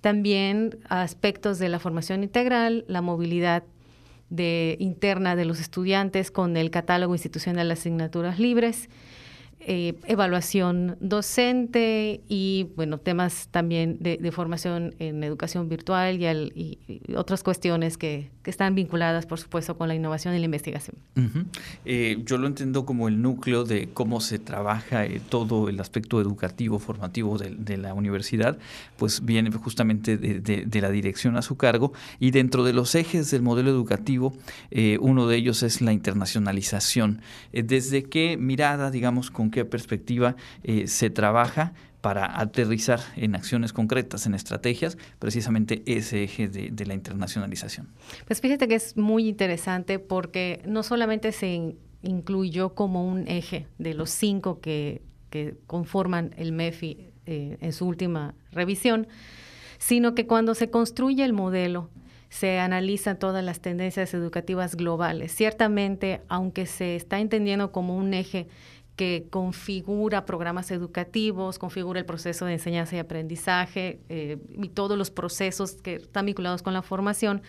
también 0.00 0.78
aspectos 0.88 1.58
de 1.58 1.68
la 1.68 1.78
formación 1.78 2.22
integral, 2.22 2.84
la 2.88 3.02
movilidad 3.02 3.64
de, 4.30 4.76
interna 4.78 5.36
de 5.36 5.44
los 5.44 5.60
estudiantes 5.60 6.30
con 6.30 6.56
el 6.56 6.70
catálogo 6.70 7.14
institucional 7.14 7.68
de 7.68 7.72
asignaturas 7.72 8.38
libres, 8.38 8.88
eh, 9.60 9.94
evaluación 10.06 10.96
docente 11.00 12.20
y 12.28 12.68
bueno 12.76 12.98
temas 12.98 13.48
también 13.50 13.98
de, 14.00 14.30
formación 14.30 14.94
en 15.00 15.24
educación 15.24 15.68
virtual 15.68 16.22
y, 16.22 16.78
otras 17.16 17.42
cuestiones 17.42 17.98
que, 17.98 18.30
están 18.50 18.74
vinculadas 18.74 19.26
por 19.26 19.38
supuesto 19.38 19.76
con 19.76 19.88
la 19.88 19.94
innovación 19.94 20.34
y 20.34 20.38
la 20.38 20.44
investigación. 20.44 20.96
Eh, 21.84 22.22
yo 22.24 22.38
lo 22.38 22.46
entiendo 22.46 22.84
como 22.84 23.08
el 23.08 23.20
núcleo 23.20 23.64
de 23.64 23.88
cómo 23.92 24.20
se 24.20 24.38
trabaja 24.38 25.04
eh, 25.04 25.20
todo 25.28 25.68
el 25.68 25.80
aspecto 25.80 26.20
educativo 26.20 26.78
formativo 26.78 27.38
de, 27.38 27.76
la 27.78 27.94
universidad, 27.94 28.58
pues 28.96 29.24
viene 29.24 29.50
justamente 29.52 30.16
de, 30.16 30.80
la 30.80 30.90
dirección 30.90 31.36
a 31.36 31.42
su 31.42 31.56
cargo 31.56 31.92
y 32.18 32.30
dentro 32.30 32.64
de 32.64 32.72
los 32.72 32.94
ejes 32.94 33.30
del 33.30 33.42
modelo 33.42 33.70
educativo 33.70 34.32
uno 35.00 35.26
de 35.26 35.36
ellos 35.36 35.62
es 35.62 35.80
la 35.80 35.92
internacionalización. 35.92 37.20
¿Desde 37.52 38.04
qué 38.04 38.36
mirada, 38.36 38.90
digamos, 38.90 39.30
con 39.30 39.50
qué 39.50 39.64
perspectiva 39.64 40.36
eh, 40.64 40.86
se 40.86 41.10
trabaja 41.10 41.72
para 42.08 42.40
aterrizar 42.40 43.00
en 43.16 43.34
acciones 43.34 43.74
concretas, 43.74 44.24
en 44.24 44.32
estrategias, 44.32 44.96
precisamente 45.18 45.82
ese 45.84 46.24
eje 46.24 46.48
de, 46.48 46.86
la 46.86 46.94
internacionalización. 46.94 47.86
Pues 48.26 48.40
fíjate 48.40 48.66
que 48.66 48.76
es 48.76 48.96
muy 48.96 49.28
interesante 49.28 49.98
porque 49.98 50.62
no 50.64 50.82
solamente 50.82 51.32
se 51.32 51.74
incluyó 52.00 52.74
como 52.74 53.06
un 53.06 53.28
eje 53.28 53.66
de 53.76 53.92
los 53.92 54.08
cinco 54.08 54.58
que, 54.58 55.02
conforman 55.66 56.34
el 56.38 56.52
MEFI 56.52 57.10
eh, 57.26 57.58
en 57.60 57.74
su 57.74 57.86
última 57.86 58.34
revisión, 58.52 59.06
sino 59.76 60.14
que 60.14 60.26
cuando 60.26 60.54
se 60.54 60.70
construye 60.70 61.26
el 61.26 61.34
modelo, 61.34 61.90
se 62.30 62.58
analizan 62.58 63.18
todas 63.18 63.44
las 63.44 63.60
tendencias 63.60 64.14
educativas 64.14 64.76
globales. 64.76 65.34
Ciertamente, 65.34 66.22
aunque 66.28 66.64
se 66.64 66.96
está 66.96 67.20
entendiendo 67.20 67.70
como 67.70 67.98
un 67.98 68.14
eje 68.14 68.48
que 68.98 69.28
configura 69.30 70.26
programas 70.26 70.72
educativos, 70.72 71.60
configura 71.60 72.00
el 72.00 72.04
proceso 72.04 72.46
de 72.46 72.54
enseñanza 72.54 72.96
y 72.96 72.98
aprendizaje 72.98 74.00
eh, 74.08 74.38
y 74.60 74.70
todos 74.70 74.98
los 74.98 75.12
procesos 75.12 75.74
que 75.74 75.94
están 75.94 76.26
vinculados 76.26 76.62
con 76.62 76.74
la 76.74 76.82
formación, 76.82 77.42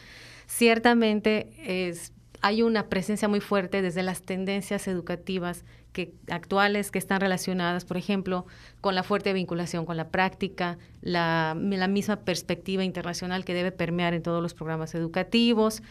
ciertamente 0.45 1.49
es, 1.65 2.13
hay 2.41 2.61
una 2.61 2.87
presencia 2.87 3.27
muy 3.27 3.39
fuerte 3.39 3.81
desde 3.81 4.03
las 4.03 4.21
tendencias 4.21 4.87
educativas 4.87 5.65
que, 5.91 6.13
actuales 6.29 6.91
que 6.91 6.99
están 6.99 7.19
relacionadas, 7.19 7.83
por 7.83 7.97
ejemplo, 7.97 8.45
con 8.79 8.93
la 8.93 9.01
fuerte 9.01 9.33
vinculación 9.33 9.87
con 9.87 9.97
la 9.97 10.09
práctica, 10.09 10.77
la, 11.01 11.57
misma 11.57 12.17
perspectiva 12.17 12.83
internacional 12.83 13.43
que 13.43 13.55
debe 13.55 13.71
permear 13.71 14.13
en 14.13 14.21
todos 14.21 14.43
los 14.43 14.53
programas 14.53 14.93
educativos, 14.93 15.81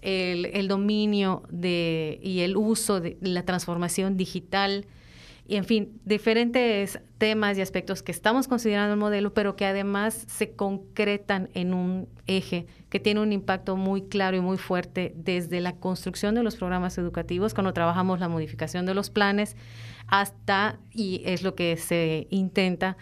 el, 0.00 0.46
el 0.46 0.66
dominio 0.66 1.44
de, 1.50 2.18
y 2.20 2.40
el 2.40 2.56
uso 2.56 3.00
de 3.00 3.16
la 3.20 3.44
transformación 3.44 4.16
digital, 4.16 4.88
y 5.46 5.56
en 5.56 5.64
fin, 5.64 6.00
diferentes 6.04 7.00
temas 7.18 7.58
y 7.58 7.60
aspectos 7.60 8.02
que 8.02 8.12
estamos 8.12 8.48
considerando 8.48 8.94
el 8.94 8.98
modelo, 8.98 9.34
pero 9.34 9.56
que 9.56 9.66
además 9.66 10.24
se 10.26 10.52
concretan 10.52 11.50
en 11.52 11.74
un 11.74 12.08
eje 12.26 12.66
que 12.88 12.98
tiene 12.98 13.20
un 13.20 13.32
impacto 13.32 13.76
muy 13.76 14.02
claro 14.02 14.36
y 14.38 14.40
muy 14.40 14.56
fuerte 14.56 15.12
desde 15.16 15.60
la 15.60 15.76
construcción 15.76 16.34
de 16.34 16.42
los 16.42 16.56
programas 16.56 16.96
educativos, 16.96 17.52
cuando 17.52 17.74
trabajamos 17.74 18.20
la 18.20 18.28
modificación 18.28 18.86
de 18.86 18.94
los 18.94 19.10
planes, 19.10 19.56
hasta, 20.06 20.78
y 20.90 21.20
es 21.26 21.42
lo 21.42 21.54
que 21.54 21.76
se 21.76 22.26
intenta, 22.30 22.96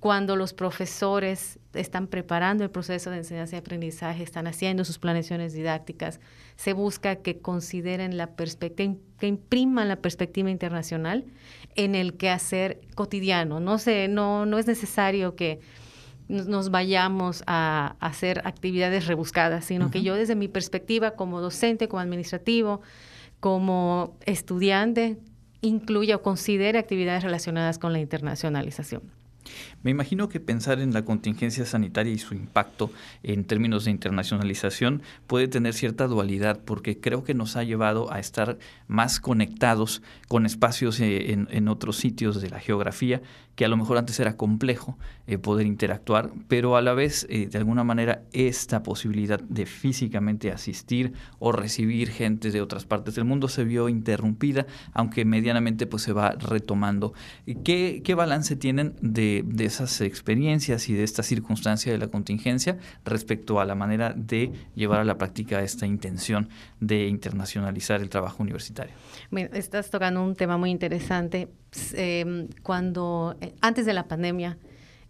cuando 0.00 0.36
los 0.36 0.52
profesores 0.52 1.58
están 1.74 2.06
preparando 2.06 2.64
el 2.64 2.70
proceso 2.70 3.10
de 3.10 3.18
enseñanza 3.18 3.56
y 3.56 3.58
aprendizaje, 3.58 4.22
están 4.22 4.46
haciendo 4.46 4.84
sus 4.84 4.98
planeaciones 4.98 5.52
didácticas, 5.52 6.20
se 6.56 6.72
busca 6.72 7.16
que 7.16 7.38
consideren 7.40 8.16
la 8.16 8.28
perspectiva, 8.28 8.94
que 9.18 9.26
impriman 9.26 9.88
la 9.88 9.96
perspectiva 9.96 10.50
internacional 10.50 11.24
en 11.74 11.94
el 11.94 12.14
quehacer 12.14 12.80
cotidiano. 12.94 13.58
No 13.60 13.78
sé, 13.78 14.08
no, 14.08 14.46
no 14.46 14.58
es 14.58 14.66
necesario 14.66 15.34
que, 15.34 15.60
nos 16.28 16.70
vayamos 16.70 17.42
a, 17.46 17.96
hacer 18.00 18.42
actividades 18.44 19.06
rebuscadas, 19.06 19.64
sino 19.64 19.90
que 19.90 20.02
yo 20.02 20.14
desde 20.14 20.34
mi 20.34 20.48
perspectiva 20.48 21.12
como 21.12 21.40
docente, 21.40 21.88
como 21.88 22.00
administrativo, 22.00 22.82
como 23.40 24.16
estudiante, 24.26 25.18
incluya 25.62 26.16
o 26.16 26.22
considere 26.22 26.78
actividades 26.78 27.22
relacionadas 27.22 27.78
con 27.78 27.92
la 27.92 27.98
internacionalización. 27.98 29.02
Me 29.82 29.92
imagino 29.92 30.28
que 30.28 30.40
pensar 30.40 30.80
en 30.80 30.92
la 30.92 31.04
contingencia 31.04 31.64
sanitaria 31.64 32.12
y 32.12 32.18
su 32.18 32.34
impacto 32.34 32.90
en 33.22 33.44
términos 33.44 33.84
de 33.84 33.92
internacionalización 33.92 35.02
puede 35.28 35.46
tener 35.46 35.72
cierta 35.72 36.08
dualidad 36.08 36.60
porque 36.64 36.98
creo 36.98 37.22
que 37.22 37.34
nos 37.34 37.56
ha 37.56 37.62
llevado 37.62 38.12
a 38.12 38.18
estar 38.18 38.58
más 38.88 39.20
conectados 39.20 40.02
con 40.26 40.46
espacios 40.46 40.98
eh, 41.00 41.32
en, 41.32 41.68
otros 41.68 41.96
sitios 41.96 42.40
de 42.40 42.50
la 42.50 42.58
geografía 42.58 43.22
que 43.54 43.64
a 43.64 43.68
lo 43.68 43.76
mejor 43.76 43.98
antes 43.98 44.18
era 44.20 44.36
complejo 44.36 44.96
eh, 45.26 45.36
poder 45.36 45.66
interactuar, 45.66 46.30
pero 46.46 46.76
a 46.76 46.82
la 46.82 46.94
vez, 46.94 47.26
eh, 47.28 47.48
de 47.50 47.58
alguna 47.58 47.82
manera, 47.82 48.22
esta 48.32 48.84
posibilidad 48.84 49.40
de 49.40 49.66
físicamente 49.66 50.52
asistir 50.52 51.12
o 51.40 51.50
recibir 51.50 52.08
gente 52.10 52.52
de 52.52 52.62
otras 52.62 52.84
partes 52.84 53.16
del 53.16 53.24
mundo 53.24 53.48
se 53.48 53.64
vio 53.64 53.88
interrumpida, 53.88 54.66
aunque 54.92 55.24
medianamente 55.24 55.86
pues 55.86 56.04
se 56.04 56.12
va 56.12 56.30
retomando. 56.38 57.14
¿Qué, 57.64 58.00
qué 58.04 58.14
balance 58.14 58.54
tienen 58.54 58.94
de, 59.00 59.42
de 59.44 59.67
esas 59.68 60.00
experiencias 60.00 60.88
y 60.88 60.94
de 60.94 61.04
esta 61.04 61.22
circunstancia 61.22 61.92
de 61.92 61.98
la 61.98 62.08
contingencia 62.08 62.78
respecto 63.04 63.60
a 63.60 63.64
la 63.64 63.74
manera 63.74 64.12
de 64.14 64.52
llevar 64.74 65.00
a 65.00 65.04
la 65.04 65.16
práctica 65.16 65.62
esta 65.62 65.86
intención 65.86 66.48
de 66.80 67.06
internacionalizar 67.06 68.00
el 68.00 68.08
trabajo 68.08 68.42
universitario? 68.42 68.94
estás 69.52 69.90
tocando 69.90 70.22
un 70.22 70.34
tema 70.34 70.56
muy 70.56 70.70
interesante. 70.70 71.48
Em, 71.92 72.48
cuando, 72.62 73.36
eh, 73.40 73.54
antes 73.60 73.86
de 73.86 73.92
la 73.92 74.08
pandemia, 74.08 74.58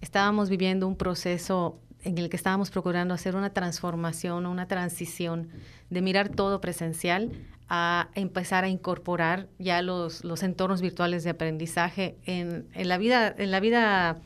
estábamos 0.00 0.50
viviendo 0.50 0.86
un 0.86 0.96
proceso 0.96 1.80
en 2.04 2.18
el 2.18 2.28
que 2.28 2.36
estábamos 2.36 2.70
procurando 2.70 3.14
hacer 3.14 3.36
una 3.36 3.50
transformación, 3.50 4.46
una 4.46 4.66
transición 4.66 5.48
de 5.90 6.02
mirar 6.02 6.28
todo 6.28 6.60
presencial 6.60 7.32
a 7.68 8.08
empezar 8.14 8.64
a 8.64 8.68
incorporar 8.68 9.48
ya 9.58 9.82
los, 9.82 10.24
los 10.24 10.42
entornos 10.42 10.80
virtuales 10.80 11.24
de 11.24 11.30
aprendizaje 11.30 12.16
en, 12.24 12.66
en, 12.72 12.88
la 12.88 12.98
vida, 12.98 13.34
en 13.36 13.50
la 13.50 13.60
vida 13.60 14.18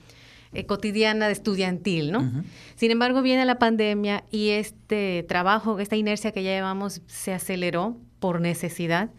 eh, 0.53 0.67
cotidiana 0.67 1.27
de 1.27 1.33
estudiantil, 1.33 2.13
¿no? 2.13 2.31
Sin 2.77 2.91
embargo, 2.91 3.23
viene 3.23 3.45
la 3.45 3.59
pandemia 3.59 4.25
y 4.31 4.51
este 4.51 5.25
trabajo, 5.29 5.79
esta 5.79 5.97
inercia 5.97 6.33
que 6.33 6.43
ya 6.43 6.51
llevamos 6.51 7.03
se 7.07 7.33
aceleró 7.33 7.97
por 8.21 8.41
necesidad 8.41 9.11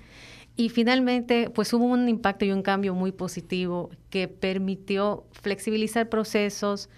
y 0.56 0.70
finalmente, 0.70 1.50
pues 1.50 1.74
hubo 1.74 1.86
un 1.86 2.08
impacto 2.08 2.46
y 2.46 2.52
un 2.52 2.62
cambio 2.62 2.94
muy 2.94 3.12
positivo 3.12 3.90
que 4.10 4.28
permitió 4.28 5.26
flexibilizar 5.32 6.10
procesos, 6.10 6.90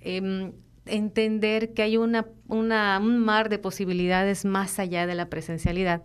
em, 0.00 0.52
entender 0.86 1.72
que 1.72 1.82
hay 1.82 1.96
una, 1.96 2.26
una, 2.48 2.98
un 3.00 3.18
mar 3.18 3.48
de 3.48 3.58
posibilidades 3.58 4.44
más 4.44 4.78
allá 4.80 5.06
de 5.06 5.14
la 5.14 5.28
presencialidad. 5.28 6.02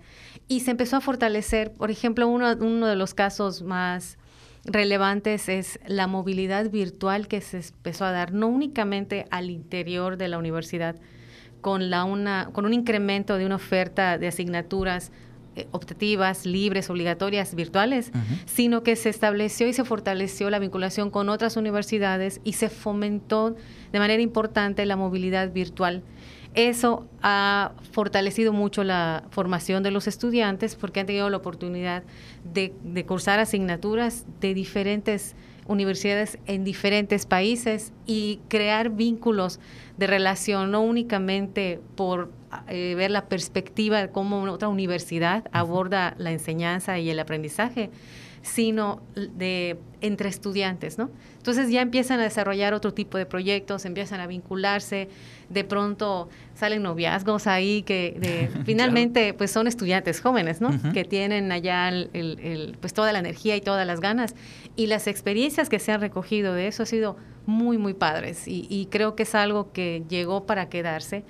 Y 0.47 0.59
se 0.59 0.71
empezó 0.71 0.97
a 0.97 1.01
fortalecer, 1.01 1.73
por 1.73 1.89
ejemplo, 1.89 2.27
uno, 2.27 2.55
uno 2.59 2.85
de 2.85 2.95
los 2.95 3.15
casos 3.15 3.63
más 3.63 4.19
relevantes 4.65 5.49
es 5.49 5.79
la 5.87 6.07
movilidad 6.07 6.69
virtual 6.69 7.27
que 7.27 7.41
se 7.41 7.57
empezó 7.57 8.05
a 8.05 8.11
dar, 8.11 8.33
no 8.33 8.47
únicamente 8.47 9.25
al 9.31 9.49
interior 9.49 10.17
de 10.17 10.27
la 10.27 10.37
universidad, 10.37 10.95
con, 11.61 11.89
la 11.89 12.03
una, 12.03 12.49
con 12.51 12.65
un 12.65 12.73
incremento 12.73 13.37
de 13.37 13.45
una 13.45 13.55
oferta 13.55 14.17
de 14.17 14.27
asignaturas 14.27 15.11
eh, 15.55 15.67
optativas, 15.71 16.45
libres, 16.45 16.89
obligatorias, 16.89 17.55
virtuales, 17.55 18.11
sino 18.45 18.83
que 18.83 18.95
se 18.95 19.09
estableció 19.09 19.67
y 19.67 19.73
se 19.73 19.83
fortaleció 19.83 20.49
la 20.49 20.59
vinculación 20.59 21.11
con 21.11 21.27
otras 21.27 21.57
universidades 21.57 22.39
y 22.45 22.53
se 22.53 22.69
fomentó 22.69 23.57
de 23.91 23.99
manera 23.99 24.21
importante 24.21 24.85
la 24.85 24.95
movilidad 24.95 25.51
virtual. 25.51 26.03
Eso 26.53 27.07
ha 27.21 27.71
fortalecido 27.91 28.51
mucho 28.51 28.83
la 28.83 29.23
formación 29.29 29.83
de 29.83 29.91
los 29.91 30.07
estudiantes 30.07 30.75
porque 30.75 30.99
han 30.99 31.05
tenido 31.05 31.29
la 31.29 31.37
oportunidad 31.37 32.03
de, 32.43 32.73
de 32.83 33.05
cursar 33.05 33.39
asignaturas 33.39 34.25
de 34.41 34.53
diferentes 34.53 35.35
universidades 35.67 36.37
en 36.47 36.63
diferentes 36.63 37.25
países 37.25 37.93
y 38.05 38.39
crear 38.49 38.89
vínculos 38.89 39.59
de 39.97 40.07
relación, 40.07 40.71
no 40.71 40.81
únicamente 40.81 41.79
por 41.95 42.31
eh, 42.67 42.95
ver 42.95 43.11
la 43.11 43.25
perspectiva 43.25 44.01
de 44.01 44.09
cómo 44.09 44.41
otra 44.51 44.67
universidad 44.67 45.47
aborda 45.51 46.15
la 46.17 46.31
enseñanza 46.31 46.99
y 46.99 47.09
el 47.09 47.19
aprendizaje, 47.19 47.89
sino 48.41 49.01
de 49.15 49.77
entre 50.01 50.29
estudiantes, 50.29 50.97
¿no? 50.97 51.11
Entonces 51.37 51.69
ya 51.69 51.81
empiezan 51.81 52.19
a 52.19 52.23
desarrollar 52.23 52.73
otro 52.73 52.93
tipo 52.93 53.17
de 53.17 53.25
proyectos, 53.27 53.85
empiezan 53.85 54.19
a 54.19 54.27
vincularse, 54.27 55.09
de 55.49 55.63
pronto 55.63 56.29
salen 56.55 56.81
noviazgos 56.81 57.45
ahí 57.45 57.83
que 57.83 58.49
finalmente 58.65 59.33
pues 59.33 59.51
son 59.51 59.67
estudiantes 59.67 60.21
jóvenes, 60.21 60.59
¿no? 60.59 60.71
Que 60.93 61.03
tienen 61.03 61.51
allá 61.51 61.89
el, 61.89 62.77
pues 62.79 62.93
toda 62.93 63.13
la 63.13 63.19
energía 63.19 63.55
y 63.55 63.61
todas 63.61 63.85
las 63.85 63.99
ganas. 63.99 64.35
Y 64.75 64.87
las 64.87 65.07
experiencias 65.07 65.69
que 65.69 65.79
se 65.79 65.91
han 65.91 66.01
recogido 66.01 66.53
de 66.53 66.67
eso 66.67 66.83
ha 66.83 66.87
sido 66.87 67.17
muy 67.45 67.77
muy 67.77 67.93
padres. 67.93 68.47
Y, 68.47 68.65
y 68.69 68.87
creo 68.87 69.15
que 69.15 69.23
es 69.23 69.35
algo 69.35 69.71
que 69.71 70.03
llegó 70.09 70.45
para 70.45 70.69
quedarse 70.69 71.23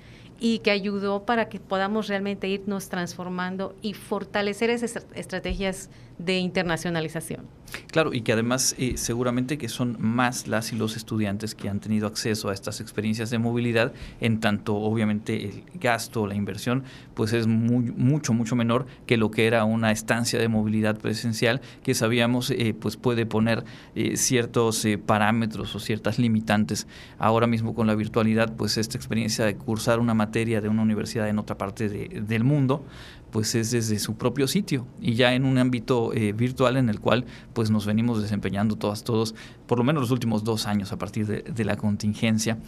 y 0.44 0.58
que 0.58 0.72
ayudó 0.72 1.24
para 1.24 1.48
que 1.48 1.60
podamos 1.60 2.08
realmente 2.08 2.48
irnos 2.48 2.88
transformando 2.88 3.76
y 3.80 3.94
fortalecer 3.94 4.70
esas 4.70 5.06
estrategias 5.14 5.88
de 6.18 6.38
internacionalización. 6.38 7.46
Claro, 7.90 8.12
y 8.12 8.22
que 8.22 8.32
además 8.32 8.74
eh, 8.78 8.94
seguramente 8.96 9.58
que 9.58 9.68
son 9.68 9.96
más 9.98 10.48
las 10.48 10.72
y 10.72 10.76
los 10.76 10.96
estudiantes 10.96 11.54
que 11.54 11.68
han 11.68 11.80
tenido 11.80 12.06
acceso 12.06 12.48
a 12.48 12.54
estas 12.54 12.80
experiencias 12.80 13.30
de 13.30 13.38
movilidad, 13.38 13.92
en 14.20 14.40
tanto 14.40 14.76
obviamente 14.76 15.44
el 15.44 15.64
gasto, 15.74 16.26
la 16.26 16.34
inversión, 16.34 16.84
pues 17.14 17.32
es 17.32 17.46
mucho, 17.46 18.32
mucho 18.32 18.56
menor 18.56 18.86
que 19.06 19.16
lo 19.16 19.30
que 19.30 19.46
era 19.46 19.64
una 19.64 19.92
estancia 19.92 20.38
de 20.38 20.48
movilidad 20.48 20.98
presencial 20.98 21.60
que 21.82 21.94
sabíamos 21.94 22.50
eh, 22.50 22.74
pues 22.78 22.96
puede 22.96 23.26
poner 23.26 23.64
eh, 23.94 24.16
ciertos 24.16 24.86
parámetros 25.06 25.74
o 25.74 25.80
ciertas 25.80 26.18
limitantes. 26.18 26.86
Ahora 27.18 27.46
mismo 27.46 27.74
con 27.74 27.86
la 27.86 27.94
virtualidad, 27.94 28.54
pues 28.56 28.78
esta 28.78 28.96
experiencia 28.96 29.44
de 29.44 29.56
cursar 29.56 29.98
una 29.98 30.14
materia 30.14 30.60
de 30.60 30.68
una 30.68 30.82
universidad 30.82 31.28
en 31.28 31.38
otra 31.38 31.58
parte 31.58 31.88
del 31.88 32.44
mundo, 32.44 32.84
pues 33.32 33.54
es 33.54 33.70
desde 33.70 33.98
su 33.98 34.14
propio 34.14 34.46
sitio 34.46 34.86
y 35.00 35.14
ya 35.14 35.34
en 35.34 35.44
un 35.44 35.58
ámbito 35.58 36.12
eh, 36.12 36.32
virtual 36.32 36.76
en 36.76 36.90
el 36.90 37.00
cual 37.00 37.24
pues 37.54 37.70
nos 37.70 37.86
venimos 37.86 38.22
desempeñando 38.22 38.76
todas, 38.76 39.02
todos, 39.02 39.34
por 39.66 39.78
lo 39.78 39.84
menos 39.84 40.02
los 40.02 40.10
últimos 40.10 40.44
dos 40.44 40.66
años 40.66 40.92
a 40.92 40.98
partir 40.98 41.26
de, 41.26 41.64
la 41.64 41.76
contingencia. 41.76 42.58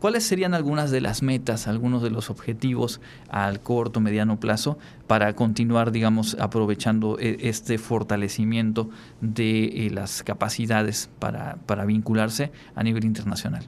¿Cuáles 0.00 0.24
serían 0.24 0.52
algunas 0.52 0.90
de 0.90 1.00
las 1.00 1.22
metas, 1.22 1.66
algunos 1.66 2.02
de 2.02 2.10
los 2.10 2.28
objetivos 2.28 3.00
al 3.30 3.60
corto, 3.60 4.00
mediano 4.00 4.38
plazo 4.38 4.78
para 5.06 5.34
continuar, 5.34 5.90
digamos, 5.90 6.36
aprovechando 6.38 7.18
eh, 7.18 7.38
este 7.40 7.78
fortalecimiento 7.78 8.90
de 9.22 9.86
eh, 9.86 9.90
las 9.90 10.22
capacidades 10.22 11.08
para, 11.18 11.56
para 11.64 11.86
vincularse 11.86 12.52
a 12.74 12.82
nivel 12.82 13.04
internacional? 13.04 13.66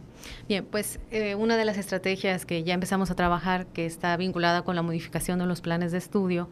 Bien, 0.49 0.67
pues 0.71 1.01
eh, 1.11 1.35
una 1.35 1.57
de 1.57 1.65
las 1.65 1.79
estrategias 1.79 2.45
que 2.45 2.63
ya 2.63 2.75
empezamos 2.75 3.11
a 3.11 3.15
trabajar, 3.15 3.67
que 3.67 3.87
está 3.87 4.17
vinculada 4.19 4.63
con 4.63 4.77
la 4.77 4.83
modificación 4.83 5.39
de 5.39 5.47
los 5.47 5.63
planes 5.63 5.93
de 5.93 5.99
estudio, 5.99 6.51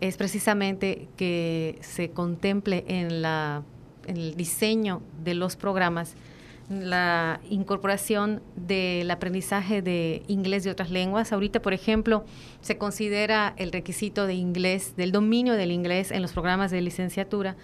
es 0.00 0.16
precisamente 0.16 1.08
que 1.16 1.78
se 1.80 2.10
contemple 2.10 2.84
en, 2.86 3.20
la, 3.20 3.62
en 4.06 4.16
el 4.16 4.36
diseño 4.36 5.02
de 5.24 5.34
los 5.34 5.56
programas 5.56 6.14
la 6.68 7.40
incorporación 7.48 8.42
del 8.56 9.10
aprendizaje 9.10 9.80
de 9.80 10.22
inglés 10.28 10.66
y 10.66 10.68
otras 10.68 10.90
lenguas. 10.90 11.32
Ahorita, 11.32 11.62
por 11.62 11.72
ejemplo, 11.72 12.24
se 12.60 12.76
considera 12.76 13.54
el 13.56 13.72
requisito 13.72 14.26
de 14.26 14.34
inglés, 14.34 14.94
del 14.96 15.12
dominio 15.12 15.54
del 15.54 15.72
inglés 15.72 16.10
en 16.10 16.22
los 16.22 16.32
programas 16.32 16.70
de 16.70 16.80
licenciatura 16.80 17.56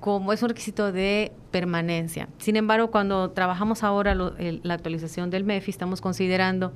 como 0.00 0.32
es 0.32 0.42
un 0.42 0.50
requisito 0.50 0.92
de 0.92 1.32
permanencia. 1.50 2.28
Sin 2.38 2.56
embargo, 2.56 2.90
cuando 2.90 3.30
trabajamos 3.30 3.82
ahora 3.82 4.14
la 4.14 4.74
actualización 4.74 5.30
del 5.30 5.42
MEFI, 5.44 5.70
estamos 5.70 6.00
considerando 6.00 6.72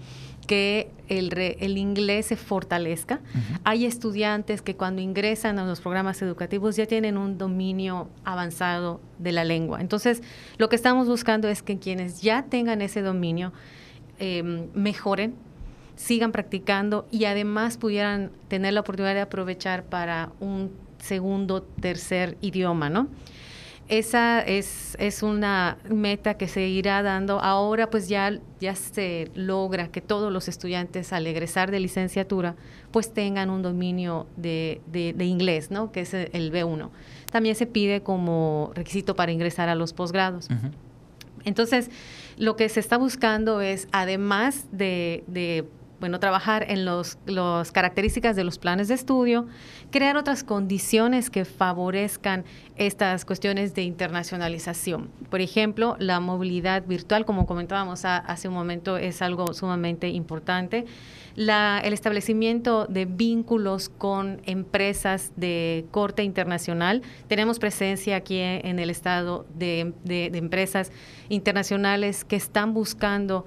que 0.46 0.90
el, 1.08 1.32
el 1.38 1.78
inglés 1.78 2.26
se 2.26 2.36
fortalezca. 2.36 3.20
Hay 3.62 3.86
estudiantes 3.86 4.60
que 4.60 4.74
cuando 4.74 5.02
ingresan 5.02 5.60
a 5.60 5.64
los 5.64 5.80
programas 5.80 6.20
educativos 6.20 6.74
ya 6.74 6.86
tienen 6.86 7.16
un 7.16 7.38
dominio 7.38 8.08
avanzado 8.24 9.00
de 9.18 9.30
la 9.30 9.44
lengua. 9.44 9.80
Entonces, 9.80 10.22
lo 10.58 10.68
que 10.68 10.74
estamos 10.74 11.06
buscando 11.06 11.48
es 11.48 11.62
que 11.62 11.78
quienes 11.78 12.22
ya 12.22 12.46
tengan 12.46 12.82
ese 12.82 13.02
dominio 13.02 13.52
em, 14.18 14.66
mejoren 14.74 15.34
sigan 15.94 16.32
practicando 16.32 17.06
y 17.10 17.26
además 17.26 17.76
pudieran 17.76 18.32
tener 18.48 18.72
la 18.72 18.80
oportunidad 18.80 19.14
de 19.14 19.20
aprovechar 19.20 19.84
para 19.84 20.32
un 20.40 20.72
segundo, 21.02 21.62
tercer 21.62 22.38
idioma, 22.40 22.88
¿no? 22.88 23.08
Esa 23.88 24.40
es, 24.40 24.96
es 25.00 25.22
una 25.22 25.76
meta 25.90 26.34
que 26.34 26.46
se 26.46 26.68
irá 26.68 27.02
dando. 27.02 27.40
Ahora 27.40 27.90
pues 27.90 28.08
ya, 28.08 28.38
ya 28.60 28.74
se 28.76 29.30
logra 29.34 29.88
que 29.88 30.00
todos 30.00 30.32
los 30.32 30.48
estudiantes 30.48 31.12
al 31.12 31.26
egresar 31.26 31.70
de 31.70 31.80
licenciatura 31.80 32.54
pues 32.92 33.12
tengan 33.12 33.50
un 33.50 33.60
dominio 33.60 34.26
de, 34.36 34.80
de, 34.86 35.24
inglés, 35.24 35.70
¿no? 35.70 35.90
Que 35.92 36.02
es 36.02 36.14
el 36.14 36.52
B1. 36.52 36.90
También 37.30 37.54
se 37.56 37.66
pide 37.66 38.02
como 38.02 38.70
requisito 38.74 39.16
para 39.16 39.32
ingresar 39.32 39.68
a 39.68 39.74
los 39.74 39.92
posgrados. 39.92 40.48
Entonces, 41.44 41.90
lo 42.36 42.54
que 42.56 42.68
se 42.68 42.80
está 42.80 42.98
buscando 42.98 43.60
es, 43.60 43.88
además 43.90 44.66
de, 44.70 45.24
de 45.26 45.66
bueno, 46.02 46.18
trabajar 46.18 46.66
en 46.68 46.84
las 46.84 47.70
características 47.70 48.34
de 48.34 48.42
los 48.42 48.58
planes 48.58 48.88
de 48.88 48.94
estudio, 48.94 49.46
crear 49.92 50.16
otras 50.16 50.42
condiciones 50.42 51.30
que 51.30 51.44
favorezcan 51.44 52.44
estas 52.74 53.24
cuestiones 53.24 53.72
de 53.74 53.82
internacionalización. 53.82 55.10
Por 55.30 55.40
ejemplo, 55.40 55.94
la 56.00 56.18
movilidad 56.18 56.84
virtual, 56.84 57.24
como 57.24 57.46
comentábamos 57.46 58.04
hace 58.04 58.48
un 58.48 58.54
momento, 58.54 58.96
es 58.96 59.22
algo 59.22 59.54
sumamente 59.54 60.08
importante. 60.08 60.86
el 61.36 61.92
establecimiento 61.92 62.86
de 62.86 63.04
vínculos 63.04 63.88
con 63.88 64.42
empresas 64.44 65.30
de 65.36 65.86
corte 65.92 66.24
internacional. 66.24 67.02
Tenemos 67.28 67.60
presencia 67.60 68.16
aquí 68.16 68.38
en 68.40 68.80
el 68.80 68.90
estado 68.90 69.46
de 69.54 69.94
empresas 70.34 70.90
internacionales 71.28 72.24
que 72.24 72.34
están 72.34 72.74
buscando 72.74 73.46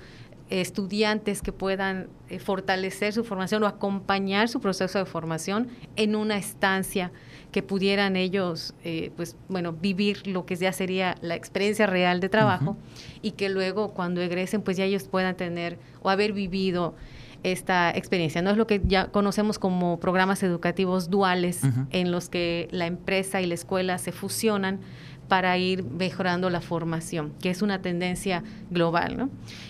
estudiantes 0.50 1.42
que 1.42 1.52
puedan 1.52 2.08
fortalecer 2.40 3.14
su 3.14 3.24
formación 3.24 3.64
o 3.64 3.68
acompañar 3.68 4.50
su 4.50 4.60
proceso 4.60 5.00
de 5.00 5.06
formación 5.06 5.68
en 5.96 6.16
una 6.16 6.38
estancia 6.38 7.12
que 7.52 7.64
pudieran 7.64 8.16
ellos, 8.16 8.74
eh, 8.84 9.12
pues 9.16 9.38
bueno, 9.48 9.72
vivir 9.72 10.28
lo 10.28 10.46
que 10.46 10.56
ya 10.56 10.74
sería 10.74 11.16
la 11.22 11.36
experiencia 11.36 11.86
real 11.86 12.20
de 12.20 12.28
trabajo 12.30 12.76
y 13.22 13.32
que 13.32 13.48
luego 13.50 13.94
cuando 13.94 14.22
egresen, 14.22 14.62
pues 14.62 14.76
ya 14.76 14.84
ellos 14.84 15.06
puedan 15.06 15.38
tener 15.38 15.78
o 16.02 16.10
haber 16.10 16.34
vivido 16.34 16.96
esta 17.44 17.92
experiencia. 17.92 18.42
No 18.42 18.50
es 18.50 18.58
lo 18.58 18.68
que 18.68 18.82
ya 18.84 19.08
conocemos 19.08 19.60
como 19.60 20.00
programas 20.00 20.42
educativos 20.44 21.10
duales 21.10 21.62
en 21.92 22.12
los 22.12 22.28
que 22.28 22.68
la 22.72 22.88
empresa 22.88 23.40
y 23.40 23.46
la 23.46 23.54
escuela 23.54 24.00
se 24.00 24.12
fusionan 24.12 24.80
para 25.28 25.58
ir 25.58 25.84
mejorando 25.84 26.50
la 26.50 26.62
formación, 26.62 27.34
que 27.42 27.50
es 27.50 27.62
una 27.62 27.82
tendencia 27.82 28.44
global. 28.70 29.30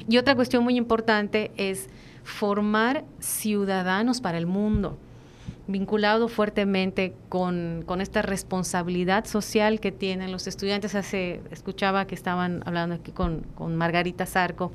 Y 0.09 0.17
otra 0.17 0.35
cuestión 0.35 0.63
muy 0.63 0.77
importante 0.77 1.51
es 1.57 1.89
formar 2.25 3.05
ciudadanos 3.19 4.19
para 4.19 4.37
el 4.37 4.47
mundo, 4.47 4.97
vinculado 5.67 6.27
fuertemente 6.27 7.13
con, 7.29 7.83
con, 7.85 8.01
esta 8.01 8.21
responsabilidad 8.21 9.25
social 9.25 9.79
que 9.79 9.93
tienen 9.93 10.31
los 10.31 10.47
estudiantes. 10.47 10.95
Hace, 10.95 11.41
escuchaba 11.51 12.05
que 12.05 12.15
estaban 12.15 12.61
hablando 12.65 12.95
aquí 12.95 13.11
con, 13.11 13.45
con 13.55 13.75
Margarita 13.75 14.25
Zarco, 14.25 14.73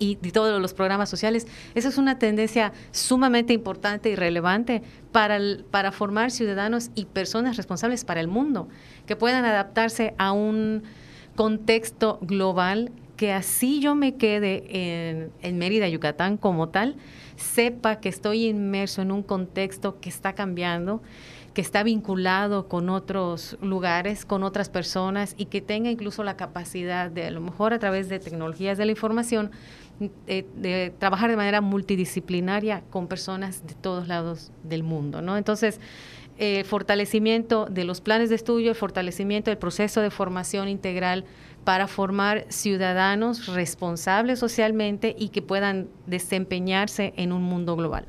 y, 0.00 0.16
todos 0.16 0.60
los 0.60 0.74
programas 0.74 1.08
sociales. 1.08 1.46
Esa 1.76 1.88
es 1.88 1.96
una 1.96 2.18
tendencia 2.18 2.72
sumamente 2.90 3.52
importante 3.52 4.10
y 4.10 4.16
relevante 4.16 4.82
para, 5.12 5.38
para 5.70 5.92
formar 5.92 6.32
ciudadanos 6.32 6.90
y 6.96 7.04
personas 7.04 7.56
responsables 7.56 8.04
para 8.04 8.20
el 8.20 8.26
mundo, 8.26 8.68
que 9.06 9.14
puedan 9.14 9.44
adaptarse 9.44 10.14
a 10.18 10.32
un 10.32 10.82
contexto 11.36 12.18
global, 12.20 12.90
que 13.16 13.32
así 13.32 13.80
yo 13.80 13.94
me 13.94 14.16
quede 14.16 14.64
en, 14.68 15.30
en 15.42 15.58
Mérida, 15.58 15.88
Yucatán 15.88 16.36
como 16.36 16.68
tal, 16.68 16.96
sepa 17.36 18.00
que 18.00 18.08
estoy 18.08 18.46
inmerso 18.46 19.02
en 19.02 19.12
un 19.12 19.22
contexto 19.22 20.00
que 20.00 20.08
está 20.08 20.34
cambiando 20.34 21.02
que 21.54 21.60
está 21.60 21.84
vinculado 21.84 22.68
con 22.68 22.90
otros 22.90 23.56
lugares, 23.62 24.24
con 24.26 24.42
otras 24.42 24.68
personas 24.68 25.34
y 25.38 25.46
que 25.46 25.60
tenga 25.60 25.88
incluso 25.88 26.24
la 26.24 26.36
capacidad 26.36 27.10
de, 27.10 27.26
a 27.26 27.30
lo 27.30 27.40
mejor 27.40 27.72
a 27.72 27.78
través 27.78 28.08
de 28.08 28.18
tecnologías 28.18 28.76
de 28.76 28.84
la 28.84 28.90
información, 28.90 29.52
eh, 30.26 30.44
de, 30.56 30.92
trabajar 30.98 31.30
de 31.30 31.36
manera 31.36 31.60
multidisciplinaria 31.60 32.82
con 32.90 33.06
personas 33.06 33.64
de 33.66 33.74
todos 33.74 34.08
lados 34.08 34.50
del 34.64 34.82
mundo. 34.82 35.22
¿no? 35.22 35.38
Entonces, 35.38 35.80
el 36.36 36.64
fortalecimiento 36.64 37.66
de 37.66 37.84
los 37.84 38.00
planes 38.00 38.28
de 38.28 38.34
estudio, 38.34 38.70
el 38.70 38.76
fortalecimiento 38.76 39.52
del 39.52 39.58
proceso 39.58 40.00
de 40.00 40.10
formación 40.10 40.68
integral 40.68 41.24
para 41.64 41.86
formar 41.86 42.46
ciudadanos 42.48 43.46
responsables 43.46 44.38
socialmente 44.38 45.14
y 45.18 45.30
que 45.30 45.42
puedan 45.42 45.88
desempeñarse 46.06 47.14
en 47.16 47.32
un 47.32 47.42
mundo 47.42 47.74
global 47.76 48.06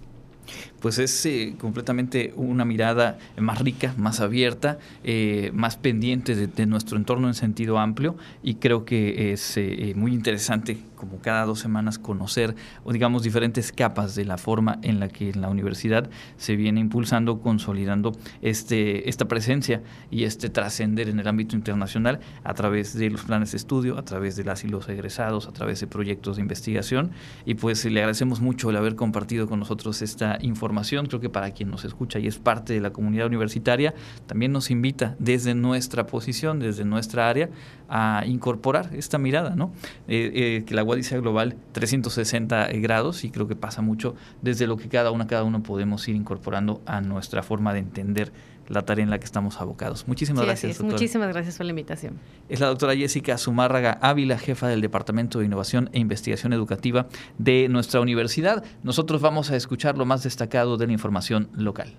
pues 0.79 0.99
es 0.99 1.25
eh, 1.25 1.55
completamente 1.59 2.33
una 2.35 2.65
mirada 2.65 3.17
más 3.37 3.59
rica, 3.59 3.93
más 3.97 4.19
abierta, 4.19 4.77
eh, 5.03 5.51
más 5.53 5.77
pendiente 5.77 6.35
de, 6.35 6.65
nuestro 6.65 6.97
entorno 6.97 7.27
en 7.27 7.33
sentido 7.33 7.79
amplio 7.79 8.15
y 8.41 8.55
creo 8.55 8.85
que 8.85 9.33
es 9.33 9.57
eh, 9.57 9.93
muy 9.95 10.13
interesante 10.13 10.77
como 10.95 11.19
cada 11.19 11.45
dos 11.45 11.59
semanas 11.59 11.99
conocer 11.99 12.55
digamos 12.89 13.23
diferentes 13.23 13.71
capas 13.71 14.15
de 14.15 14.25
la 14.25 14.37
forma 14.37 14.79
en 14.81 14.99
la 14.99 15.09
que 15.09 15.33
la 15.33 15.49
universidad 15.49 16.09
se 16.37 16.55
viene 16.55 16.79
impulsando, 16.79 17.41
consolidando 17.41 18.13
este, 18.41 19.09
esta 19.09 19.27
presencia 19.27 19.81
y 20.09 20.23
este 20.23 20.49
trascender 20.49 21.09
en 21.09 21.19
el 21.19 21.27
ámbito 21.27 21.55
internacional 21.55 22.19
a 22.43 22.53
través 22.53 22.93
de 22.93 23.09
los 23.09 23.23
planes 23.23 23.51
de 23.51 23.57
estudio, 23.57 23.97
a 23.97 24.05
través 24.05 24.35
de 24.35 24.43
las 24.43 24.63
y 24.63 24.67
los 24.67 24.87
egresados, 24.87 25.47
a 25.47 25.51
través 25.51 25.79
de 25.79 25.87
proyectos 25.87 26.37
de 26.37 26.41
investigación. 26.41 27.11
Y 27.45 27.55
pues 27.55 27.83
le 27.85 27.99
agradecemos 27.99 28.39
mucho 28.39 28.69
el 28.69 28.77
haber 28.77 28.95
compartido 28.95 29.47
con 29.47 29.59
nosotros 29.59 30.01
esta 30.01 30.34
información, 30.41 31.05
creo 31.07 31.19
que 31.19 31.29
para 31.29 31.51
quien 31.51 31.69
nos 31.69 31.85
escucha 31.85 32.19
y 32.19 32.27
es 32.27 32.37
parte 32.37 32.73
de 32.73 32.81
la 32.81 32.91
comunidad 32.91 33.27
universitaria, 33.27 33.93
también 34.27 34.51
nos 34.51 34.71
invita 34.71 35.15
desde 35.19 35.55
nuestra 35.55 36.07
posición, 36.07 36.59
desde 36.59 36.85
nuestra 36.85 37.29
área, 37.29 37.49
a 37.89 38.23
incorporar 38.25 38.89
esta 38.93 39.17
mirada, 39.17 39.55
¿no? 39.55 39.71
Eh, 40.07 40.31
eh, 40.33 40.63
que 40.65 40.73
la 40.73 40.81
Guadicia 40.81 41.19
Global 41.19 41.55
360 41.71 42.67
grados 42.73 43.23
y 43.23 43.29
creo 43.29 43.47
que 43.47 43.55
pasa 43.55 43.81
mucho 43.81 44.15
desde 44.41 44.67
lo 44.67 44.77
que 44.77 44.89
cada 44.89 45.11
una, 45.11 45.27
cada 45.27 45.43
uno 45.43 45.63
podemos 45.63 46.07
ir 46.07 46.15
incorporando 46.15 46.81
a 46.85 47.01
nuestra 47.01 47.43
forma 47.43 47.73
de 47.73 47.79
entender 47.79 48.31
la 48.67 48.83
tarea 48.83 49.03
en 49.03 49.09
la 49.09 49.19
que 49.19 49.25
estamos 49.25 49.61
abocados. 49.61 50.07
Muchísimas 50.07 50.45
gracias. 50.45 50.81
Muchísimas 50.81 51.29
gracias 51.29 51.57
por 51.57 51.65
la 51.65 51.71
invitación. 51.71 52.19
Es 52.49 52.59
la 52.59 52.67
doctora 52.67 52.95
Jessica 52.95 53.37
Zumárraga 53.37 53.97
Ávila, 54.01 54.37
jefa 54.37 54.67
del 54.67 54.81
Departamento 54.81 55.39
de 55.39 55.45
Innovación 55.45 55.89
e 55.93 55.99
Investigación 55.99 56.53
Educativa 56.53 57.07
de 57.37 57.67
nuestra 57.69 58.01
universidad. 58.01 58.63
Nosotros 58.83 59.21
vamos 59.21 59.51
a 59.51 59.55
escuchar 59.55 59.97
lo 59.97 60.05
más 60.05 60.23
destacado 60.23 60.77
de 60.77 60.87
la 60.87 60.93
información 60.93 61.49
local. 61.53 61.93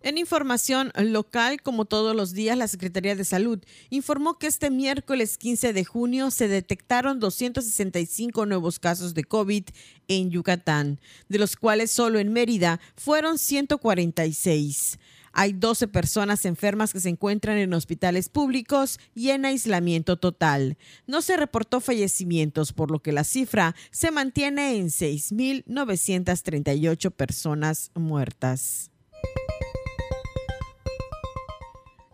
En 0.00 0.16
información 0.16 0.92
local, 0.94 1.60
como 1.60 1.84
todos 1.84 2.14
los 2.14 2.32
días, 2.32 2.56
la 2.56 2.68
Secretaría 2.68 3.16
de 3.16 3.24
Salud 3.24 3.58
informó 3.90 4.38
que 4.38 4.46
este 4.46 4.70
miércoles 4.70 5.38
15 5.38 5.72
de 5.72 5.84
junio 5.84 6.30
se 6.30 6.46
detectaron 6.46 7.18
265 7.18 8.46
nuevos 8.46 8.78
casos 8.78 9.12
de 9.14 9.24
COVID 9.24 9.64
en 10.06 10.30
Yucatán, 10.30 11.00
de 11.28 11.40
los 11.40 11.56
cuales 11.56 11.90
solo 11.90 12.20
en 12.20 12.32
Mérida 12.32 12.78
fueron 12.94 13.38
146. 13.38 15.00
Hay 15.32 15.52
12 15.52 15.88
personas 15.88 16.44
enfermas 16.44 16.92
que 16.92 17.00
se 17.00 17.08
encuentran 17.08 17.58
en 17.58 17.74
hospitales 17.74 18.28
públicos 18.28 19.00
y 19.16 19.30
en 19.30 19.44
aislamiento 19.44 20.16
total. 20.16 20.78
No 21.06 21.22
se 21.22 21.36
reportó 21.36 21.80
fallecimientos, 21.80 22.72
por 22.72 22.92
lo 22.92 23.00
que 23.00 23.10
la 23.12 23.24
cifra 23.24 23.74
se 23.90 24.12
mantiene 24.12 24.76
en 24.76 24.88
6.938 24.88 27.10
personas 27.10 27.90
muertas. 27.94 28.92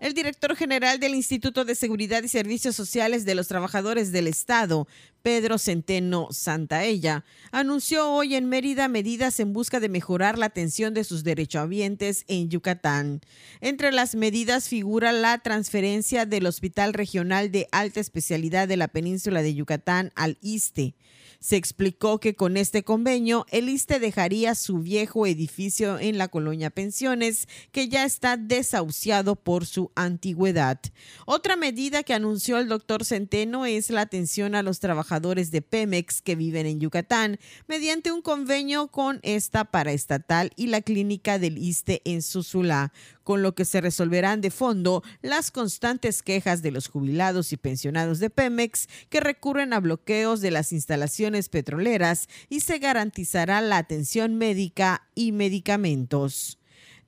El 0.04 0.12
director 0.12 0.54
general 0.54 1.00
del 1.00 1.14
Instituto 1.14 1.64
de 1.64 1.74
Seguridad 1.74 2.22
y 2.22 2.28
Servicios 2.28 2.76
Sociales 2.76 3.24
de 3.24 3.34
los 3.34 3.48
Trabajadores 3.48 4.12
del 4.12 4.26
Estado, 4.26 4.86
Pedro 5.22 5.56
Centeno 5.56 6.28
Santaella, 6.30 7.24
anunció 7.52 8.12
hoy 8.12 8.34
en 8.34 8.46
Mérida 8.46 8.86
medidas 8.88 9.40
en 9.40 9.54
busca 9.54 9.80
de 9.80 9.88
mejorar 9.88 10.36
la 10.36 10.44
atención 10.44 10.92
de 10.92 11.04
sus 11.04 11.24
derechohabientes 11.24 12.26
en 12.28 12.50
Yucatán. 12.50 13.22
Entre 13.62 13.92
las 13.92 14.14
medidas 14.14 14.68
figura 14.68 15.10
la 15.10 15.38
transferencia 15.38 16.26
del 16.26 16.44
Hospital 16.44 16.92
Regional 16.92 17.50
de 17.50 17.66
Alta 17.72 18.00
Especialidad 18.00 18.68
de 18.68 18.76
la 18.76 18.88
Península 18.88 19.40
de 19.40 19.54
Yucatán 19.54 20.12
al 20.16 20.36
ISTE 20.42 20.94
se 21.40 21.56
explicó 21.56 22.20
que 22.20 22.34
con 22.34 22.56
este 22.56 22.82
convenio 22.82 23.46
el 23.50 23.68
ISTE 23.68 23.98
dejaría 23.98 24.54
su 24.54 24.78
viejo 24.78 25.26
edificio 25.26 25.98
en 25.98 26.18
la 26.18 26.28
colonia 26.28 26.70
Pensiones, 26.70 27.48
que 27.72 27.88
ya 27.88 28.04
está 28.04 28.36
desahuciado 28.36 29.36
por 29.36 29.66
su 29.66 29.90
antigüedad. 29.94 30.80
Otra 31.26 31.56
medida 31.56 32.02
que 32.02 32.14
anunció 32.14 32.58
el 32.58 32.68
doctor 32.68 33.04
Centeno 33.04 33.66
es 33.66 33.90
la 33.90 34.02
atención 34.02 34.54
a 34.54 34.62
los 34.62 34.80
trabajadores 34.80 35.50
de 35.50 35.62
Pemex 35.62 36.22
que 36.22 36.36
viven 36.36 36.66
en 36.66 36.80
Yucatán 36.80 37.38
mediante 37.66 38.12
un 38.12 38.22
convenio 38.22 38.88
con 38.88 39.20
esta 39.22 39.64
paraestatal 39.64 40.50
y 40.56 40.68
la 40.68 40.80
clínica 40.80 41.38
del 41.38 41.58
ISTE 41.58 42.02
en 42.04 42.22
Susula, 42.22 42.92
con 43.24 43.42
lo 43.42 43.54
que 43.54 43.64
se 43.64 43.80
resolverán 43.80 44.40
de 44.40 44.50
fondo 44.50 45.02
las 45.22 45.50
constantes 45.50 46.22
quejas 46.22 46.62
de 46.62 46.70
los 46.70 46.88
jubilados 46.88 47.52
y 47.52 47.56
pensionados 47.56 48.20
de 48.20 48.30
Pemex 48.30 48.88
que 49.08 49.20
recurren 49.20 49.72
a 49.72 49.80
bloqueos 49.80 50.40
de 50.40 50.50
las 50.50 50.72
instalaciones 50.72 51.48
petroleras 51.48 52.28
y 52.48 52.60
se 52.60 52.78
garantizará 52.78 53.60
la 53.60 53.78
atención 53.78 54.36
médica 54.36 55.08
y 55.14 55.32
medicamentos. 55.32 56.58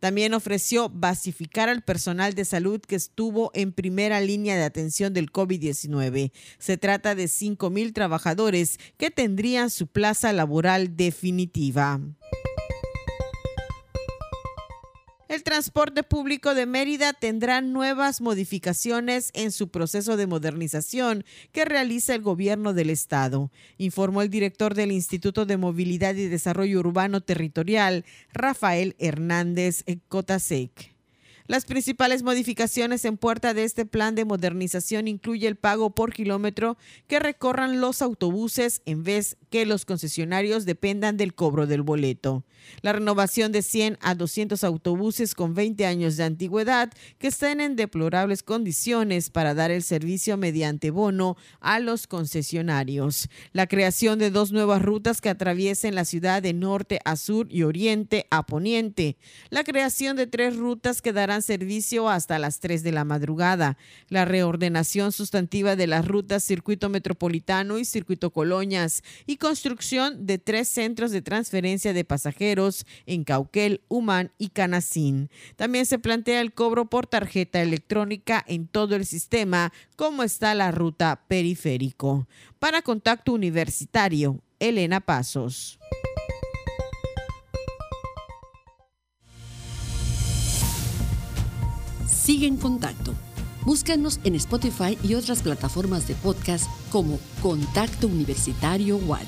También 0.00 0.34
ofreció 0.34 0.90
basificar 0.90 1.68
al 1.68 1.82
personal 1.82 2.34
de 2.34 2.44
salud 2.44 2.80
que 2.80 2.96
estuvo 2.96 3.50
en 3.54 3.72
primera 3.72 4.20
línea 4.20 4.56
de 4.56 4.64
atención 4.64 5.14
del 5.14 5.32
COVID-19. 5.32 6.32
Se 6.58 6.76
trata 6.76 7.14
de 7.14 7.28
5 7.28 7.70
mil 7.70 7.92
trabajadores 7.92 8.78
que 8.98 9.10
tendrían 9.10 9.70
su 9.70 9.86
plaza 9.86 10.32
laboral 10.32 10.96
definitiva. 10.96 12.00
El 15.28 15.42
transporte 15.42 16.04
público 16.04 16.54
de 16.54 16.66
Mérida 16.66 17.12
tendrá 17.12 17.60
nuevas 17.60 18.20
modificaciones 18.20 19.30
en 19.34 19.50
su 19.50 19.70
proceso 19.70 20.16
de 20.16 20.28
modernización 20.28 21.24
que 21.50 21.64
realiza 21.64 22.14
el 22.14 22.22
gobierno 22.22 22.74
del 22.74 22.90
estado, 22.90 23.50
informó 23.76 24.22
el 24.22 24.30
director 24.30 24.74
del 24.74 24.92
Instituto 24.92 25.44
de 25.44 25.56
Movilidad 25.56 26.14
y 26.14 26.28
Desarrollo 26.28 26.78
Urbano 26.78 27.22
Territorial, 27.22 28.04
Rafael 28.32 28.94
Hernández 29.00 29.84
Cotasec. 30.08 30.95
Las 31.48 31.64
principales 31.64 32.24
modificaciones 32.24 33.04
en 33.04 33.16
puerta 33.16 33.54
de 33.54 33.62
este 33.62 33.86
plan 33.86 34.16
de 34.16 34.24
modernización 34.24 35.06
incluye 35.06 35.46
el 35.46 35.54
pago 35.54 35.90
por 35.90 36.12
kilómetro 36.12 36.76
que 37.06 37.20
recorran 37.20 37.80
los 37.80 38.02
autobuses 38.02 38.82
en 38.84 39.04
vez 39.04 39.36
que 39.50 39.64
los 39.64 39.84
concesionarios 39.84 40.64
dependan 40.64 41.16
del 41.16 41.34
cobro 41.34 41.66
del 41.66 41.82
boleto. 41.82 42.44
La 42.82 42.92
renovación 42.92 43.52
de 43.52 43.62
100 43.62 43.98
a 44.00 44.16
200 44.16 44.64
autobuses 44.64 45.36
con 45.36 45.54
20 45.54 45.86
años 45.86 46.16
de 46.16 46.24
antigüedad 46.24 46.90
que 47.18 47.28
estén 47.28 47.60
en 47.60 47.76
deplorables 47.76 48.42
condiciones 48.42 49.30
para 49.30 49.54
dar 49.54 49.70
el 49.70 49.84
servicio 49.84 50.36
mediante 50.36 50.90
bono 50.90 51.36
a 51.60 51.78
los 51.78 52.08
concesionarios. 52.08 53.28
La 53.52 53.68
creación 53.68 54.18
de 54.18 54.30
dos 54.30 54.50
nuevas 54.50 54.82
rutas 54.82 55.20
que 55.20 55.28
atraviesen 55.28 55.94
la 55.94 56.04
ciudad 56.04 56.42
de 56.42 56.54
norte 56.54 56.98
a 57.04 57.14
sur 57.14 57.46
y 57.50 57.62
oriente 57.62 58.26
a 58.30 58.46
poniente. 58.46 59.16
La 59.50 59.62
creación 59.62 60.16
de 60.16 60.26
tres 60.26 60.56
rutas 60.56 61.02
que 61.02 61.12
darán 61.12 61.35
servicio 61.42 62.08
hasta 62.08 62.38
las 62.38 62.60
3 62.60 62.82
de 62.82 62.92
la 62.92 63.04
madrugada. 63.04 63.76
La 64.08 64.24
reordenación 64.24 65.12
sustantiva 65.12 65.76
de 65.76 65.86
las 65.86 66.06
rutas 66.06 66.44
Circuito 66.44 66.88
Metropolitano 66.88 67.78
y 67.78 67.84
Circuito 67.84 68.30
Colonias 68.30 69.02
y 69.26 69.36
construcción 69.36 70.26
de 70.26 70.38
tres 70.38 70.68
centros 70.68 71.10
de 71.10 71.22
transferencia 71.22 71.92
de 71.92 72.04
pasajeros 72.04 72.86
en 73.06 73.24
Cauquel, 73.24 73.82
Humán 73.88 74.32
y 74.38 74.50
Canacín. 74.50 75.30
También 75.56 75.86
se 75.86 75.98
plantea 75.98 76.40
el 76.40 76.52
cobro 76.52 76.86
por 76.86 77.06
tarjeta 77.06 77.62
electrónica 77.62 78.44
en 78.46 78.66
todo 78.66 78.96
el 78.96 79.06
sistema, 79.06 79.72
como 79.96 80.22
está 80.22 80.54
la 80.54 80.70
ruta 80.70 81.24
periférico. 81.28 82.28
Para 82.58 82.82
Contacto 82.82 83.32
Universitario, 83.32 84.40
Elena 84.58 85.00
Pasos. 85.00 85.75
Sigue 92.26 92.48
en 92.48 92.56
contacto. 92.56 93.14
Búscanos 93.64 94.18
en 94.24 94.34
Spotify 94.34 94.98
y 95.04 95.14
otras 95.14 95.42
plataformas 95.42 96.08
de 96.08 96.16
podcast 96.16 96.68
como 96.90 97.20
Contacto 97.40 98.08
Universitario 98.08 98.96
Wadi. 98.96 99.26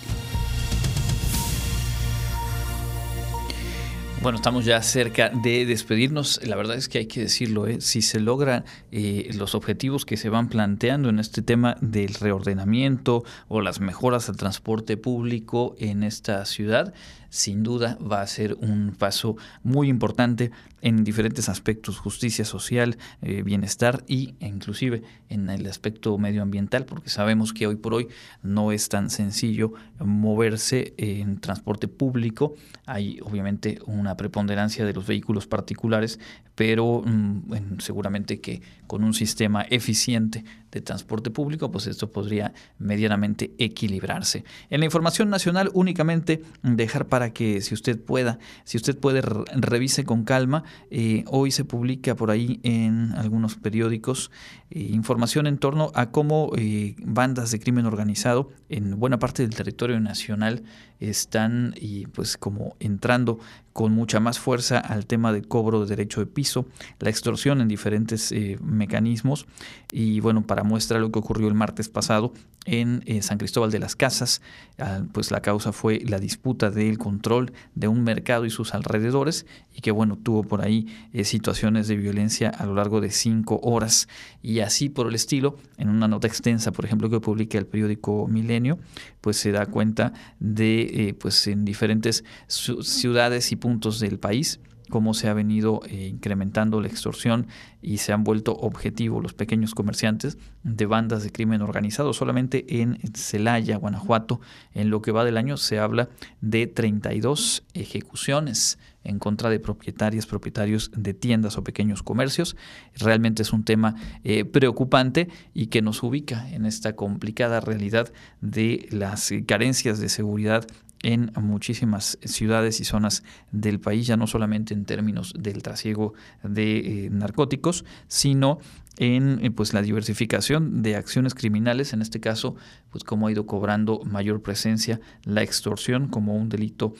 Bueno, 4.20 4.34
estamos 4.34 4.64
ya 4.64 4.82
cerca 4.82 5.28
de 5.28 5.64
despedirnos. 5.64 6.40
La 6.44 6.56
verdad 6.56 6.76
es 6.76 6.88
que 6.88 6.98
hay 6.98 7.06
que 7.06 7.20
decirlo, 7.20 7.68
¿eh? 7.68 7.80
si 7.80 8.02
se 8.02 8.18
logran 8.18 8.64
eh, 8.90 9.30
los 9.34 9.54
objetivos 9.54 10.04
que 10.04 10.16
se 10.16 10.28
van 10.28 10.48
planteando 10.48 11.08
en 11.08 11.20
este 11.20 11.40
tema 11.40 11.76
del 11.80 12.14
reordenamiento 12.14 13.22
o 13.46 13.60
las 13.60 13.78
mejoras 13.78 14.28
al 14.28 14.36
transporte 14.36 14.96
público 14.96 15.76
en 15.78 16.02
esta 16.02 16.44
ciudad, 16.46 16.92
sin 17.30 17.62
duda 17.62 17.96
va 18.00 18.20
a 18.20 18.26
ser 18.26 18.54
un 18.54 18.96
paso 18.98 19.36
muy 19.62 19.88
importante 19.88 20.50
en 20.82 21.04
diferentes 21.04 21.48
aspectos, 21.48 21.98
justicia 21.98 22.44
social, 22.44 22.98
eh, 23.22 23.42
bienestar 23.42 24.04
y 24.06 24.34
inclusive 24.40 25.02
en 25.28 25.50
el 25.50 25.66
aspecto 25.66 26.16
medioambiental, 26.18 26.84
porque 26.84 27.10
sabemos 27.10 27.52
que 27.52 27.66
hoy 27.66 27.76
por 27.76 27.94
hoy 27.94 28.08
no 28.42 28.72
es 28.72 28.88
tan 28.88 29.10
sencillo 29.10 29.72
moverse 29.98 30.94
en 30.96 31.40
transporte 31.40 31.88
público. 31.88 32.54
Hay 32.86 33.20
obviamente 33.22 33.78
una 33.86 34.16
preponderancia 34.16 34.84
de 34.84 34.92
los 34.92 35.06
vehículos 35.06 35.46
particulares, 35.46 36.18
pero 36.54 37.02
mm, 37.04 37.78
seguramente 37.78 38.40
que 38.40 38.62
con 38.86 39.04
un 39.04 39.14
sistema 39.14 39.62
eficiente 39.62 40.44
de 40.72 40.80
transporte 40.80 41.30
público, 41.30 41.70
pues 41.70 41.86
esto 41.86 42.10
podría 42.10 42.52
medianamente 42.78 43.52
equilibrarse. 43.58 44.44
En 44.70 44.80
la 44.80 44.86
información 44.86 45.30
nacional 45.30 45.70
únicamente 45.72 46.42
dejar 46.62 47.06
para 47.06 47.32
que 47.32 47.60
si 47.60 47.74
usted 47.74 48.00
pueda, 48.00 48.38
si 48.64 48.76
usted 48.76 48.98
puede 48.98 49.20
revise 49.20 50.04
con 50.04 50.24
calma, 50.24 50.64
eh, 50.90 51.24
hoy 51.26 51.50
se 51.50 51.64
publica 51.64 52.14
por 52.14 52.30
ahí 52.30 52.60
en 52.62 53.12
algunos 53.12 53.56
periódicos 53.56 54.30
eh, 54.70 54.80
información 54.80 55.46
en 55.46 55.58
torno 55.58 55.90
a 55.94 56.10
cómo 56.10 56.52
eh, 56.56 56.94
bandas 57.02 57.50
de 57.50 57.60
crimen 57.60 57.86
organizado 57.86 58.50
en 58.68 58.98
buena 58.98 59.18
parte 59.18 59.42
del 59.42 59.54
territorio 59.54 59.98
nacional 60.00 60.62
están 61.00 61.74
y 61.76 62.06
pues 62.06 62.36
como 62.36 62.76
entrando 62.80 63.38
con 63.78 63.92
mucha 63.92 64.18
más 64.18 64.40
fuerza 64.40 64.80
al 64.80 65.06
tema 65.06 65.32
del 65.32 65.46
cobro 65.46 65.82
de 65.82 65.86
derecho 65.86 66.18
de 66.18 66.26
piso, 66.26 66.66
la 66.98 67.10
extorsión 67.10 67.60
en 67.60 67.68
diferentes 67.68 68.34
mecanismos. 68.60 69.46
Y 69.92 70.18
bueno, 70.18 70.44
para 70.44 70.64
muestra 70.64 70.98
lo 70.98 71.12
que 71.12 71.20
ocurrió 71.20 71.46
el 71.46 71.54
martes 71.54 71.88
pasado 71.88 72.32
en 72.66 73.22
San 73.22 73.38
Cristóbal 73.38 73.70
de 73.70 73.78
las 73.78 73.94
Casas, 73.94 74.42
ah, 74.78 75.02
pues 75.12 75.30
la 75.30 75.40
causa 75.40 75.72
fue 75.72 76.00
la 76.00 76.18
disputa 76.18 76.70
del 76.70 76.98
control 76.98 77.52
de 77.76 77.86
un 77.86 78.02
mercado 78.02 78.44
y 78.44 78.50
sus 78.50 78.74
alrededores 78.74 79.46
y 79.74 79.80
que 79.80 79.92
bueno, 79.92 80.18
tuvo 80.20 80.42
por 80.42 80.60
ahí 80.60 80.88
situaciones 81.22 81.86
de 81.86 81.96
violencia 81.96 82.50
a 82.50 82.66
lo 82.66 82.74
largo 82.74 83.00
de 83.00 83.10
cinco 83.10 83.60
horas. 83.62 84.08
Y 84.42 84.58
así 84.58 84.88
por 84.88 85.06
el 85.06 85.14
estilo, 85.14 85.56
en 85.76 85.88
una 85.88 86.08
nota 86.08 86.26
extensa, 86.26 86.72
por 86.72 86.84
ejemplo, 86.84 87.08
que 87.08 87.20
publica 87.20 87.58
el 87.58 87.66
periódico 87.66 88.26
Milenio, 88.26 88.78
pues 89.20 89.36
se 89.36 89.52
da 89.52 89.66
cuenta 89.66 90.12
de, 90.40 90.80
eh, 90.80 91.14
pues 91.14 91.46
en 91.46 91.64
diferentes 91.64 92.24
ciudades 92.48 93.52
y 93.52 93.56
del 94.00 94.18
país, 94.18 94.60
cómo 94.88 95.14
se 95.14 95.28
ha 95.28 95.34
venido 95.34 95.80
eh, 95.86 96.08
incrementando 96.08 96.80
la 96.80 96.88
extorsión 96.88 97.46
y 97.82 97.98
se 97.98 98.12
han 98.12 98.24
vuelto 98.24 98.54
objetivos 98.54 99.22
los 99.22 99.34
pequeños 99.34 99.74
comerciantes 99.74 100.38
de 100.62 100.86
bandas 100.86 101.22
de 101.22 101.30
crimen 101.30 101.62
organizado. 101.62 102.12
Solamente 102.12 102.80
en 102.80 102.98
Celaya, 103.14 103.76
Guanajuato, 103.76 104.40
en 104.72 104.90
lo 104.90 105.02
que 105.02 105.12
va 105.12 105.24
del 105.24 105.36
año 105.36 105.56
se 105.56 105.78
habla 105.78 106.08
de 106.40 106.66
32 106.66 107.64
ejecuciones 107.74 108.78
en 109.04 109.18
contra 109.18 109.48
de 109.48 109.60
propietarias, 109.60 110.26
propietarios 110.26 110.90
de 110.94 111.14
tiendas 111.14 111.56
o 111.56 111.64
pequeños 111.64 112.02
comercios. 112.02 112.56
Realmente 112.96 113.42
es 113.42 113.52
un 113.52 113.64
tema 113.64 113.94
eh, 114.24 114.44
preocupante 114.44 115.28
y 115.54 115.66
que 115.66 115.82
nos 115.82 116.02
ubica 116.02 116.50
en 116.50 116.66
esta 116.66 116.96
complicada 116.96 117.60
realidad 117.60 118.12
de 118.40 118.88
las 118.90 119.30
carencias 119.46 119.98
de 119.98 120.08
seguridad 120.08 120.66
en 121.02 121.30
muchísimas 121.36 122.18
ciudades 122.24 122.80
y 122.80 122.84
zonas 122.84 123.22
del 123.52 123.80
país, 123.80 124.06
ya 124.06 124.16
no 124.16 124.26
solamente 124.26 124.74
en 124.74 124.84
términos 124.84 125.32
del 125.38 125.62
trasiego 125.62 126.14
de 126.42 127.06
eh, 127.06 127.10
narcóticos, 127.10 127.84
sino 128.08 128.58
en 128.98 129.44
eh, 129.44 129.50
pues 129.50 129.72
la 129.74 129.82
diversificación 129.82 130.82
de 130.82 130.96
acciones 130.96 131.34
criminales, 131.34 131.92
en 131.92 132.02
este 132.02 132.20
caso, 132.20 132.56
pues 132.90 133.04
cómo 133.04 133.28
ha 133.28 133.32
ido 133.32 133.46
cobrando 133.46 134.00
mayor 134.04 134.42
presencia 134.42 135.00
la 135.24 135.42
extorsión 135.42 136.08
como 136.08 136.34
un 136.34 136.48
delito 136.48 136.94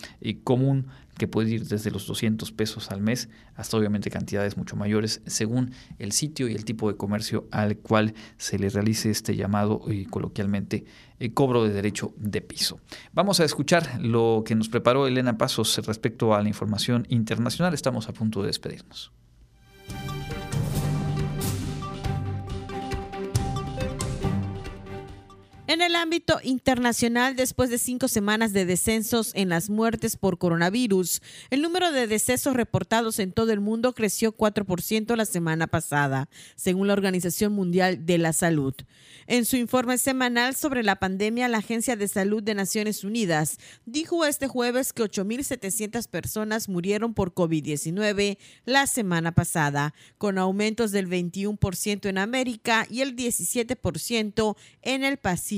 común 0.45 0.87
que 1.19 1.29
puede 1.29 1.51
ir 1.51 1.67
desde 1.67 1.91
los 1.91 2.07
200 2.07 2.51
pesos 2.53 2.91
al 2.91 3.03
mes 3.03 3.29
hasta 3.55 3.77
obviamente 3.77 4.11
cantidades 4.11 4.57
mucho 4.57 4.77
mayores 4.77 5.21
según 5.27 5.73
el 5.99 6.13
sitio 6.13 6.49
y 6.49 6.55
el 6.55 6.65
tipo 6.65 6.91
de 6.91 6.97
comercio 6.97 7.47
al 7.51 7.77
cual 7.77 8.15
se 8.37 8.59
le 8.59 8.71
realice 8.71 9.11
este 9.11 9.37
llamado 9.37 9.83
y 9.89 10.07
coloquialmente 10.07 10.85
eh, 11.19 11.35
cobro 11.35 11.65
de 11.65 11.73
derecho 11.73 12.15
de 12.17 12.41
piso. 12.41 12.81
Vamos 13.13 13.41
a 13.41 13.45
escuchar 13.45 14.01
lo 14.01 14.43
que 14.47 14.55
nos 14.55 14.69
preparó 14.69 15.07
Elena 15.07 15.37
Pasos 15.37 15.79
respecto 15.85 16.35
a 16.35 16.43
la 16.43 16.49
información 16.49 17.07
internacional. 17.09 17.75
Estamos 17.75 18.09
a 18.09 18.13
punto 18.13 18.41
de 18.41 18.47
despedirnos. 18.47 19.13
En 25.69 25.83
el 25.83 25.97
ámbito 25.97 26.41
internacional, 26.43 27.37
después 27.37 27.69
de 27.69 27.77
cinco 27.77 28.09
semanas 28.09 28.55
de 28.55 28.65
descensos 28.65 29.33
en 29.35 29.51
las 29.51 29.69
muertes 29.69 30.17
por 30.17 30.39
coronavirus, 30.39 31.21
el 31.51 31.61
número 31.61 31.93
de 31.93 32.07
decesos 32.07 32.57
reportados 32.57 33.19
en 33.19 33.33
todo 33.33 33.53
el 33.53 33.61
mundo 33.61 33.95
creció 33.95 34.35
4% 34.35 35.15
la 35.15 35.27
semana 35.27 35.67
pasada, 35.67 36.31
según 36.57 36.87
la 36.87 36.95
Organización 36.95 37.53
Mundial 37.53 38.07
de 38.07 38.17
la 38.17 38.33
Salud. 38.33 38.73
En 39.27 39.45
su 39.45 39.57
informe 39.57 39.99
semanal 39.99 40.57
sobre 40.57 40.83
la 40.83 40.97
pandemia, 40.97 41.49
la 41.49 41.59
Agencia 41.59 41.97
de 41.97 42.09
Salud 42.09 42.43
de 42.43 42.55
Naciones 42.55 43.05
Unidas 43.05 43.59
dijo 43.85 44.25
este 44.25 44.49
jueves 44.49 44.95
que 44.95 45.03
8.700 45.03 46.09
personas 46.09 46.71
murieron 46.71 47.13
por 47.13 47.35
COVID-19 47.35 48.39
la 48.65 48.87
semana 48.87 49.33
pasada, 49.33 49.93
con 50.17 50.39
aumentos 50.39 50.93
del 50.93 51.11
21% 51.11 52.09
en 52.09 52.17
América 52.17 52.87
y 52.89 53.03
el 53.03 53.15
17% 53.15 54.57
en 54.81 55.05
el 55.05 55.19
Pacífico 55.19 55.58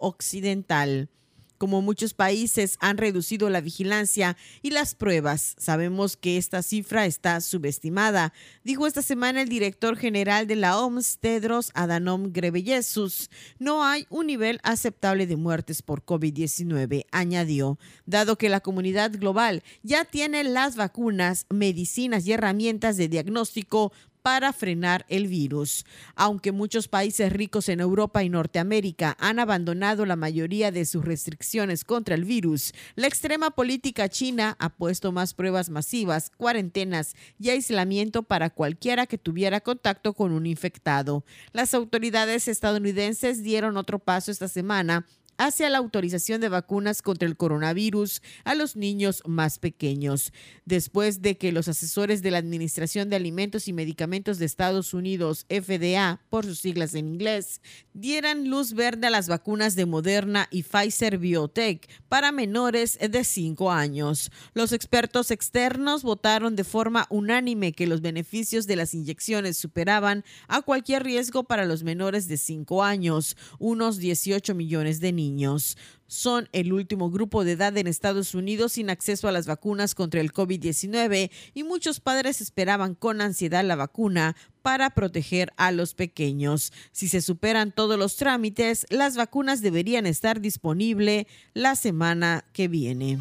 Occidental. 0.00 1.10
Como 1.58 1.82
muchos 1.82 2.14
países 2.14 2.76
han 2.78 2.98
reducido 2.98 3.50
la 3.50 3.60
vigilancia 3.60 4.36
y 4.62 4.70
las 4.70 4.94
pruebas, 4.94 5.56
sabemos 5.58 6.16
que 6.16 6.36
esta 6.36 6.62
cifra 6.62 7.04
está 7.04 7.40
subestimada, 7.40 8.32
dijo 8.62 8.86
esta 8.86 9.02
semana 9.02 9.42
el 9.42 9.48
director 9.48 9.96
general 9.96 10.46
de 10.46 10.54
la 10.54 10.78
OMS, 10.78 11.18
Tedros 11.18 11.72
Adhanom 11.74 12.32
Ghebreyesus. 12.32 13.28
No 13.58 13.84
hay 13.84 14.06
un 14.08 14.28
nivel 14.28 14.60
aceptable 14.62 15.26
de 15.26 15.34
muertes 15.34 15.82
por 15.82 16.04
COVID-19, 16.04 17.06
añadió, 17.10 17.76
dado 18.06 18.38
que 18.38 18.48
la 18.48 18.60
comunidad 18.60 19.10
global 19.10 19.64
ya 19.82 20.04
tiene 20.04 20.44
las 20.44 20.76
vacunas, 20.76 21.46
medicinas 21.50 22.24
y 22.24 22.34
herramientas 22.34 22.96
de 22.96 23.08
diagnóstico 23.08 23.92
para 24.22 24.52
frenar 24.52 25.04
el 25.08 25.26
virus. 25.28 25.84
Aunque 26.14 26.52
muchos 26.52 26.88
países 26.88 27.32
ricos 27.32 27.68
en 27.68 27.80
Europa 27.80 28.22
y 28.22 28.28
Norteamérica 28.28 29.16
han 29.20 29.38
abandonado 29.38 30.06
la 30.06 30.16
mayoría 30.16 30.70
de 30.70 30.84
sus 30.84 31.04
restricciones 31.04 31.84
contra 31.84 32.14
el 32.14 32.24
virus, 32.24 32.72
la 32.94 33.06
extrema 33.06 33.50
política 33.50 34.08
china 34.08 34.56
ha 34.58 34.68
puesto 34.70 35.12
más 35.12 35.34
pruebas 35.34 35.70
masivas, 35.70 36.30
cuarentenas 36.36 37.14
y 37.38 37.50
aislamiento 37.50 38.22
para 38.22 38.50
cualquiera 38.50 39.06
que 39.06 39.18
tuviera 39.18 39.60
contacto 39.60 40.14
con 40.14 40.32
un 40.32 40.46
infectado. 40.46 41.24
Las 41.52 41.74
autoridades 41.74 42.48
estadounidenses 42.48 43.42
dieron 43.42 43.76
otro 43.76 43.98
paso 43.98 44.30
esta 44.30 44.48
semana 44.48 45.06
hacia 45.38 45.70
la 45.70 45.78
autorización 45.78 46.40
de 46.40 46.48
vacunas 46.48 47.00
contra 47.00 47.28
el 47.28 47.36
coronavirus 47.36 48.22
a 48.44 48.56
los 48.56 48.74
niños 48.74 49.22
más 49.24 49.60
pequeños, 49.60 50.32
después 50.64 51.22
de 51.22 51.38
que 51.38 51.52
los 51.52 51.68
asesores 51.68 52.22
de 52.22 52.32
la 52.32 52.38
Administración 52.38 53.08
de 53.08 53.16
Alimentos 53.16 53.68
y 53.68 53.72
Medicamentos 53.72 54.38
de 54.38 54.46
Estados 54.46 54.92
Unidos, 54.92 55.46
FDA, 55.48 56.20
por 56.28 56.44
sus 56.44 56.58
siglas 56.58 56.94
en 56.94 57.08
inglés, 57.08 57.60
dieran 57.94 58.50
luz 58.50 58.74
verde 58.74 59.06
a 59.06 59.10
las 59.10 59.28
vacunas 59.28 59.76
de 59.76 59.86
Moderna 59.86 60.48
y 60.50 60.64
Pfizer 60.64 61.18
Biotech 61.18 61.88
para 62.08 62.32
menores 62.32 62.98
de 62.98 63.22
5 63.22 63.70
años. 63.70 64.32
Los 64.54 64.72
expertos 64.72 65.30
externos 65.30 66.02
votaron 66.02 66.56
de 66.56 66.64
forma 66.64 67.06
unánime 67.10 67.72
que 67.72 67.86
los 67.86 68.00
beneficios 68.00 68.66
de 68.66 68.76
las 68.76 68.92
inyecciones 68.92 69.56
superaban 69.56 70.24
a 70.48 70.62
cualquier 70.62 71.04
riesgo 71.04 71.44
para 71.44 71.64
los 71.64 71.84
menores 71.84 72.26
de 72.26 72.36
5 72.36 72.82
años, 72.82 73.36
unos 73.60 73.98
18 73.98 74.56
millones 74.56 74.98
de 74.98 75.12
niños 75.12 75.27
son 76.06 76.48
el 76.52 76.72
último 76.72 77.10
grupo 77.10 77.44
de 77.44 77.52
edad 77.52 77.76
en 77.76 77.86
Estados 77.86 78.34
Unidos 78.34 78.72
sin 78.72 78.90
acceso 78.90 79.28
a 79.28 79.32
las 79.32 79.46
vacunas 79.46 79.94
contra 79.94 80.20
el 80.20 80.32
COVID-19 80.32 81.30
y 81.54 81.62
muchos 81.64 82.00
padres 82.00 82.40
esperaban 82.40 82.94
con 82.94 83.20
ansiedad 83.20 83.64
la 83.64 83.76
vacuna 83.76 84.34
para 84.62 84.90
proteger 84.90 85.52
a 85.56 85.70
los 85.70 85.94
pequeños. 85.94 86.72
Si 86.92 87.08
se 87.08 87.20
superan 87.20 87.72
todos 87.72 87.98
los 87.98 88.16
trámites, 88.16 88.86
las 88.90 89.16
vacunas 89.16 89.60
deberían 89.60 90.06
estar 90.06 90.40
disponibles 90.40 91.26
la 91.54 91.76
semana 91.76 92.44
que 92.52 92.68
viene. 92.68 93.18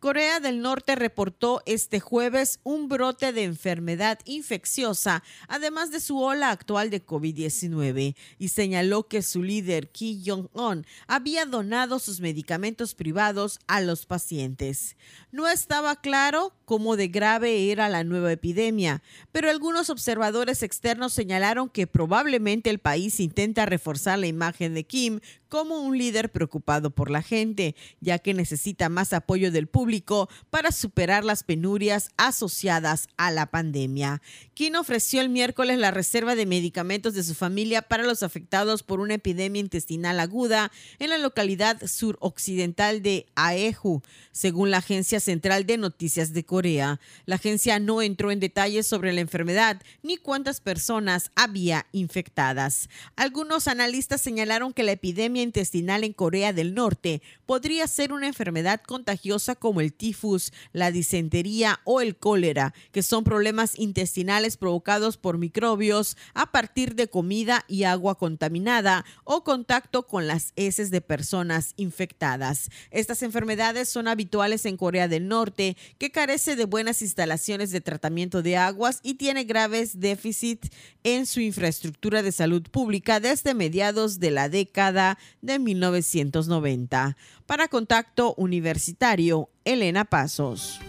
Corea 0.00 0.40
del 0.40 0.62
Norte 0.62 0.94
reportó 0.94 1.60
este 1.66 2.00
jueves 2.00 2.58
un 2.62 2.88
brote 2.88 3.34
de 3.34 3.44
enfermedad 3.44 4.18
infecciosa, 4.24 5.22
además 5.46 5.90
de 5.90 6.00
su 6.00 6.18
ola 6.18 6.48
actual 6.48 6.88
de 6.88 7.04
COVID-19, 7.04 8.16
y 8.38 8.48
señaló 8.48 9.08
que 9.08 9.20
su 9.20 9.42
líder 9.42 9.90
Kim 9.90 10.22
Jong-un 10.24 10.86
había 11.06 11.44
donado 11.44 11.98
sus 11.98 12.20
medicamentos 12.20 12.94
privados 12.94 13.58
a 13.66 13.82
los 13.82 14.06
pacientes. 14.06 14.96
No 15.32 15.46
estaba 15.46 15.96
claro 15.96 16.54
cómo 16.64 16.96
de 16.96 17.08
grave 17.08 17.70
era 17.70 17.90
la 17.90 18.02
nueva 18.02 18.32
epidemia, 18.32 19.02
pero 19.32 19.50
algunos 19.50 19.90
observadores 19.90 20.62
externos 20.62 21.12
señalaron 21.12 21.68
que 21.68 21.86
probablemente 21.86 22.70
el 22.70 22.78
país 22.78 23.20
intenta 23.20 23.66
reforzar 23.66 24.18
la 24.18 24.28
imagen 24.28 24.72
de 24.72 24.84
Kim 24.84 25.20
como 25.48 25.80
un 25.80 25.98
líder 25.98 26.30
preocupado 26.30 26.90
por 26.90 27.10
la 27.10 27.22
gente, 27.22 27.74
ya 28.00 28.20
que 28.20 28.32
necesita 28.32 28.88
más 28.88 29.12
apoyo 29.12 29.50
del 29.50 29.66
público 29.66 29.89
para 30.50 30.72
superar 30.72 31.24
las 31.24 31.42
penurias 31.42 32.10
asociadas 32.16 33.08
a 33.16 33.30
la 33.30 33.46
pandemia. 33.46 34.22
Kim 34.54 34.74
ofreció 34.76 35.20
el 35.20 35.28
miércoles 35.28 35.78
la 35.78 35.90
reserva 35.90 36.34
de 36.34 36.46
medicamentos 36.46 37.14
de 37.14 37.22
su 37.22 37.34
familia 37.34 37.82
para 37.82 38.04
los 38.04 38.22
afectados 38.22 38.82
por 38.82 39.00
una 39.00 39.14
epidemia 39.14 39.60
intestinal 39.60 40.20
aguda 40.20 40.70
en 40.98 41.10
la 41.10 41.18
localidad 41.18 41.80
suroccidental 41.86 43.02
de 43.02 43.26
Aeju, 43.34 44.02
según 44.32 44.70
la 44.70 44.78
Agencia 44.78 45.18
Central 45.18 45.66
de 45.66 45.78
Noticias 45.78 46.32
de 46.32 46.44
Corea. 46.44 47.00
La 47.26 47.36
agencia 47.36 47.78
no 47.78 48.02
entró 48.02 48.30
en 48.30 48.40
detalles 48.40 48.86
sobre 48.86 49.12
la 49.12 49.20
enfermedad 49.20 49.80
ni 50.02 50.16
cuántas 50.16 50.60
personas 50.60 51.32
había 51.34 51.86
infectadas. 51.92 52.88
Algunos 53.16 53.66
analistas 53.66 54.20
señalaron 54.20 54.72
que 54.72 54.82
la 54.82 54.92
epidemia 54.92 55.42
intestinal 55.42 56.04
en 56.04 56.12
Corea 56.12 56.52
del 56.52 56.74
Norte 56.74 57.22
podría 57.46 57.86
ser 57.86 58.12
una 58.12 58.26
enfermedad 58.26 58.80
contagiosa 58.86 59.54
el 59.80 59.92
tifus, 59.92 60.52
la 60.72 60.90
disentería 60.90 61.80
o 61.84 62.00
el 62.00 62.16
cólera, 62.16 62.74
que 62.92 63.02
son 63.02 63.24
problemas 63.24 63.78
intestinales 63.78 64.56
provocados 64.56 65.16
por 65.16 65.38
microbios 65.38 66.16
a 66.34 66.52
partir 66.52 66.94
de 66.94 67.08
comida 67.08 67.64
y 67.68 67.84
agua 67.84 68.16
contaminada 68.16 69.04
o 69.24 69.44
contacto 69.44 70.06
con 70.06 70.26
las 70.26 70.52
heces 70.56 70.90
de 70.90 71.00
personas 71.00 71.74
infectadas. 71.76 72.70
Estas 72.90 73.22
enfermedades 73.22 73.88
son 73.88 74.08
habituales 74.08 74.66
en 74.66 74.76
Corea 74.76 75.08
del 75.08 75.28
Norte, 75.28 75.76
que 75.98 76.10
carece 76.10 76.56
de 76.56 76.64
buenas 76.64 77.02
instalaciones 77.02 77.70
de 77.70 77.80
tratamiento 77.80 78.42
de 78.42 78.56
aguas 78.56 79.00
y 79.02 79.14
tiene 79.14 79.44
graves 79.44 80.00
déficits 80.00 80.70
en 81.04 81.26
su 81.26 81.40
infraestructura 81.40 82.22
de 82.22 82.32
salud 82.32 82.62
pública 82.70 83.20
desde 83.20 83.54
mediados 83.54 84.20
de 84.20 84.30
la 84.30 84.48
década 84.48 85.18
de 85.40 85.58
1990. 85.58 87.16
Para 87.46 87.68
Contacto 87.68 88.34
Universitario, 88.36 89.48
Elena 89.64 90.06
Pasos. 90.06 90.80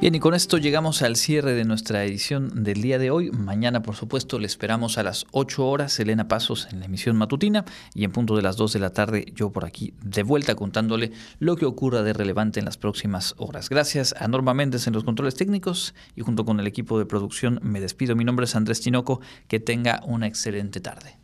Bien, 0.00 0.14
y 0.14 0.20
con 0.20 0.34
esto 0.34 0.58
llegamos 0.58 1.02
al 1.02 1.16
cierre 1.16 1.54
de 1.54 1.64
nuestra 1.64 2.04
edición 2.04 2.64
del 2.64 2.82
día 2.82 2.98
de 2.98 3.10
hoy. 3.10 3.30
Mañana, 3.30 3.82
por 3.82 3.94
supuesto, 3.94 4.38
le 4.38 4.46
esperamos 4.46 4.98
a 4.98 5.02
las 5.02 5.24
8 5.30 5.66
horas, 5.66 5.98
Elena 5.98 6.28
Pasos 6.28 6.68
en 6.70 6.80
la 6.80 6.86
emisión 6.86 7.16
matutina 7.16 7.64
y 7.94 8.04
en 8.04 8.12
punto 8.12 8.36
de 8.36 8.42
las 8.42 8.56
2 8.56 8.74
de 8.74 8.78
la 8.80 8.90
tarde, 8.90 9.26
yo 9.34 9.50
por 9.50 9.64
aquí 9.64 9.94
de 10.02 10.22
vuelta 10.22 10.54
contándole 10.54 11.12
lo 11.38 11.56
que 11.56 11.64
ocurra 11.64 12.02
de 12.02 12.12
relevante 12.12 12.58
en 12.58 12.66
las 12.66 12.76
próximas 12.76 13.34
horas. 13.38 13.68
Gracias 13.68 14.14
a 14.18 14.28
Norma 14.28 14.54
en 14.60 14.92
los 14.92 15.04
controles 15.04 15.36
técnicos 15.36 15.94
y 16.16 16.22
junto 16.22 16.44
con 16.44 16.60
el 16.60 16.66
equipo 16.66 16.98
de 16.98 17.06
producción 17.06 17.60
me 17.62 17.80
despido. 17.80 18.16
Mi 18.16 18.24
nombre 18.24 18.44
es 18.44 18.56
Andrés 18.56 18.80
Tinoco. 18.80 19.20
Que 19.48 19.60
tenga 19.60 20.02
una 20.04 20.26
excelente 20.26 20.80
tarde. 20.80 21.23